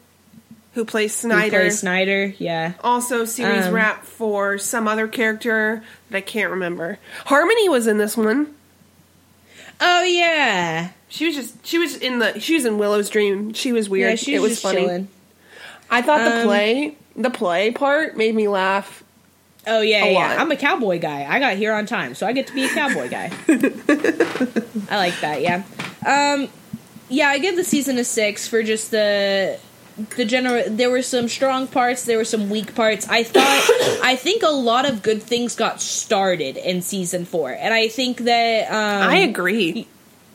who 0.74 0.86
plays 0.86 1.20
Who 1.22 1.30
Snyder. 1.30 1.50
plays 1.62 1.80
Snyder. 1.80 2.34
Yeah. 2.38 2.74
Also, 2.84 3.26
series 3.26 3.66
Um, 3.68 3.74
wrap 3.74 4.04
for 4.04 4.58
some 4.58 4.88
other 4.88 5.08
character 5.08 5.84
that 6.12 6.18
I 6.18 6.22
can't 6.22 6.52
remember. 6.52 7.00
Harmony 7.26 7.68
was 7.70 7.88
in 7.88 7.98
this 7.98 8.16
one. 8.16 8.54
Oh 9.82 10.04
yeah. 10.04 10.90
She 11.10 11.26
was 11.26 11.36
just 11.36 11.66
she 11.66 11.78
was 11.78 11.96
in 11.98 12.20
the 12.20 12.40
she 12.40 12.56
was 12.56 12.66
in 12.66 12.78
Willow's 12.78 13.10
Dream. 13.10 13.54
She 13.54 13.72
was 13.72 13.90
weird. 13.90 14.12
Yeah, 14.12 14.16
she 14.16 14.36
it 14.36 14.40
was, 14.40 14.52
was 14.52 14.62
just 14.62 14.64
funny. 14.64 14.82
chilling. 14.86 15.08
I 15.90 16.02
thought 16.02 16.24
the 16.24 16.38
Um, 16.42 16.46
play 16.46 16.98
the 17.16 17.30
play 17.30 17.72
part 17.72 18.18
made 18.18 18.36
me 18.36 18.48
laugh. 18.48 19.04
Oh 19.68 19.82
yeah, 19.82 20.06
yeah. 20.06 20.20
lot. 20.20 20.40
I'm 20.40 20.52
a 20.52 20.56
cowboy 20.56 21.00
guy. 21.00 21.26
I 21.28 21.40
got 21.40 21.56
here 21.58 21.74
on 21.74 21.86
time, 21.86 22.16
so 22.16 22.28
I 22.28 22.34
get 22.34 22.48
to 22.48 22.54
be 22.54 22.66
a 22.66 22.70
cowboy 22.70 23.10
guy. 23.10 23.32
I 24.90 24.98
like 24.98 25.20
that. 25.22 25.40
Yeah. 25.42 25.64
Um, 26.06 26.50
yeah, 27.10 27.30
I 27.30 27.40
give 27.40 27.56
the 27.56 27.64
season 27.64 27.98
a 27.98 28.04
six 28.04 28.48
for 28.48 28.62
just 28.64 28.92
the 28.92 29.58
the 30.18 30.26
general. 30.26 30.64
There 30.68 30.90
were 30.90 31.02
some 31.02 31.28
strong 31.28 31.68
parts. 31.68 32.06
There 32.06 32.18
were 32.18 32.26
some 32.26 32.50
weak 32.50 32.76
parts. 32.76 33.08
I 33.08 33.24
thought. 33.24 34.00
I 34.04 34.16
think 34.16 34.44
a 34.44 34.50
lot 34.50 34.88
of 34.88 35.02
good 35.02 35.24
things 35.24 35.56
got 35.56 35.82
started 35.82 36.58
in 36.58 36.82
season 36.82 37.26
four, 37.26 37.52
and 37.52 37.74
I 37.74 37.88
think 37.88 38.20
that 38.20 38.70
um, 38.70 39.10
I 39.10 39.18
agree. 39.18 39.88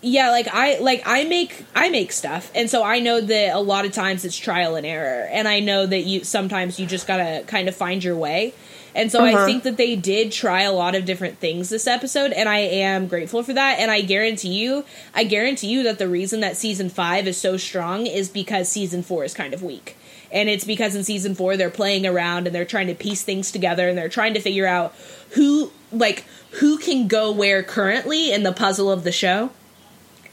yeah 0.02 0.30
like 0.30 0.48
i 0.50 0.78
like 0.78 1.02
i 1.04 1.24
make 1.24 1.62
i 1.74 1.90
make 1.90 2.10
stuff 2.10 2.50
and 2.54 2.70
so 2.70 2.82
i 2.82 3.00
know 3.00 3.20
that 3.20 3.54
a 3.54 3.60
lot 3.60 3.84
of 3.84 3.92
times 3.92 4.24
it's 4.24 4.34
trial 4.34 4.74
and 4.74 4.86
error 4.86 5.28
and 5.30 5.46
i 5.46 5.60
know 5.60 5.84
that 5.84 6.00
you 6.06 6.24
sometimes 6.24 6.80
you 6.80 6.86
just 6.86 7.06
gotta 7.06 7.44
kind 7.46 7.68
of 7.68 7.76
find 7.76 8.02
your 8.02 8.16
way 8.16 8.54
and 8.94 9.10
so 9.12 9.24
i 9.24 9.32
Uh-huh. 9.32 9.46
think 9.46 9.62
that 9.62 9.76
they 9.76 9.96
did 9.96 10.32
try 10.32 10.62
a 10.62 10.72
lot 10.72 10.94
of 10.94 11.04
different 11.04 11.38
things 11.38 11.68
this 11.68 11.86
episode 11.86 12.32
and 12.32 12.48
i 12.48 12.58
am 12.58 13.06
grateful 13.06 13.42
for 13.42 13.52
that 13.52 13.78
and 13.78 13.90
i 13.90 14.00
guarantee 14.00 14.48
you 14.54 14.84
i 15.14 15.24
guarantee 15.24 15.68
you 15.68 15.82
that 15.82 15.98
the 15.98 16.08
reason 16.08 16.40
that 16.40 16.56
season 16.56 16.88
five 16.88 17.26
is 17.26 17.36
so 17.36 17.56
strong 17.56 18.06
is 18.06 18.28
because 18.28 18.68
season 18.68 19.02
four 19.02 19.24
is 19.24 19.34
kind 19.34 19.54
of 19.54 19.62
weak 19.62 19.96
and 20.32 20.48
it's 20.48 20.64
because 20.64 20.94
in 20.94 21.02
season 21.04 21.34
four 21.34 21.56
they're 21.56 21.70
playing 21.70 22.06
around 22.06 22.46
and 22.46 22.54
they're 22.54 22.64
trying 22.64 22.86
to 22.86 22.94
piece 22.94 23.22
things 23.22 23.50
together 23.50 23.88
and 23.88 23.96
they're 23.98 24.08
trying 24.08 24.34
to 24.34 24.40
figure 24.40 24.66
out 24.66 24.94
who 25.30 25.70
like 25.92 26.24
who 26.52 26.76
can 26.78 27.06
go 27.08 27.30
where 27.32 27.62
currently 27.62 28.32
in 28.32 28.42
the 28.42 28.52
puzzle 28.52 28.90
of 28.90 29.04
the 29.04 29.12
show 29.12 29.50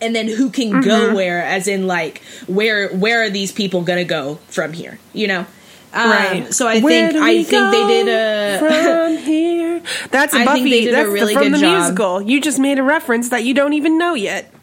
and 0.01 0.15
then 0.15 0.27
who 0.27 0.49
can 0.51 0.67
Mm-hmm. 0.71 0.81
go 0.81 1.15
where 1.15 1.41
as 1.43 1.67
in 1.67 1.87
like 1.87 2.21
where 2.47 2.89
where 2.89 3.23
are 3.23 3.29
these 3.29 3.51
people 3.51 3.81
gonna 3.81 4.03
go 4.03 4.35
from 4.49 4.73
here 4.73 4.99
you 5.13 5.27
know 5.27 5.45
um, 5.93 6.09
Right. 6.09 6.53
so 6.53 6.67
i 6.67 6.79
Where 6.79 7.11
think 7.11 7.23
i 7.23 7.43
think 7.43 7.71
they 7.71 7.87
did 7.87 8.07
a 8.09 8.59
from 8.59 9.17
here. 9.17 9.81
That's 10.11 10.33
a 10.33 10.37
I 10.41 10.45
Buffy. 10.45 10.69
they 10.69 10.81
did 10.85 10.93
a 10.93 10.97
That's 11.09 11.09
the- 11.27 11.33
from 11.33 11.43
good 11.43 11.53
the 11.53 11.57
job. 11.59 11.79
musical. 11.81 12.21
You 12.21 12.41
just 12.41 12.59
made 12.59 12.77
a 12.79 12.83
reference 12.83 13.29
that 13.29 13.43
you 13.43 13.53
don't 13.53 13.73
even 13.73 13.97
know 13.97 14.13
yet. 14.13 14.53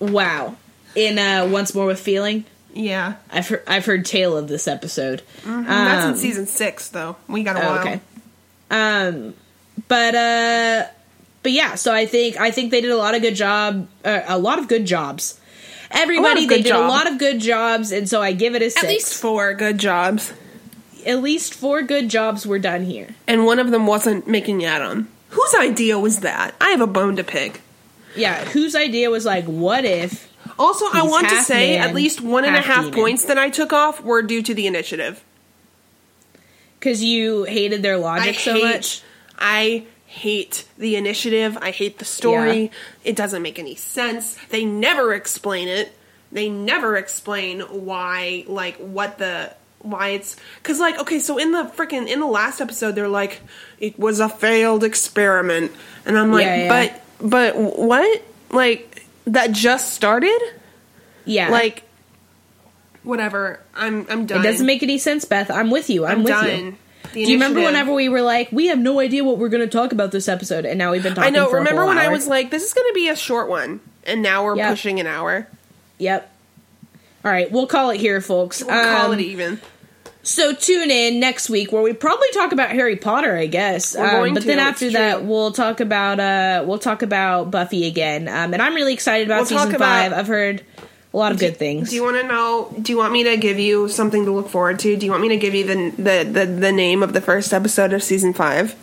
wow 0.00 0.56
in 0.94 1.18
uh 1.18 1.46
once 1.50 1.74
more 1.74 1.86
with 1.86 2.00
feeling 2.00 2.44
Yeah, 2.74 3.14
i've 3.30 3.48
heard 3.48 3.62
i've 3.66 3.84
heard 3.84 4.04
tale 4.04 4.36
of 4.36 4.48
this 4.48 4.66
episode 4.68 5.22
that's 5.44 6.04
in 6.04 6.10
Um, 6.12 6.16
season 6.16 6.46
six, 6.46 6.88
though. 6.88 7.16
We 7.28 7.42
got 7.42 7.56
a 7.56 7.62
Oh, 7.62 7.68
while. 7.70 7.80
okay. 7.80 8.00
Um, 8.70 9.34
but 9.88 10.14
uh, 10.14 10.84
but 11.42 11.52
yeah. 11.52 11.74
So 11.76 11.92
I 11.92 12.06
think 12.06 12.38
I 12.38 12.50
think 12.50 12.70
they 12.70 12.80
did 12.80 12.90
a 12.90 12.96
lot 12.96 13.14
of 13.14 13.22
good 13.22 13.34
job. 13.34 13.88
Uh, 14.04 14.20
a 14.26 14.38
lot 14.38 14.58
of 14.58 14.68
good 14.68 14.84
jobs. 14.86 15.40
Everybody, 15.90 16.46
they 16.46 16.60
did 16.62 16.72
a 16.72 16.80
lot 16.80 17.06
of 17.10 17.18
good 17.18 17.40
jobs, 17.40 17.92
and 17.92 18.06
so 18.08 18.20
I 18.20 18.32
give 18.32 18.54
it 18.54 18.60
a 18.62 18.68
six. 18.70 18.84
At 18.84 18.90
least 18.90 19.14
four 19.14 19.54
good 19.54 19.78
jobs. 19.78 20.32
At 21.06 21.22
least 21.22 21.54
four 21.54 21.82
good 21.82 22.08
jobs 22.08 22.46
were 22.46 22.58
done 22.58 22.84
here. 22.84 23.14
And 23.26 23.44
one 23.44 23.58
of 23.58 23.70
them 23.70 23.86
wasn't 23.86 24.26
making 24.26 24.64
Adam. 24.64 25.08
Whose 25.30 25.54
idea 25.54 25.98
was 25.98 26.20
that? 26.20 26.54
I 26.60 26.70
have 26.70 26.80
a 26.80 26.86
bone 26.86 27.16
to 27.16 27.24
pick. 27.24 27.60
Yeah, 28.16 28.44
whose 28.46 28.74
idea 28.74 29.10
was 29.10 29.24
like, 29.24 29.44
what 29.44 29.84
if? 29.84 30.32
Also, 30.58 30.86
I 30.92 31.02
want 31.02 31.28
to 31.28 31.36
say 31.42 31.76
man, 31.76 31.88
at 31.88 31.94
least 31.94 32.20
one 32.20 32.44
and 32.44 32.56
a 32.56 32.60
half 32.60 32.84
demon. 32.84 32.98
points 32.98 33.24
that 33.26 33.38
I 33.38 33.50
took 33.50 33.72
off 33.72 34.02
were 34.02 34.22
due 34.22 34.42
to 34.42 34.54
the 34.54 34.66
initiative. 34.66 35.22
Because 36.78 37.02
you 37.02 37.44
hated 37.44 37.82
their 37.82 37.94
I 37.94 37.98
logic 37.98 38.38
so 38.38 38.54
hate, 38.54 38.64
much. 38.64 39.02
I 39.38 39.84
hate 40.06 40.64
the 40.78 40.96
initiative. 40.96 41.58
I 41.60 41.70
hate 41.70 41.98
the 41.98 42.04
story. 42.04 42.72
It 43.04 43.14
doesn't 43.14 43.42
make 43.42 43.58
any 43.58 43.74
sense. 43.74 44.36
They 44.48 44.64
never 44.64 45.12
explain 45.14 45.68
it. 45.68 45.94
They 46.32 46.48
never 46.48 46.96
explain 46.96 47.60
why, 47.60 48.44
like, 48.48 48.76
what 48.76 49.18
the 49.18 49.54
why 49.80 50.08
it's 50.08 50.36
because 50.62 50.80
like 50.80 50.98
okay 50.98 51.18
so 51.18 51.38
in 51.38 51.52
the 51.52 51.64
freaking 51.76 52.08
in 52.08 52.18
the 52.20 52.26
last 52.26 52.60
episode 52.60 52.92
they're 52.96 53.08
like 53.08 53.40
it 53.78 53.96
was 53.98 54.18
a 54.20 54.28
failed 54.28 54.82
experiment 54.82 55.70
and 56.04 56.18
i'm 56.18 56.32
like 56.32 56.44
Yeah, 56.44 56.56
yeah. 56.64 56.68
but 57.20 57.30
but 57.54 57.78
what 57.78 58.22
like 58.50 59.06
that 59.26 59.52
just 59.52 59.92
started 59.94 60.38
Yeah, 61.24 61.48
like 61.50 61.84
whatever 63.02 63.60
i'm 63.74 64.06
i'm 64.10 64.26
done 64.26 64.40
it 64.40 64.42
doesn't 64.42 64.66
make 64.66 64.82
any 64.82 64.98
sense, 64.98 65.24
Beth. 65.24 65.50
I'm 65.50 65.70
with 65.70 65.88
you. 65.90 66.04
I'm, 66.04 66.18
I'm 66.18 66.24
with 66.24 66.32
done. 66.32 66.48
you. 66.64 66.74
The 67.14 67.24
Do 67.24 67.30
you 67.32 67.36
remember 67.36 67.60
whenever 67.62 67.92
we 67.94 68.10
were 68.10 68.20
like, 68.20 68.52
we 68.52 68.66
have 68.66 68.78
no 68.78 69.00
idea 69.00 69.24
what 69.24 69.38
we're 69.38 69.48
going 69.48 69.62
to 69.62 69.70
talk 69.70 69.92
about 69.92 70.12
this 70.12 70.28
episode, 70.28 70.66
and 70.66 70.76
now 70.78 70.90
we've 70.92 71.02
been 71.02 71.14
talking. 71.14 71.28
I 71.34 71.34
know. 71.34 71.48
For 71.48 71.56
a 71.56 71.60
Remember 71.60 71.80
whole 71.82 71.88
when 71.88 71.96
I 71.98 72.08
was 72.08 72.26
like, 72.26 72.50
"This 72.50 72.64
is 72.64 72.74
going 72.74 72.86
to 72.86 72.92
be 72.94 73.08
a 73.08 73.16
short 73.16 73.48
one," 73.48 73.80
and 74.04 74.20
now 74.20 74.44
we're 74.44 74.56
Yeah. 74.58 74.68
pushing 74.68 75.00
an 75.00 75.06
hour. 75.06 75.48
Yep. 75.96 76.30
All 77.24 77.30
right, 77.32 77.50
we'll 77.50 77.66
call 77.66 77.90
it 77.90 78.00
here, 78.00 78.20
folks. 78.20 78.62
We'll 78.62 78.70
call 78.82 79.12
Um, 79.12 79.18
it 79.18 79.22
even. 79.22 79.60
So 80.22 80.54
tune 80.54 80.90
in 80.90 81.20
next 81.20 81.48
week 81.48 81.72
where 81.72 81.80
we 81.82 81.92
probably 81.94 82.28
talk 82.32 82.52
about 82.52 82.70
Harry 82.70 82.96
Potter, 82.96 83.36
I 83.36 83.46
guess. 83.46 83.96
Um, 83.96 84.34
but 84.34 84.40
to, 84.42 84.46
then 84.46 84.58
after 84.58 84.90
that, 84.90 85.24
we'll 85.24 85.52
talk 85.52 85.80
about 85.80 86.20
uh, 86.20 86.64
we'll 86.66 86.78
talk 86.78 87.02
about 87.02 87.50
Buffy 87.50 87.86
again. 87.86 88.28
Um, 88.28 88.52
and 88.52 88.60
I'm 88.62 88.74
really 88.74 88.92
excited 88.92 89.26
about 89.26 89.38
We'll 89.38 89.46
season 89.60 89.74
about- 89.74 90.10
five. 90.10 90.12
I've 90.12 90.26
heard 90.26 90.62
a 91.14 91.16
lot 91.16 91.32
of 91.32 91.38
good 91.38 91.56
things. 91.56 91.88
Do 91.90 91.96
you 91.96 92.02
want 92.04 92.16
to 92.20 92.24
know? 92.24 92.74
Do 92.82 92.92
you 92.92 92.98
want 92.98 93.12
me 93.14 93.24
to 93.24 93.36
give 93.38 93.58
you 93.58 93.88
something 93.88 94.26
to 94.26 94.30
look 94.30 94.48
forward 94.50 94.78
to? 94.80 94.96
Do 94.96 95.06
you 95.06 95.10
want 95.12 95.22
me 95.22 95.28
to 95.30 95.38
give 95.38 95.54
you 95.54 95.64
the 95.64 95.90
the 95.96 96.30
the, 96.30 96.46
the 96.46 96.72
name 96.72 97.02
of 97.02 97.14
the 97.14 97.22
first 97.22 97.54
episode 97.54 97.92
of 97.94 98.02
season 98.02 98.32
five? 98.34 98.76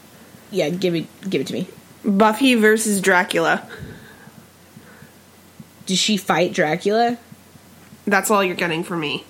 yeah, 0.51 0.69
give 0.69 0.95
it 0.95 1.05
give 1.29 1.41
it 1.41 1.47
to 1.47 1.53
me. 1.53 1.67
Buffy 2.03 2.55
versus 2.55 3.01
Dracula. 3.01 3.67
Does 5.85 5.99
she 5.99 6.17
fight 6.17 6.53
Dracula? 6.53 7.17
That's 8.05 8.31
all 8.31 8.43
you're 8.43 8.55
getting 8.55 8.83
from 8.83 8.99
me. 8.99 9.23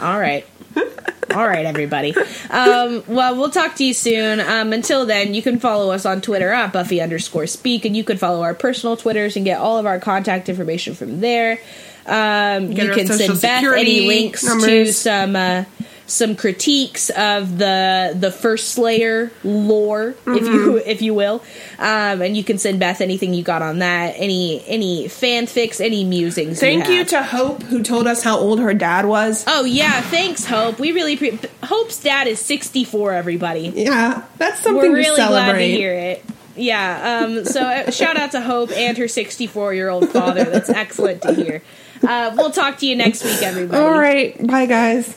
All 0.00 0.18
right. 0.18 0.46
All 1.34 1.46
right, 1.46 1.64
everybody. 1.64 2.14
Um, 2.50 3.04
well, 3.06 3.36
we'll 3.36 3.50
talk 3.50 3.76
to 3.76 3.84
you 3.84 3.94
soon. 3.94 4.40
Um, 4.40 4.72
until 4.72 5.06
then, 5.06 5.32
you 5.32 5.40
can 5.40 5.58
follow 5.58 5.90
us 5.90 6.04
on 6.04 6.20
Twitter 6.20 6.50
at 6.50 6.72
Buffy 6.72 7.00
underscore 7.00 7.46
speak, 7.46 7.84
and 7.84 7.96
you 7.96 8.04
can 8.04 8.18
follow 8.18 8.42
our 8.42 8.54
personal 8.54 8.96
Twitters 8.96 9.36
and 9.36 9.44
get 9.44 9.58
all 9.58 9.78
of 9.78 9.86
our 9.86 9.98
contact 9.98 10.48
information 10.48 10.94
from 10.94 11.20
there. 11.20 11.58
Um, 12.04 12.72
you 12.72 12.92
can 12.92 13.06
send 13.06 13.40
Beth 13.40 13.64
any 13.64 14.06
links 14.06 14.42
to 14.42 14.92
some 14.92 15.36
uh, 15.36 15.64
some 16.12 16.36
critiques 16.36 17.08
of 17.10 17.56
the 17.58 18.14
the 18.18 18.30
First 18.30 18.70
Slayer 18.72 19.32
lore, 19.42 20.10
if 20.10 20.16
Mm-hmm. 20.26 20.44
you 20.46 20.76
if 20.78 21.00
you 21.02 21.14
will, 21.14 21.42
um, 21.78 22.20
and 22.22 22.36
you 22.36 22.44
can 22.44 22.58
send 22.58 22.78
Beth 22.80 23.00
anything 23.00 23.32
you 23.32 23.42
got 23.42 23.62
on 23.62 23.78
that, 23.78 24.14
any 24.18 24.62
any 24.66 25.06
fanfics, 25.06 25.80
any 25.80 26.04
musings. 26.04 26.60
Thank 26.60 26.88
you, 26.88 26.94
you 26.96 27.04
to 27.06 27.22
Hope 27.22 27.62
who 27.62 27.82
told 27.82 28.06
us 28.06 28.22
how 28.22 28.36
old 28.38 28.60
her 28.60 28.74
dad 28.74 29.06
was. 29.06 29.44
Oh 29.46 29.64
yeah, 29.64 30.00
thanks, 30.02 30.44
Hope. 30.44 30.78
We 30.78 30.92
really 30.92 31.16
pre- 31.16 31.38
Hope's 31.62 32.00
dad 32.00 32.26
is 32.26 32.38
sixty 32.38 32.84
four. 32.84 33.12
Everybody, 33.12 33.72
Yeah, 33.74 34.24
that's 34.36 34.60
something 34.60 34.92
we're 34.92 34.96
really 34.96 35.16
glad 35.16 35.52
to 35.54 35.60
hear 35.60 35.94
it. 35.94 36.24
Yeah. 36.56 37.22
Um. 37.24 37.46
So 37.46 37.62
uh, 37.62 37.90
shout 37.90 38.18
out 38.18 38.32
to 38.32 38.40
Hope 38.42 38.70
and 38.72 38.98
her 38.98 39.08
sixty 39.08 39.46
four 39.46 39.72
year 39.72 39.88
old 39.88 40.10
father. 40.10 40.44
That's 40.44 40.68
excellent 40.68 41.22
to 41.22 41.32
hear. 41.32 41.62
Uh, 42.06 42.34
we'll 42.36 42.50
talk 42.50 42.78
to 42.78 42.86
you 42.86 42.96
next 42.96 43.24
week, 43.24 43.40
everybody. 43.42 43.80
All 43.80 43.98
right, 43.98 44.36
bye 44.46 44.66
guys. 44.66 45.16